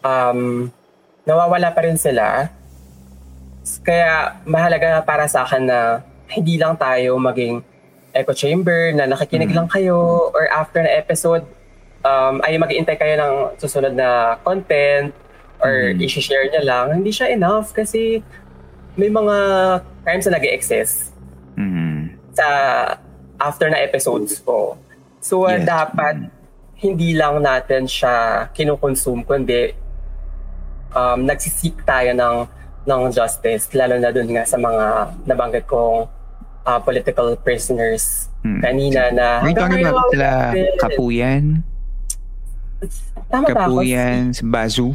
um, 0.03 0.69
nawawala 1.25 1.73
pa 1.73 1.81
rin 1.85 1.97
sila. 1.97 2.49
Kaya 3.81 4.41
mahalaga 4.45 5.01
para 5.05 5.25
sa 5.25 5.45
akin 5.45 5.63
na 5.65 5.79
hindi 6.29 6.57
lang 6.61 6.77
tayo 6.77 7.17
maging 7.17 7.61
echo 8.13 8.33
chamber 8.33 8.93
na 8.93 9.05
nakikinig 9.05 9.53
lang 9.53 9.69
kayo 9.69 10.29
or 10.33 10.49
after 10.49 10.81
na 10.81 10.89
episode 10.97 11.45
um, 12.01 12.39
ay 12.41 12.55
mag-iintay 12.55 12.95
kayo 12.95 13.15
ng 13.15 13.33
susunod 13.57 13.93
na 13.93 14.35
content 14.39 15.11
or 15.59 15.91
i-share 15.93 16.47
niya 16.47 16.63
lang. 16.63 16.85
Hindi 16.93 17.11
siya 17.11 17.27
enough 17.29 17.71
kasi 17.71 18.23
may 18.95 19.07
mga 19.07 19.35
crimes 20.03 20.25
na 20.27 20.37
nag-exist 20.37 21.11
Mhm. 21.55 22.15
sa 22.31 22.47
after 23.37 23.67
na 23.67 23.77
episodes 23.77 24.39
ko. 24.39 24.79
So 25.19 25.43
uh, 25.43 25.55
Yes. 25.55 25.67
dapat 25.67 26.15
hindi 26.75 27.11
lang 27.11 27.43
natin 27.43 27.83
siya 27.83 28.47
kinukonsume 28.51 29.23
kundi 29.23 29.75
um, 30.95 31.27
nagsisik 31.27 31.83
tayo 31.83 32.15
ng 32.15 32.35
ng 32.85 33.11
justice 33.11 33.67
lalo 33.75 33.99
na 33.99 34.09
dun 34.09 34.31
nga 34.31 34.47
sa 34.47 34.55
mga 34.55 34.85
nabanggit 35.27 35.67
kong 35.67 36.07
uh, 36.63 36.79
political 36.79 37.35
prisoners 37.35 38.25
Hmm. 38.39 38.63
kanina 38.63 39.11
na 39.11 39.43
Are 39.43 39.51
you 39.51 39.53
talking 39.53 39.83
about 39.83 40.07
sila 40.09 40.55
wala 40.55 41.59
rin. 42.79 42.89
Kapuyan? 43.27 43.27
Tama 43.29 43.47
ba 43.51 43.63
ako? 43.67 43.79
Si 44.33 44.43
Bazu? 44.45 44.87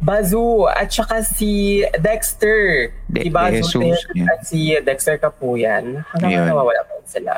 Bazu 0.00 0.64
at 0.64 0.88
saka 0.88 1.20
si 1.20 1.84
Dexter. 2.00 2.88
De- 3.12 3.28
si 3.28 3.28
Bazu 3.28 3.60
Jesus, 3.60 3.72
din 3.76 3.92
yeah. 4.16 4.32
at 4.32 4.40
si 4.48 4.60
Dexter 4.80 5.20
Kapuyan. 5.20 6.00
Hanggang 6.16 6.40
Ayun. 6.40 6.46
nawawala 6.48 6.80
pa 6.88 6.94
sila. 7.04 7.34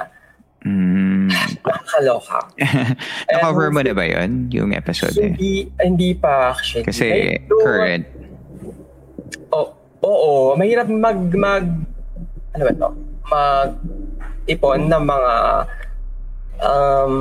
Mm. 0.62 1.26
Nakakaloka. 1.66 2.38
Na-cover 3.34 3.68
mo 3.74 3.80
na 3.82 3.92
ba 3.92 4.04
yun, 4.06 4.46
yung 4.54 4.70
episode 4.70 5.18
eh? 5.18 5.34
Hindi, 5.34 5.66
hindi 5.82 6.10
pa 6.14 6.54
actually. 6.54 6.86
Kasi 6.86 7.06
Medyo- 7.42 7.62
current. 7.66 8.04
Oo, 9.50 9.74
oo, 10.06 10.32
mahirap 10.54 10.86
mag, 10.86 11.18
mag, 11.34 11.66
ano 12.54 12.62
ba 12.62 12.72
to? 12.78 12.88
Mag 13.26 13.70
ipon 14.46 14.86
ng 14.86 15.02
mga 15.02 15.34
um, 16.62 17.14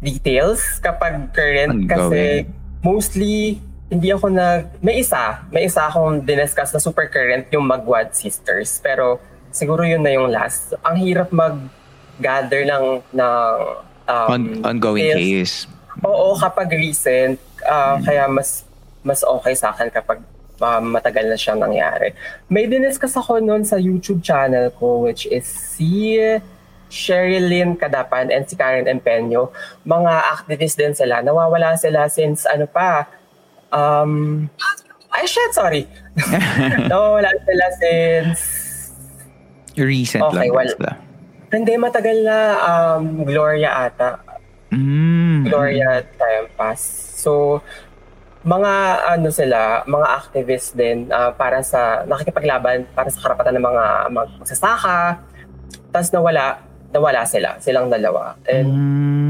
details 0.00 0.60
kapag 0.78 1.32
current 1.32 1.88
kasi 1.88 2.44
Ongoing. 2.44 2.84
mostly 2.84 3.36
hindi 3.86 4.10
ako 4.10 4.26
nag 4.28 4.82
may 4.82 5.00
isa 5.00 5.40
may 5.48 5.64
isa 5.70 5.86
akong 5.88 6.22
diniscuss 6.26 6.74
na 6.74 6.80
super 6.82 7.06
current 7.08 7.46
yung 7.54 7.64
Magwad 7.64 8.12
Sisters 8.12 8.82
pero 8.82 9.22
siguro 9.54 9.86
yun 9.86 10.02
na 10.04 10.12
yung 10.12 10.28
last 10.28 10.76
ang 10.84 11.00
hirap 11.00 11.32
mag 11.32 11.56
gather 12.20 12.64
ng 12.64 13.00
ng 13.12 13.56
um, 14.08 14.28
On- 14.30 14.62
ongoing 14.64 15.04
details. 15.12 15.68
case. 15.68 15.74
Oo, 16.04 16.36
kapag 16.36 16.68
recent, 16.76 17.40
ah, 17.64 17.96
kaya 18.00 18.28
mas 18.28 18.64
mas 19.06 19.22
okay 19.22 19.54
sa 19.56 19.72
akin 19.72 19.88
kapag 19.88 20.20
ah, 20.60 20.80
matagal 20.80 21.24
na 21.28 21.36
siyang 21.38 21.60
nangyari. 21.60 22.12
May 22.48 22.66
diniscuss 22.68 23.16
ako 23.16 23.40
noon 23.40 23.64
sa 23.64 23.76
YouTube 23.76 24.20
channel 24.20 24.72
ko 24.76 25.04
which 25.04 25.28
is 25.28 25.44
si 25.46 26.16
Sherilyn 26.88 27.74
Kadapan 27.74 28.30
and 28.30 28.44
si 28.44 28.54
Karen 28.54 28.86
Empeño. 28.86 29.50
Mga 29.82 30.12
activists 30.32 30.74
din 30.74 30.92
sila. 30.92 31.20
Nawawala 31.20 31.74
sila 31.76 32.06
since 32.06 32.46
ano 32.46 32.66
pa, 32.66 33.06
um, 33.70 34.46
ay 35.10 35.24
shit, 35.24 35.50
sorry. 35.50 35.84
Nawawala 36.90 37.30
sila 37.42 37.66
since 37.76 38.40
Recent 39.76 40.24
Okay, 40.24 40.48
lang. 40.48 40.56
well- 40.56 40.72
basta. 40.72 40.96
hindi 41.46 41.72
matagal 41.76 42.16
na 42.24 42.38
um, 42.58 43.22
Gloria 43.22 43.86
ata. 43.86 44.18
Mm. 44.72 45.46
Gloria 45.46 46.00
Time 46.16 46.48
Pass. 46.52 46.80
So, 47.16 47.60
mga 48.42 48.72
ano 49.14 49.28
sila, 49.28 49.82
mga 49.84 50.06
activists 50.16 50.72
din 50.72 51.06
ah, 51.08 51.30
para 51.30 51.60
sa 51.60 52.02
nakikipaglaban 52.04 52.86
para 52.92 53.10
sa 53.10 53.20
karapatan 53.20 53.58
ng 53.58 53.64
mga 53.64 53.84
magsasaka. 54.38 55.22
Tapos 55.90 56.10
nawala, 56.10 56.62
nawala 56.96 57.22
sila, 57.22 57.60
silang 57.60 57.92
dalawa. 57.92 58.32
And 58.48 58.72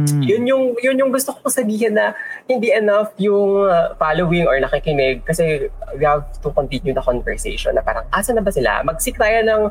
Mm. 0.07 0.23
yun 0.23 0.43
yung 0.47 0.65
yun 0.79 0.97
yung 0.97 1.11
gusto 1.11 1.35
ko 1.35 1.51
sabihin 1.51 1.99
na 1.99 2.15
hindi 2.47 2.71
enough 2.71 3.11
yung 3.19 3.67
uh, 3.67 3.91
following 3.95 4.47
or 4.47 4.55
nakikinig 4.57 5.27
kasi 5.27 5.67
we 5.93 6.05
have 6.07 6.23
to 6.39 6.49
continue 6.49 6.95
the 6.95 7.03
conversation 7.03 7.75
na 7.75 7.83
parang 7.83 8.07
asa 8.11 8.31
na 8.31 8.39
ba 8.39 8.49
sila 8.49 8.87
magsik 8.87 9.19
tayo 9.19 9.43
ng 9.43 9.63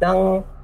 ng 0.00 0.18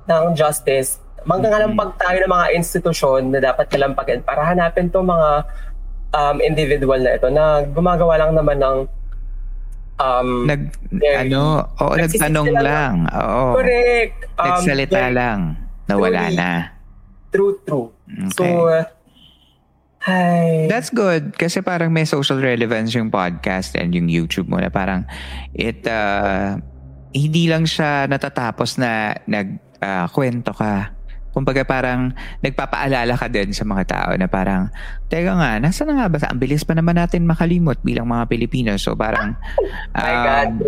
ng 0.08 0.24
justice 0.32 0.96
manggangalampag 1.28 1.92
tayo 2.00 2.24
ng 2.24 2.32
mga 2.32 2.46
institusyon 2.56 3.28
na 3.28 3.38
dapat 3.38 3.68
kalampagan 3.68 4.24
para 4.24 4.48
hanapin 4.48 4.88
tong 4.88 5.04
mga 5.04 5.44
um, 6.16 6.36
individual 6.40 6.96
na 6.96 7.12
ito 7.12 7.28
na 7.28 7.44
gumagawa 7.68 8.16
lang 8.16 8.32
naman 8.32 8.56
ng 8.56 8.76
um, 10.00 10.28
Nag, 10.46 10.62
very- 10.88 11.28
ano, 11.28 11.68
oo, 11.76 11.92
nagtanong 11.94 12.48
lang. 12.48 12.64
lang. 12.64 12.94
Oo. 13.12 13.60
correct 13.60 14.16
um, 14.40 14.46
Nagsalita 14.56 15.12
lang. 15.12 15.40
Nawala 15.84 16.32
na. 16.32 16.50
True 17.30 17.58
true 17.64 17.92
so 18.32 18.42
Okay. 18.44 18.82
uh, 18.82 18.84
hi 19.98 20.66
That's 20.70 20.88
good 20.88 21.34
kasi 21.34 21.60
parang 21.60 21.90
may 21.90 22.06
social 22.06 22.38
relevance 22.38 22.94
yung 22.94 23.10
podcast 23.10 23.74
and 23.74 23.92
yung 23.92 24.06
YouTube 24.06 24.46
mo 24.46 24.62
na 24.62 24.70
parang 24.70 25.04
it 25.52 25.82
uh, 25.84 26.56
hindi 27.12 27.48
lang 27.48 27.64
siya 27.64 28.04
natatapos 28.04 28.76
na 28.76 29.16
nagkwento 29.24 30.52
ka. 30.52 30.92
Kumbaga 31.38 31.62
parang 31.62 32.10
nagpapaalala 32.42 33.14
ka 33.14 33.30
din 33.30 33.54
sa 33.54 33.62
mga 33.62 33.84
tao 33.86 34.10
na 34.18 34.26
parang, 34.26 34.66
teka 35.06 35.38
nga, 35.38 35.62
nasa 35.62 35.86
na 35.86 36.02
nga 36.02 36.06
ba? 36.10 36.18
Ang 36.26 36.42
bilis 36.42 36.66
pa 36.66 36.74
naman 36.74 36.98
natin 36.98 37.22
makalimot 37.22 37.78
bilang 37.86 38.10
mga 38.10 38.26
Pilipino. 38.26 38.74
So 38.74 38.98
parang, 38.98 39.38
my 39.94 40.14
God 40.26 40.50
um, 40.50 40.58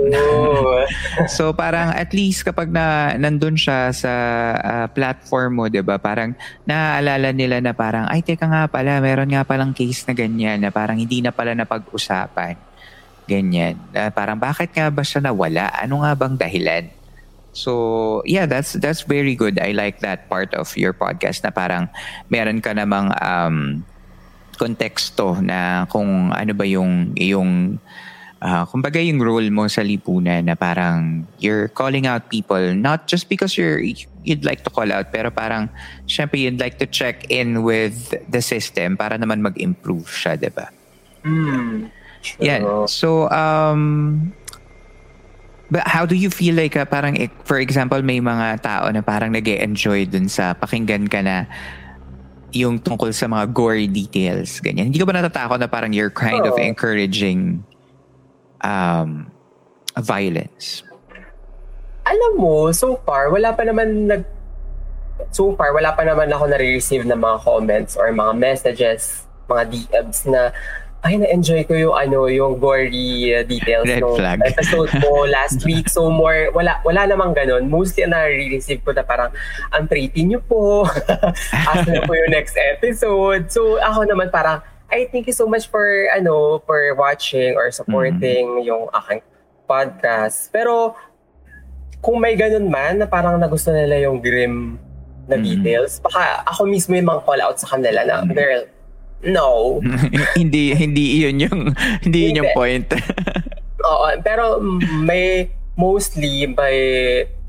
so 1.36 1.52
parang 1.52 1.90
at 1.90 2.14
least 2.14 2.46
kapag 2.46 2.70
na 2.70 3.16
nandun 3.18 3.58
siya 3.58 3.90
sa 3.90 4.12
ah, 4.54 4.86
platform 4.86 5.50
mo, 5.58 5.64
'di 5.66 5.82
ba? 5.82 5.98
Parang 5.98 6.36
naaalala 6.64 7.34
nila 7.34 7.58
na 7.58 7.74
parang 7.74 8.06
ay 8.06 8.22
teka 8.22 8.46
nga 8.46 8.70
pala, 8.70 9.02
meron 9.02 9.30
nga 9.30 9.42
palang 9.42 9.74
case 9.74 10.06
na 10.06 10.14
ganyan 10.14 10.62
na 10.62 10.70
parang 10.70 11.00
hindi 11.00 11.18
na 11.24 11.34
pala 11.34 11.56
napag-usapan. 11.56 12.54
Ganyan. 13.30 13.78
Na 13.94 14.10
parang 14.10 14.38
bakit 14.38 14.74
nga 14.74 14.90
ba 14.90 15.06
siya 15.06 15.22
nawala? 15.22 15.70
Ano 15.78 16.02
nga 16.02 16.12
bang 16.18 16.34
dahilan? 16.34 16.99
So, 17.52 18.22
yeah, 18.26 18.46
that's 18.46 18.78
that's 18.78 19.02
very 19.02 19.34
good. 19.34 19.58
I 19.58 19.74
like 19.74 20.00
that 20.06 20.30
part 20.30 20.54
of 20.54 20.70
your 20.78 20.94
podcast 20.94 21.42
na 21.42 21.50
parang 21.50 21.90
meron 22.30 22.62
ka 22.62 22.70
namang 22.70 23.10
um, 23.18 23.82
konteksto 24.60 25.40
na 25.40 25.88
kung 25.88 26.30
ano 26.30 26.52
ba 26.52 26.68
yung 26.68 27.16
yung 27.16 27.80
uh, 28.44 28.64
kumbaga 28.68 29.00
yung 29.00 29.20
role 29.20 29.48
mo 29.48 29.68
sa 29.72 29.80
lipunan 29.80 30.44
na 30.44 30.52
parang 30.52 31.24
you're 31.40 31.72
calling 31.72 32.04
out 32.04 32.28
people 32.28 32.60
not 32.76 33.08
just 33.08 33.28
because 33.32 33.56
you're 33.56 33.80
you'd 34.20 34.44
like 34.44 34.60
to 34.60 34.68
call 34.68 34.88
out 34.92 35.08
pero 35.08 35.32
parang 35.32 35.72
syempre 36.04 36.40
you'd 36.40 36.60
like 36.60 36.76
to 36.76 36.84
check 36.84 37.24
in 37.32 37.64
with 37.64 38.12
the 38.28 38.44
system 38.44 39.00
para 39.00 39.16
naman 39.16 39.40
mag-improve 39.40 40.08
siya, 40.08 40.36
'di 40.36 40.50
ba? 40.52 40.68
Mm. 41.24 41.88
Yeah. 42.36 42.84
So 42.84 43.32
um 43.32 44.36
But 45.70 45.86
how 45.86 46.02
do 46.02 46.18
you 46.18 46.34
feel 46.34 46.58
like 46.58 46.74
uh, 46.74 46.84
parang 46.84 47.14
for 47.46 47.62
example 47.62 48.02
may 48.02 48.18
mga 48.18 48.58
tao 48.60 48.90
na 48.90 49.06
parang 49.06 49.30
nag 49.30 49.46
enjoy 49.46 50.10
dun 50.10 50.26
sa 50.26 50.52
pakinggan 50.58 51.06
ka 51.06 51.22
na 51.22 51.46
yung 52.50 52.82
tungkol 52.82 53.14
sa 53.14 53.30
mga 53.30 53.54
gory 53.54 53.86
details 53.86 54.58
ganyan. 54.58 54.90
Hindi 54.90 54.98
ka 54.98 55.06
ba 55.06 55.14
natatakot 55.14 55.62
na 55.62 55.70
parang 55.70 55.94
you're 55.94 56.10
kind 56.10 56.42
oh. 56.42 56.50
of 56.50 56.58
encouraging 56.58 57.62
um 58.66 59.30
violence? 59.94 60.82
Alam 62.02 62.32
mo, 62.42 62.74
so 62.74 62.98
far 63.06 63.30
wala 63.30 63.54
pa 63.54 63.62
naman 63.62 64.10
nag 64.10 64.26
so 65.30 65.54
far 65.54 65.70
wala 65.70 65.94
pa 65.94 66.02
naman 66.02 66.32
ako 66.34 66.50
na-receive 66.50 67.06
ng 67.06 67.20
mga 67.20 67.38
comments 67.46 67.94
or 67.94 68.10
mga 68.10 68.34
messages, 68.34 69.22
mga 69.46 69.62
DMs 69.70 70.26
na 70.26 70.50
ay 71.00 71.16
na-enjoy 71.16 71.64
ko 71.64 71.72
yung 71.72 71.96
ano 71.96 72.28
yung 72.28 72.60
gory 72.60 73.32
uh, 73.32 73.40
details 73.48 73.88
Red 73.88 74.04
no 74.04 74.20
flag. 74.20 74.44
episode 74.44 74.92
ko 75.00 75.24
last 75.36 75.64
week 75.64 75.88
so 75.88 76.12
more 76.12 76.52
wala 76.52 76.76
wala 76.84 77.08
namang 77.08 77.32
ganun 77.32 77.72
mostly 77.72 78.04
na 78.04 78.28
receive 78.28 78.84
ko 78.84 78.92
na 78.92 79.00
parang 79.00 79.32
ang 79.72 79.88
pretty 79.88 80.20
niyo 80.28 80.44
po 80.44 80.84
asa 81.72 81.88
na 81.88 82.04
po 82.04 82.12
yung 82.12 82.28
next 82.28 82.52
episode 82.76 83.48
so 83.48 83.80
ako 83.80 84.04
naman 84.04 84.28
parang 84.28 84.60
I 84.92 85.08
thank 85.08 85.24
you 85.24 85.36
so 85.36 85.48
much 85.48 85.72
for 85.72 85.88
ano 86.12 86.60
for 86.68 86.92
watching 86.92 87.56
or 87.56 87.72
supporting 87.72 88.60
mm-hmm. 88.60 88.68
yung 88.68 88.92
aking 88.92 89.24
podcast 89.64 90.52
pero 90.52 90.92
kung 92.04 92.20
may 92.20 92.36
ganun 92.36 92.68
man 92.68 93.00
na 93.00 93.08
parang 93.08 93.40
nagusto 93.40 93.72
nila 93.72 94.04
yung 94.04 94.20
grim 94.20 94.76
na 95.24 95.40
mm-hmm. 95.40 95.48
details 95.48 95.96
baka 96.04 96.44
ako 96.44 96.68
mismo 96.68 96.92
yung 96.92 97.08
mga 97.08 97.22
call 97.24 97.40
out 97.40 97.56
sa 97.56 97.72
kanila 97.72 98.04
na 98.04 98.20
mm-hmm. 98.20 98.36
girl 98.36 98.62
No. 99.24 99.80
hindi 100.40 100.72
hindi 100.72 101.20
iyon 101.20 101.36
yung 101.44 101.60
hindi 102.00 102.18
yun 102.28 102.40
yung 102.44 102.52
point. 102.56 102.88
Oo, 103.90 104.06
pero 104.24 104.60
may 105.04 105.48
mostly 105.80 106.44
may 106.44 106.76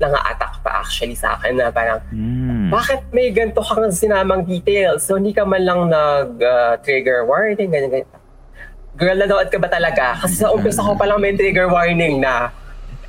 nanga-attack 0.00 0.64
pa 0.64 0.80
actually 0.80 1.12
sa 1.12 1.36
akin 1.36 1.60
na 1.60 1.68
parang 1.68 2.00
mm. 2.08 2.72
bakit 2.72 3.04
may 3.12 3.28
ganito 3.28 3.60
kang 3.60 3.92
sinamang 3.92 4.48
details? 4.48 5.04
So 5.04 5.20
hindi 5.20 5.36
ka 5.36 5.44
man 5.44 5.62
lang 5.64 5.80
nag 5.92 6.40
uh, 6.40 6.72
trigger 6.80 7.28
warning 7.28 7.68
ganyan 7.68 7.92
ganyan. 7.92 8.20
Girl, 8.92 9.16
nanood 9.16 9.48
ka 9.48 9.56
ba 9.56 9.72
talaga? 9.72 10.20
Kasi 10.20 10.44
sa 10.44 10.52
umpisa 10.52 10.84
ko 10.84 10.92
pa 10.96 11.08
lang 11.08 11.20
may 11.20 11.32
trigger 11.32 11.68
warning 11.68 12.20
na. 12.20 12.52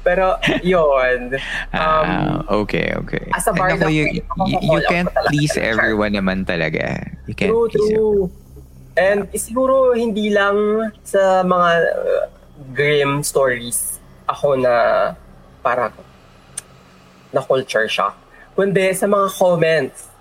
Pero 0.03 0.35
yun. 0.63 1.35
Um, 1.71 2.07
uh, 2.07 2.59
okay, 2.63 2.91
okay. 2.99 3.27
As 3.31 3.47
a 3.47 3.55
bar, 3.55 3.75
you, 3.87 4.19
you, 4.19 4.23
you 4.59 4.79
can't 4.87 5.11
please 5.31 5.55
everyone 5.55 6.15
naman 6.15 6.43
talaga. 6.43 7.07
You 7.27 7.35
can't 7.35 7.51
true, 7.51 7.67
please 7.71 7.91
true. 7.91 8.27
Everyone. 8.27 8.42
And 8.93 9.25
siguro 9.33 9.97
hindi 9.97 10.29
lang 10.29 10.89
sa 11.01 11.41
mga 11.41 11.69
uh, 11.81 12.23
grim 12.77 13.25
stories 13.25 13.97
ako 14.29 14.53
na 14.61 14.73
para 15.65 15.89
na 17.33 17.41
culture 17.41 17.89
shock. 17.89 18.13
Kundi 18.53 18.93
sa 18.93 19.09
mga 19.09 19.27
comments. 19.33 20.13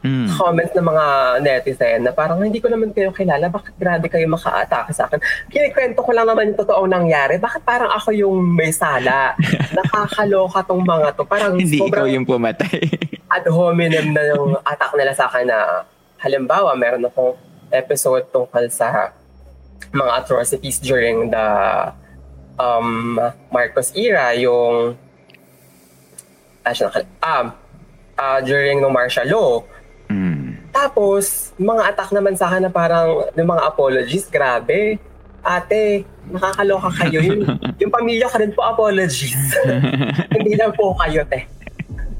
Mm. 0.00 0.28
Comments 0.32 0.72
ng 0.72 0.86
mga 0.86 1.06
netizen 1.42 2.00
na 2.06 2.12
parang 2.14 2.40
hindi 2.40 2.62
ko 2.62 2.72
naman 2.72 2.94
kayo 2.96 3.12
kilala. 3.12 3.52
Bakit 3.52 3.74
grabe 3.76 4.06
kayo 4.08 4.24
maka-atake 4.30 4.96
sa 4.96 5.10
akin? 5.10 5.20
Kinikwento 5.50 6.00
ko 6.00 6.10
lang 6.14 6.30
naman 6.30 6.54
yung 6.54 6.58
totoong 6.62 6.88
nangyari. 6.88 7.36
Bakit 7.36 7.66
parang 7.66 7.90
ako 7.90 8.14
yung 8.14 8.38
may 8.54 8.70
sala? 8.72 9.36
Nakakaloka 9.76 10.64
tong 10.64 10.84
mga 10.86 11.08
to. 11.12 11.26
Parang 11.26 11.58
hindi 11.58 11.82
ikaw 11.82 12.06
yung 12.08 12.24
pumatay. 12.24 12.80
ad 13.26 13.44
hominem 13.50 14.14
na 14.14 14.22
yung 14.30 14.54
attack 14.62 14.94
nila 14.94 15.12
sa 15.12 15.26
akin 15.26 15.50
na 15.50 15.82
halimbawa 16.22 16.72
meron 16.78 17.02
akong 17.04 17.34
episode 17.70 18.28
tungkol 18.30 18.70
sa 18.70 19.12
mga 19.92 20.12
atrocities 20.24 20.78
during 20.80 21.30
the 21.30 21.46
um, 22.60 23.20
Marcos 23.52 23.92
era, 23.94 24.32
yung 24.36 24.96
ah, 26.66 26.74
um, 27.22 27.46
uh, 28.18 28.38
during 28.42 28.80
no 28.82 28.90
martial 28.90 29.28
law. 29.28 29.52
Mm. 30.10 30.70
Tapos, 30.74 31.56
mga 31.56 31.82
attack 31.94 32.10
naman 32.12 32.34
sa 32.36 32.52
akin 32.52 32.68
na 32.68 32.72
parang 32.72 33.24
yung 33.32 33.48
mga 33.48 33.62
apologies, 33.64 34.28
grabe. 34.28 35.00
Ate, 35.46 36.02
nakakaloka 36.26 36.90
kayo. 37.00 37.22
Yung, 37.22 37.40
yung 37.80 37.92
pamilya 37.92 38.26
ka 38.26 38.42
rin 38.42 38.50
po 38.50 38.66
apologies. 38.66 39.38
Hindi 40.36 40.52
lang 40.58 40.74
po 40.74 40.92
kayo, 40.98 41.22
te. 41.30 41.46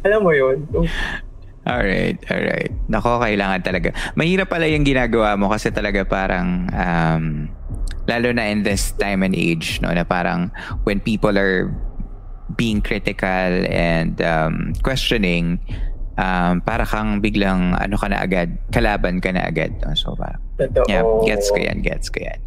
Alam 0.06 0.20
mo 0.22 0.32
yun? 0.32 0.62
Alright, 1.66 2.22
alright. 2.30 2.70
Nako, 2.86 3.18
kailangan 3.18 3.60
talaga. 3.66 3.90
Mahirap 4.14 4.46
pala 4.46 4.70
yung 4.70 4.86
ginagawa 4.86 5.34
mo 5.34 5.50
kasi 5.50 5.74
talaga 5.74 6.06
parang, 6.06 6.70
um, 6.70 7.50
lalo 8.06 8.30
na 8.30 8.46
in 8.46 8.62
this 8.62 8.94
time 8.94 9.26
and 9.26 9.34
age, 9.34 9.82
no, 9.82 9.90
na 9.90 10.06
parang 10.06 10.54
when 10.86 11.02
people 11.02 11.34
are 11.34 11.66
being 12.54 12.78
critical 12.78 13.66
and 13.66 14.22
um, 14.22 14.78
questioning, 14.86 15.58
um, 16.14 16.62
para 16.62 16.86
kang 16.86 17.18
biglang 17.18 17.74
ano 17.74 17.98
ka 17.98 18.06
na 18.14 18.22
agad, 18.22 18.54
kalaban 18.70 19.18
ka 19.18 19.34
na 19.34 19.50
agad. 19.50 19.74
No? 19.82 19.90
So 19.98 20.14
parang, 20.14 20.38
yeah, 20.86 21.02
gets 21.26 21.50
ko 21.50 21.58
yan, 21.58 21.82
gets 21.82 22.14
ko 22.14 22.22
yan. 22.22 22.45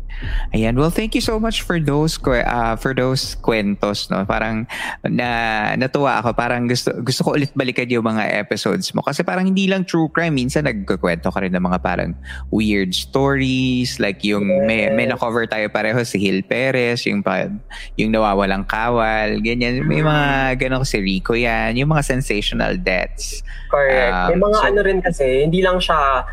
Ayan, 0.51 0.75
well 0.75 0.91
thank 0.91 1.15
you 1.15 1.23
so 1.23 1.39
much 1.39 1.63
for 1.63 1.79
those 1.79 2.19
uh, 2.25 2.75
for 2.75 2.91
those 2.91 3.37
kwentos 3.39 4.11
no. 4.11 4.25
Parang 4.27 4.67
na 5.05 5.73
natuwa 5.79 6.19
ako, 6.19 6.35
parang 6.35 6.67
gusto 6.67 6.91
gusto 7.05 7.23
ko 7.23 7.39
ulit 7.39 7.53
balikan 7.55 7.87
yung 7.87 8.03
mga 8.03 8.43
episodes 8.43 8.91
mo. 8.91 8.99
Kasi 9.05 9.23
parang 9.23 9.47
hindi 9.47 9.69
lang 9.69 9.87
true 9.87 10.11
crime, 10.11 10.35
minsan 10.35 10.67
nagkukwento 10.67 11.31
ka 11.31 11.39
rin 11.39 11.55
ng 11.55 11.63
mga 11.63 11.79
parang 11.79 12.11
weird 12.51 12.91
stories. 12.91 14.01
Like 14.01 14.25
yung 14.27 14.67
may 14.67 14.91
may 14.91 15.07
na-cover 15.07 15.47
tayo 15.47 15.69
pareho 15.71 16.01
si 16.03 16.19
Hil 16.19 16.43
Perez, 16.43 17.07
yung 17.07 17.23
pa, 17.23 17.47
yung 17.95 18.11
nawawalang 18.11 18.67
kawal, 18.67 19.39
ganyan. 19.39 19.85
May 19.87 20.03
mga 20.03 20.59
ganun 20.59 20.83
si 20.83 20.99
Rico 20.99 21.37
yan, 21.37 21.77
yung 21.79 21.93
mga 21.93 22.03
sensational 22.03 22.75
deaths. 22.75 23.45
Correct. 23.69 24.11
Um, 24.11 24.29
may 24.33 24.39
mga 24.49 24.57
so, 24.57 24.65
ano 24.65 24.79
rin 24.81 24.99
kasi, 24.99 25.25
hindi 25.45 25.61
lang 25.61 25.77
siya 25.77 26.25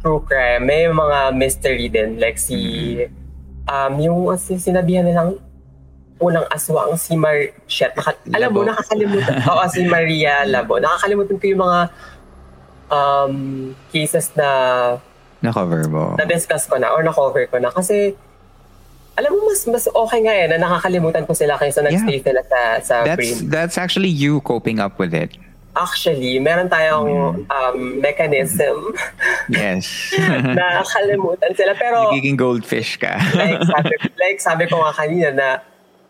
true 0.00 0.24
crime, 0.24 0.64
may 0.64 0.88
mga 0.88 1.36
mystery 1.36 1.92
din. 1.92 2.16
Like 2.16 2.40
si 2.40 2.56
mm-hmm 2.56 3.19
um, 3.70 3.92
yung 4.02 4.18
sinabihan 4.38 5.06
nilang 5.06 5.38
unang 6.20 6.44
aswang 6.52 6.98
si 6.98 7.16
Mar... 7.16 7.54
Shit, 7.64 7.96
naka, 7.96 8.12
alam 8.34 8.50
mo, 8.52 8.60
nakakalimutan. 8.66 9.40
Oo, 9.50 9.64
si 9.72 9.86
Maria 9.88 10.44
Labo. 10.44 10.76
Nakakalimutan 10.76 11.40
ko 11.40 11.44
yung 11.48 11.62
mga 11.64 11.80
um, 12.92 13.34
cases 13.88 14.28
na 14.36 14.48
na-cover 15.40 15.88
mo. 15.88 16.20
Na-discuss 16.20 16.68
ko 16.68 16.76
na 16.76 16.92
or 16.92 17.00
na-cover 17.00 17.48
ko 17.48 17.56
na. 17.56 17.72
Kasi 17.72 18.12
alam 19.16 19.32
mo, 19.32 19.48
mas 19.48 19.64
mas 19.64 19.84
okay 19.88 20.20
nga 20.20 20.34
eh 20.36 20.46
na 20.52 20.60
nakakalimutan 20.60 21.24
ko 21.24 21.32
sila 21.32 21.56
kaysa 21.56 21.80
nag-stay 21.80 22.20
yeah. 22.20 22.26
sila 22.28 22.40
sa, 22.44 22.60
sa 22.84 22.94
that's, 23.08 23.16
brain. 23.16 23.36
That's 23.48 23.76
actually 23.80 24.12
you 24.12 24.44
coping 24.44 24.76
up 24.76 25.00
with 25.00 25.16
it. 25.16 25.32
Actually, 25.70 26.42
meron 26.42 26.66
tayong 26.66 27.46
um, 27.46 27.78
mechanism. 28.02 28.90
Yes. 29.46 30.10
na 30.58 30.82
kalimutan 30.82 31.54
sila. 31.54 31.78
Pero, 31.78 32.10
Nagiging 32.10 32.34
goldfish 32.34 32.98
ka. 32.98 33.14
like, 33.38 33.62
sabi, 33.62 33.94
like 34.18 34.38
sabi 34.42 34.64
ko 34.66 34.82
nga 34.82 34.92
kanina 34.94 35.28
na 35.30 35.48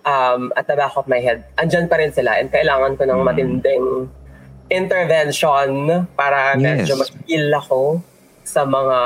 um, 0.08 0.52
at 0.56 0.64
the 0.66 0.76
back 0.76 0.96
of 0.96 1.04
my 1.08 1.20
head, 1.20 1.44
andyan 1.60 1.88
pa 1.92 2.00
rin 2.00 2.12
sila 2.12 2.40
and 2.40 2.48
kailangan 2.48 2.96
ko 2.96 3.04
ng 3.04 3.20
mm. 3.20 3.26
matinding 3.26 3.86
intervention 4.70 5.68
para 6.16 6.56
yes. 6.56 6.62
medyo 6.62 6.94
mag-heal 6.96 7.46
ako 7.58 7.80
sa 8.46 8.64
mga 8.64 8.98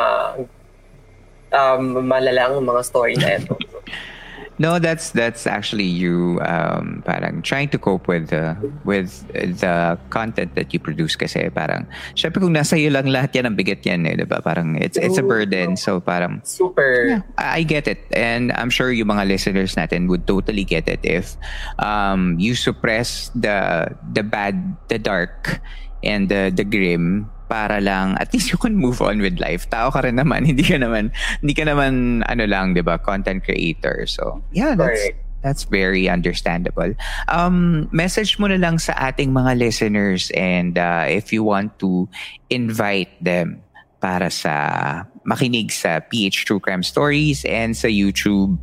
um, 1.50 1.82
malalang 2.04 2.62
mga 2.62 2.80
story 2.84 3.18
na 3.18 3.42
ito. 3.42 3.58
No, 4.58 4.78
that's 4.78 5.10
that's 5.10 5.46
actually 5.50 5.90
you 5.90 6.38
um 6.46 7.02
parang 7.02 7.42
trying 7.42 7.68
to 7.74 7.78
cope 7.78 8.06
with 8.06 8.30
the 8.30 8.54
with 8.86 9.26
the 9.34 9.98
content 10.14 10.54
that 10.54 10.70
you 10.70 10.78
produce 10.78 11.18
kasi 11.18 11.50
parang 11.50 11.90
syempre 12.14 12.38
kung 12.38 12.54
nasa 12.54 12.78
iyo 12.78 12.94
lang 12.94 13.10
lahat 13.10 13.34
yan 13.34 13.50
ang 13.50 13.56
bigat 13.58 13.82
yan 13.82 14.06
eh, 14.06 14.14
'di 14.14 14.30
ba? 14.30 14.38
Parang 14.38 14.78
it's 14.78 14.94
it's 14.94 15.18
a 15.18 15.26
burden. 15.26 15.74
So 15.74 15.98
parang 15.98 16.38
super. 16.46 17.18
Yeah, 17.18 17.22
I 17.34 17.66
get 17.66 17.90
it. 17.90 18.06
And 18.14 18.54
I'm 18.54 18.70
sure 18.70 18.94
yung 18.94 19.10
mga 19.10 19.26
listeners 19.26 19.74
natin 19.74 20.06
would 20.06 20.22
totally 20.30 20.62
get 20.62 20.86
it 20.86 21.02
if 21.02 21.34
um 21.82 22.38
you 22.38 22.54
suppress 22.54 23.34
the 23.34 23.90
the 24.14 24.22
bad, 24.22 24.78
the 24.86 25.02
dark 25.02 25.58
and 26.06 26.30
the 26.30 26.54
the 26.54 26.62
grim 26.62 27.26
para 27.48 27.80
lang 27.80 28.16
at 28.18 28.32
least 28.32 28.50
you 28.50 28.58
can 28.58 28.76
move 28.76 29.00
on 29.00 29.20
with 29.20 29.38
life. 29.40 29.68
Tao 29.68 29.90
ka 29.90 30.04
rin 30.04 30.16
naman, 30.16 30.44
hindi 30.50 30.64
ka 30.64 30.80
naman 30.80 31.12
hindi 31.40 31.54
ka 31.54 31.64
naman 31.68 32.24
ano 32.26 32.44
lang, 32.48 32.74
'di 32.74 32.82
ba, 32.82 32.98
content 32.98 33.44
creator. 33.44 34.06
So, 34.08 34.42
yeah, 34.52 34.74
that's 34.74 35.00
Correct. 35.00 35.24
That's 35.44 35.68
very 35.68 36.08
understandable. 36.08 36.96
Um, 37.28 37.92
message 37.92 38.40
mo 38.40 38.48
na 38.48 38.56
lang 38.56 38.80
sa 38.80 38.96
ating 38.96 39.28
mga 39.28 39.60
listeners 39.60 40.32
and 40.32 40.80
uh, 40.80 41.04
if 41.04 41.36
you 41.36 41.44
want 41.44 41.76
to 41.84 42.08
invite 42.48 43.12
them 43.20 43.60
para 44.00 44.32
sa 44.32 45.04
makinig 45.28 45.68
sa 45.68 46.00
PH 46.00 46.48
True 46.48 46.60
Crime 46.64 46.80
Stories 46.80 47.44
and 47.44 47.76
sa 47.76 47.92
YouTube 47.92 48.56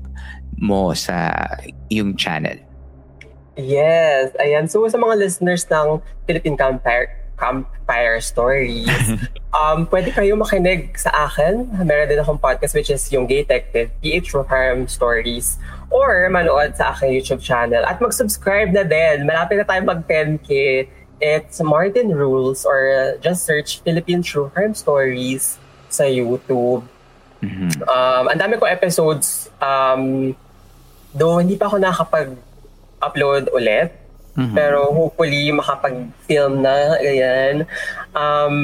mo 0.57 0.97
sa 0.97 1.45
yung 1.93 2.17
channel. 2.17 2.57
Yes, 3.61 4.34
ayan. 4.41 4.65
So 4.65 4.82
sa 4.89 4.97
mga 4.97 5.21
listeners 5.21 5.69
ng 5.69 6.01
Philippine 6.25 6.57
Campfire, 6.57 7.13
Campfire 7.42 8.22
Stories, 8.22 8.86
um, 9.58 9.89
pwede 9.89 10.14
kayo 10.14 10.38
makinig 10.38 10.94
sa 10.94 11.10
akin. 11.26 11.66
Meron 11.82 12.06
din 12.06 12.22
akong 12.22 12.38
podcast 12.38 12.78
which 12.78 12.94
is 12.94 13.02
yung 13.10 13.26
Gay 13.26 13.42
Detective, 13.42 13.89
PH 14.06 14.30
True 14.30 14.46
Crime 14.46 14.86
Stories, 14.86 15.58
or 15.89 16.30
manood 16.30 16.78
sa 16.78 16.94
aking 16.94 17.18
YouTube 17.18 17.42
channel. 17.42 17.82
At 17.82 17.98
mag-subscribe 17.98 18.70
na 18.70 18.86
din. 18.86 19.26
Malapit 19.26 19.58
na 19.58 19.66
tayo 19.66 19.82
mag-10K. 19.82 20.86
It's 21.22 21.58
Martin 21.62 22.14
Rules 22.14 22.62
or 22.66 23.18
just 23.26 23.50
search 23.50 23.82
Philippine 23.82 24.22
True 24.22 24.54
Crime 24.54 24.78
Stories 24.78 25.58
sa 25.89 26.06
YouTube. 26.06 26.86
Mm-hmm. 27.42 27.89
Um, 27.89 28.24
ang 28.30 28.38
dami 28.38 28.62
ko 28.62 28.70
episodes. 28.70 29.50
Um, 29.58 30.34
though 31.14 31.38
hindi 31.38 31.60
pa 31.60 31.68
ako 31.68 31.78
nakapag-upload 31.78 33.52
ulit. 33.52 34.01
Mhm. 34.36 34.55
Pero 34.55 34.91
hopefully 34.91 35.51
makapag-film 35.51 36.63
na. 36.63 36.95
Ganyan. 36.99 37.67
Um, 38.15 38.55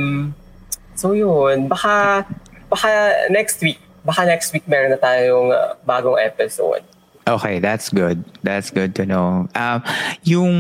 so 0.96 1.12
yun. 1.12 1.68
Baka, 1.68 2.24
baka 2.72 2.88
next 3.30 3.60
week. 3.60 3.80
Baka 4.08 4.24
next 4.24 4.56
week 4.56 4.64
meron 4.66 4.96
na 4.96 5.00
tayong 5.00 5.52
uh, 5.52 5.76
bagong 5.84 6.16
episode. 6.16 6.84
Okay, 7.28 7.60
that's 7.60 7.92
good. 7.92 8.24
That's 8.48 8.72
good 8.72 8.96
to 8.96 9.04
know. 9.04 9.52
Um, 9.52 9.84
yung 10.24 10.56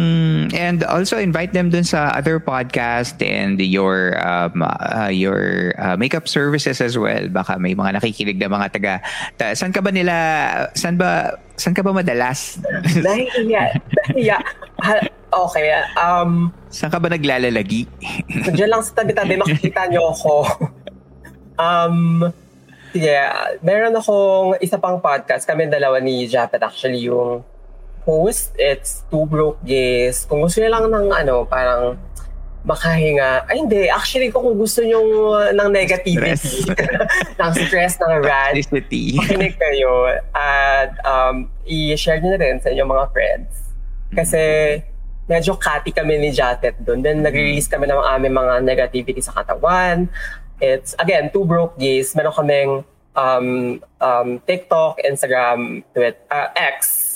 and 0.51 0.83
also 0.83 1.15
invite 1.15 1.55
them 1.55 1.71
dun 1.71 1.87
sa 1.87 2.11
other 2.11 2.43
podcast 2.43 3.23
and 3.23 3.55
your 3.63 4.19
um, 4.19 4.59
uh, 4.59 5.07
your 5.07 5.71
uh, 5.79 5.95
makeup 5.95 6.27
services 6.27 6.83
as 6.83 6.99
well. 6.99 7.31
Baka 7.31 7.55
may 7.55 7.71
mga 7.71 8.03
nakikinig 8.03 8.35
na 8.35 8.51
mga 8.51 8.67
taga. 8.75 8.93
Ta, 9.39 9.55
saan 9.55 9.71
ka 9.71 9.79
ba 9.79 9.95
nila? 9.95 10.15
Saan 10.75 10.99
ba? 10.99 11.39
Saan 11.55 11.71
ka 11.71 11.79
ba 11.87 11.95
madalas? 11.95 12.59
Nahihiya. 13.07 13.79
Nahihiya. 14.11 14.37
Okay. 15.31 15.67
Um, 15.95 16.51
saan 16.67 16.91
ka 16.91 16.99
ba 16.99 17.07
naglalalagi? 17.07 17.87
Diyan 18.51 18.69
lang 18.75 18.83
sa 18.83 18.91
tabi-tabi, 19.03 19.39
makikita 19.39 19.87
niyo 19.87 20.11
ako. 20.11 20.67
um, 21.63 22.27
sige, 22.97 23.13
meron 23.61 23.93
akong 23.93 24.57
isa 24.57 24.81
pang 24.81 24.97
podcast. 24.97 25.45
Kami 25.45 25.69
dalawa 25.69 26.01
ni 26.01 26.25
Japet 26.25 26.65
actually 26.65 27.05
yung 27.05 27.45
host. 28.01 28.57
It's 28.57 29.05
Two 29.13 29.29
Broke 29.29 29.61
Gays. 29.61 30.25
Kung 30.25 30.41
gusto 30.41 30.57
niyo 30.57 30.73
lang 30.73 30.89
ng 30.89 31.13
ano, 31.13 31.45
parang 31.45 32.01
makahinga. 32.65 33.45
Ay, 33.45 33.61
hindi. 33.61 33.85
Actually, 33.85 34.33
kung 34.33 34.49
gusto 34.57 34.81
niyo 34.81 34.99
uh, 35.37 35.53
ng 35.53 35.69
negativity, 35.69 36.65
ng 37.39 37.51
stress, 37.53 38.01
ng 38.01 38.13
rant, 38.25 38.57
makinig 38.57 39.55
kayo 39.55 40.09
at 40.33 40.91
um, 41.05 41.45
i-share 41.69 42.17
nyo 42.17 42.33
na 42.33 42.41
rin 42.41 42.57
sa 42.57 42.73
inyong 42.73 42.89
mga 42.89 43.05
friends. 43.13 43.53
Kasi 44.11 44.41
medyo 45.29 45.53
catty 45.55 45.93
kami 45.93 46.17
ni 46.17 46.33
Jatet 46.33 46.75
doon. 46.81 47.05
Then 47.05 47.21
nag-release 47.21 47.69
kami 47.69 47.85
ng 47.85 48.01
aming 48.01 48.33
mga 48.33 48.53
negativity 48.65 49.21
sa 49.21 49.37
katawan. 49.37 50.09
It's, 50.61 50.95
again, 50.97 51.29
two 51.31 51.45
broke 51.45 51.77
gays. 51.77 52.15
Meron 52.15 52.33
kaming 52.33 52.71
um, 53.15 53.81
um, 54.01 54.41
TikTok, 54.45 54.99
Instagram, 55.05 55.83
Twitter, 55.93 56.17
uh, 56.31 56.49
X, 56.55 57.07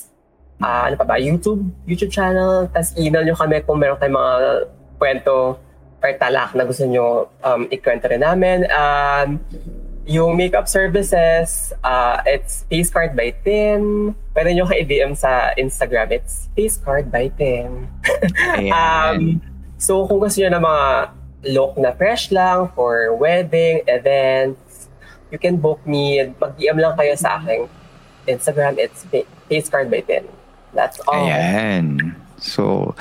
Ah, 0.62 0.86
ano 0.86 0.96
pa 0.96 1.06
ba, 1.10 1.18
YouTube, 1.18 1.66
YouTube 1.90 2.14
channel. 2.14 2.70
Tapos 2.70 2.94
email 2.94 3.26
nyo 3.26 3.34
kami 3.34 3.66
kung 3.66 3.82
meron 3.82 3.98
kayong 3.98 4.14
mga 4.14 4.34
kwento 5.02 5.58
or 6.02 6.12
talak 6.22 6.54
na 6.54 6.66
gusto 6.70 6.86
nyo 6.86 7.34
um, 7.42 7.66
ikwento 7.74 8.06
rin 8.06 8.22
namin. 8.22 8.70
Um, 8.70 9.42
yung 10.06 10.38
makeup 10.38 10.70
services, 10.70 11.74
uh, 11.82 12.22
it's 12.30 12.62
Face 12.70 12.94
Card 12.94 13.18
by 13.18 13.34
Tim. 13.42 14.14
Pwede 14.38 14.54
nyo 14.54 14.70
ka-DM 14.70 15.18
sa 15.18 15.50
Instagram. 15.58 16.14
It's 16.14 16.46
Face 16.54 16.78
Card 16.78 17.10
by 17.10 17.34
Tim. 17.34 17.90
Um, 18.72 19.42
so 19.82 20.06
kung 20.06 20.22
gusto 20.22 20.38
nyo 20.46 20.50
na 20.54 20.62
mga 20.62 20.86
look 21.46 21.78
na 21.78 21.92
fresh 21.94 22.30
lang 22.30 22.70
for 22.78 23.14
wedding, 23.18 23.82
events, 23.88 24.90
you 25.34 25.40
can 25.40 25.58
book 25.58 25.82
me. 25.88 26.22
Mag-DM 26.38 26.78
lang 26.78 26.94
kayo 26.98 27.14
sa 27.18 27.42
aking 27.42 27.66
Instagram. 28.28 28.78
It's 28.78 29.04
Fa- 29.10 29.28
Face 29.50 29.70
Card 29.70 29.90
by 29.90 30.06
Tim. 30.06 30.28
That's 30.74 31.02
all. 31.08 31.26
Ayan. 31.28 32.16
So, 32.38 32.94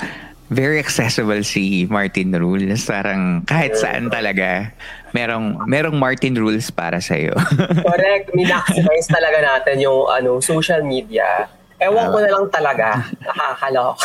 very 0.51 0.79
accessible 0.79 1.43
si 1.43 1.87
Martin 1.87 2.35
Rules. 2.35 2.83
Parang 2.83 3.45
kahit 3.47 3.79
saan 3.79 4.11
talaga, 4.11 4.73
merong, 5.15 5.63
merong 5.69 5.95
Martin 5.95 6.35
Rules 6.35 6.67
para 6.71 6.99
sa'yo. 6.99 7.31
Correct. 7.87 8.35
Minaximize 8.35 9.07
talaga 9.07 9.39
natin 9.39 9.79
yung 9.79 10.09
ano 10.11 10.43
social 10.43 10.83
media. 10.83 11.47
Ewan 11.81 12.13
ko 12.13 12.17
na 12.21 12.29
lang 12.29 12.45
talaga. 12.51 12.87
Nakakalok. 13.23 13.97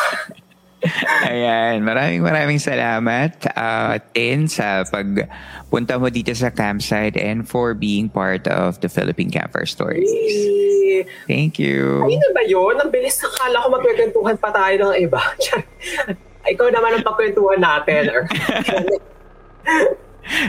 Ayan. 1.27 1.81
Maraming 1.83 2.21
maraming 2.21 2.61
salamat, 2.61 3.33
uh, 3.57 3.97
Tin, 4.13 4.45
sa 4.47 4.85
pagpunta 4.85 5.97
mo 5.97 6.13
dito 6.13 6.37
sa 6.37 6.53
campsite 6.53 7.17
and 7.17 7.49
for 7.49 7.73
being 7.73 8.13
part 8.13 8.45
of 8.47 8.79
the 8.85 8.89
Philippine 8.89 9.33
Camper 9.33 9.65
Stories. 9.65 10.11
Thank 11.27 11.57
you. 11.59 12.05
Ay, 12.05 12.17
na 12.21 12.29
ba 12.37 12.43
yun? 12.45 12.77
Ang 12.77 12.91
bilis 12.93 13.17
nakala 13.21 13.65
ko 13.65 13.67
magkwentuhan 13.73 14.37
pa 14.37 14.51
tayo 14.53 14.75
ng 14.93 14.95
iba. 15.01 15.21
Ikaw 16.53 16.69
naman 16.71 17.01
ang 17.01 17.05
pagkwentuhan 17.05 17.59
natin. 17.59 18.03
Or, 18.13 18.23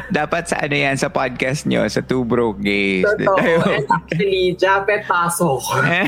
Dapat 0.09 0.49
sa 0.49 0.57
ano 0.61 0.73
yan, 0.73 0.97
sa 0.97 1.09
podcast 1.09 1.69
nyo, 1.69 1.86
sa 1.86 2.01
Two 2.01 2.25
Broke 2.25 2.61
Gays. 2.61 3.05
Totoo. 3.05 3.61
And 3.65 3.86
actually, 3.86 4.57
Japet 4.57 5.05
pasok. 5.05 5.61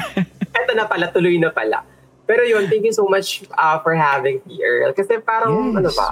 Eto 0.57 0.71
na 0.73 0.89
pala, 0.89 1.13
tuloy 1.13 1.37
na 1.37 1.53
pala. 1.53 1.85
Pero 2.29 2.45
yun, 2.45 2.69
thank 2.69 2.85
you 2.85 2.93
so 2.93 3.09
much 3.09 3.41
uh, 3.57 3.81
for 3.81 3.97
having 3.97 4.37
me, 4.45 4.61
Earl. 4.61 4.93
Kasi 4.93 5.17
parang, 5.17 5.73
Yes. 5.73 5.81
ano 5.81 5.89
ba, 5.97 6.07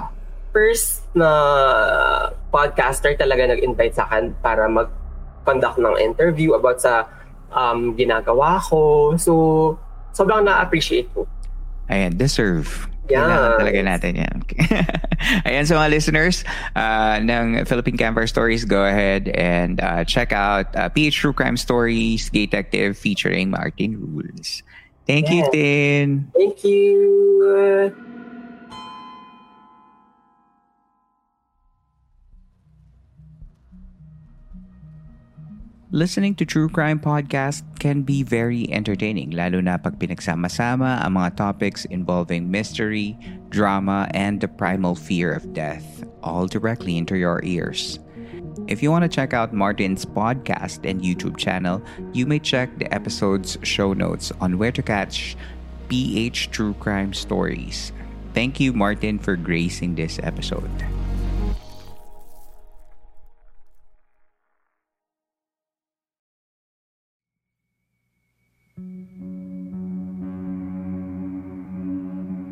first 0.50 1.06
na 1.14 1.30
podcaster 2.50 3.14
talaga 3.14 3.46
nag-invite 3.46 3.94
sa 3.94 4.10
akin 4.10 4.34
para 4.42 4.66
mag-conduct 4.66 5.78
ng 5.78 5.94
interview 6.02 6.58
about 6.58 6.82
sa 6.82 7.06
um, 7.54 7.94
ginagawa 7.94 8.58
ko. 8.66 9.14
So, 9.14 9.32
sobrang 10.10 10.42
na-appreciate 10.42 11.06
ko. 11.14 11.30
Ayan, 11.86 12.18
deserve. 12.18 12.90
Kailangan 13.08 13.64
talaga 13.64 13.80
natin 13.80 14.12
yan. 14.20 14.36
Ayan, 15.48 15.64
so 15.64 15.80
mga 15.80 15.88
listeners 15.88 16.44
uh, 16.76 17.16
ng 17.24 17.64
Philippine 17.64 17.96
Camper 17.96 18.28
Stories, 18.28 18.68
go 18.68 18.84
ahead 18.84 19.32
and 19.32 19.80
uh, 19.80 20.04
check 20.04 20.34
out 20.36 20.68
uh, 20.76 20.92
PH 20.92 21.16
True 21.16 21.32
Crime 21.32 21.56
Stories, 21.56 22.28
Gay 22.28 22.44
Detective 22.44 22.98
featuring 22.98 23.48
Martin 23.48 23.96
Rules. 23.96 24.60
Thank 25.08 25.30
you, 25.32 25.40
Yes. 25.40 25.50
Tin. 25.50 26.30
Thank 26.36 26.64
you. 26.64 27.96
Listening 35.90 36.34
to 36.36 36.44
true 36.44 36.68
crime 36.68 37.00
podcast 37.00 37.64
can 37.80 38.04
be 38.04 38.20
very 38.20 38.68
entertaining 38.68 39.32
lalo 39.32 39.64
na 39.64 39.80
pag 39.80 39.96
pinagsama-sama 39.96 41.00
ang 41.00 41.16
mga 41.16 41.40
topics 41.40 41.88
involving 41.88 42.52
mystery, 42.52 43.16
drama, 43.48 44.04
and 44.12 44.44
the 44.44 44.50
primal 44.52 44.92
fear 44.92 45.32
of 45.32 45.48
death 45.56 46.04
all 46.20 46.44
directly 46.44 47.00
into 47.00 47.16
your 47.16 47.40
ears. 47.40 47.96
If 48.66 48.82
you 48.82 48.90
want 48.90 49.02
to 49.04 49.08
check 49.08 49.32
out 49.32 49.52
Martin's 49.52 50.04
podcast 50.04 50.88
and 50.88 51.00
YouTube 51.00 51.36
channel, 51.36 51.82
you 52.12 52.26
may 52.26 52.38
check 52.38 52.78
the 52.78 52.92
episode's 52.92 53.56
show 53.62 53.92
notes 53.92 54.32
on 54.40 54.58
where 54.58 54.72
to 54.72 54.82
catch 54.82 55.36
PH 55.88 56.50
True 56.50 56.74
Crime 56.74 57.14
Stories. 57.14 57.92
Thank 58.34 58.60
you, 58.60 58.72
Martin, 58.72 59.18
for 59.18 59.36
gracing 59.36 59.94
this 59.94 60.18
episode. 60.22 60.70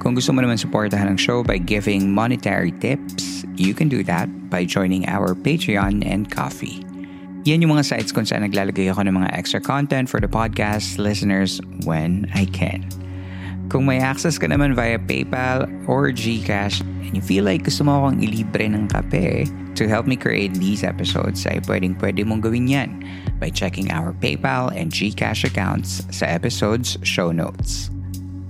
Kung 0.00 0.16
gusto 0.16 0.32
mo 0.32 0.40
naman 0.40 0.56
supportahan 0.56 1.12
ang 1.12 1.20
show 1.20 1.44
by 1.44 1.60
giving 1.60 2.08
monetary 2.08 2.72
tips, 2.80 3.44
you 3.60 3.76
can 3.76 3.92
do 3.92 4.00
that 4.08 4.32
by 4.48 4.64
joining 4.64 5.04
our 5.04 5.36
Patreon 5.36 6.00
and 6.08 6.32
Coffee. 6.32 6.80
Yan 7.44 7.60
yung 7.60 7.76
mga 7.76 7.84
sites 7.84 8.08
kung 8.08 8.24
saan 8.24 8.48
naglalagay 8.48 8.88
ako 8.88 9.04
ng 9.04 9.20
mga 9.20 9.28
extra 9.36 9.60
content 9.60 10.08
for 10.08 10.16
the 10.16 10.28
podcast 10.28 10.96
listeners 10.96 11.60
when 11.84 12.24
I 12.32 12.48
can. 12.48 12.88
Kung 13.68 13.84
may 13.84 14.00
access 14.00 14.40
ka 14.40 14.48
naman 14.48 14.72
via 14.72 14.96
PayPal 14.96 15.68
or 15.84 16.08
GCash 16.08 16.80
and 17.04 17.12
you 17.12 17.20
feel 17.20 17.44
like 17.44 17.68
gusto 17.68 17.84
mo 17.84 18.00
akong 18.00 18.24
ilibre 18.24 18.72
ng 18.72 18.88
kape 18.88 19.52
to 19.76 19.84
help 19.84 20.08
me 20.08 20.16
create 20.16 20.56
these 20.56 20.80
episodes 20.80 21.44
ay 21.44 21.60
pwedeng 21.68 21.92
pwede 22.00 22.24
mong 22.24 22.40
gawin 22.40 22.72
yan 22.72 22.90
by 23.36 23.52
checking 23.52 23.92
our 23.92 24.16
PayPal 24.16 24.72
and 24.72 24.88
GCash 24.88 25.44
accounts 25.44 26.08
sa 26.08 26.24
episode's 26.24 26.96
show 27.04 27.36
notes. 27.36 27.92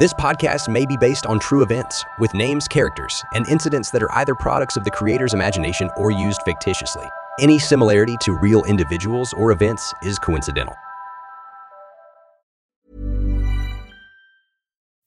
This 0.00 0.12
podcast 0.12 0.68
may 0.68 0.84
be 0.84 0.96
based 0.96 1.24
on 1.24 1.38
true 1.38 1.62
events, 1.62 2.04
with 2.18 2.34
names, 2.34 2.66
characters, 2.66 3.22
and 3.32 3.46
incidents 3.46 3.92
that 3.92 4.02
are 4.02 4.10
either 4.14 4.34
products 4.34 4.76
of 4.76 4.82
the 4.82 4.90
creator's 4.90 5.34
imagination 5.34 5.88
or 5.96 6.10
used 6.10 6.42
fictitiously. 6.42 7.08
Any 7.38 7.60
similarity 7.60 8.16
to 8.22 8.32
real 8.32 8.64
individuals 8.64 9.32
or 9.34 9.52
events 9.52 9.94
is 10.02 10.18
coincidental. 10.18 10.74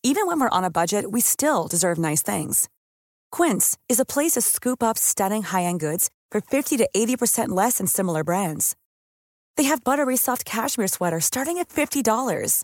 Even 0.03 0.25
when 0.25 0.39
we're 0.39 0.47
on 0.51 0.63
a 0.63 0.71
budget, 0.71 1.11
we 1.11 1.19
still 1.19 1.67
deserve 1.67 1.97
nice 1.97 2.21
things. 2.21 2.69
Quince 3.29 3.77
is 3.89 3.99
a 3.99 4.05
place 4.05 4.35
to 4.35 4.41
scoop 4.41 4.81
up 4.81 4.97
stunning 4.97 5.43
high 5.43 5.63
end 5.63 5.81
goods 5.81 6.09
for 6.31 6.39
50 6.39 6.77
to 6.77 6.87
80% 6.95 7.49
less 7.49 7.79
than 7.79 7.87
similar 7.87 8.23
brands. 8.23 8.77
They 9.57 9.63
have 9.63 9.83
buttery 9.83 10.15
soft 10.15 10.45
cashmere 10.45 10.87
sweaters 10.87 11.25
starting 11.25 11.57
at 11.57 11.67
$50, 11.67 12.63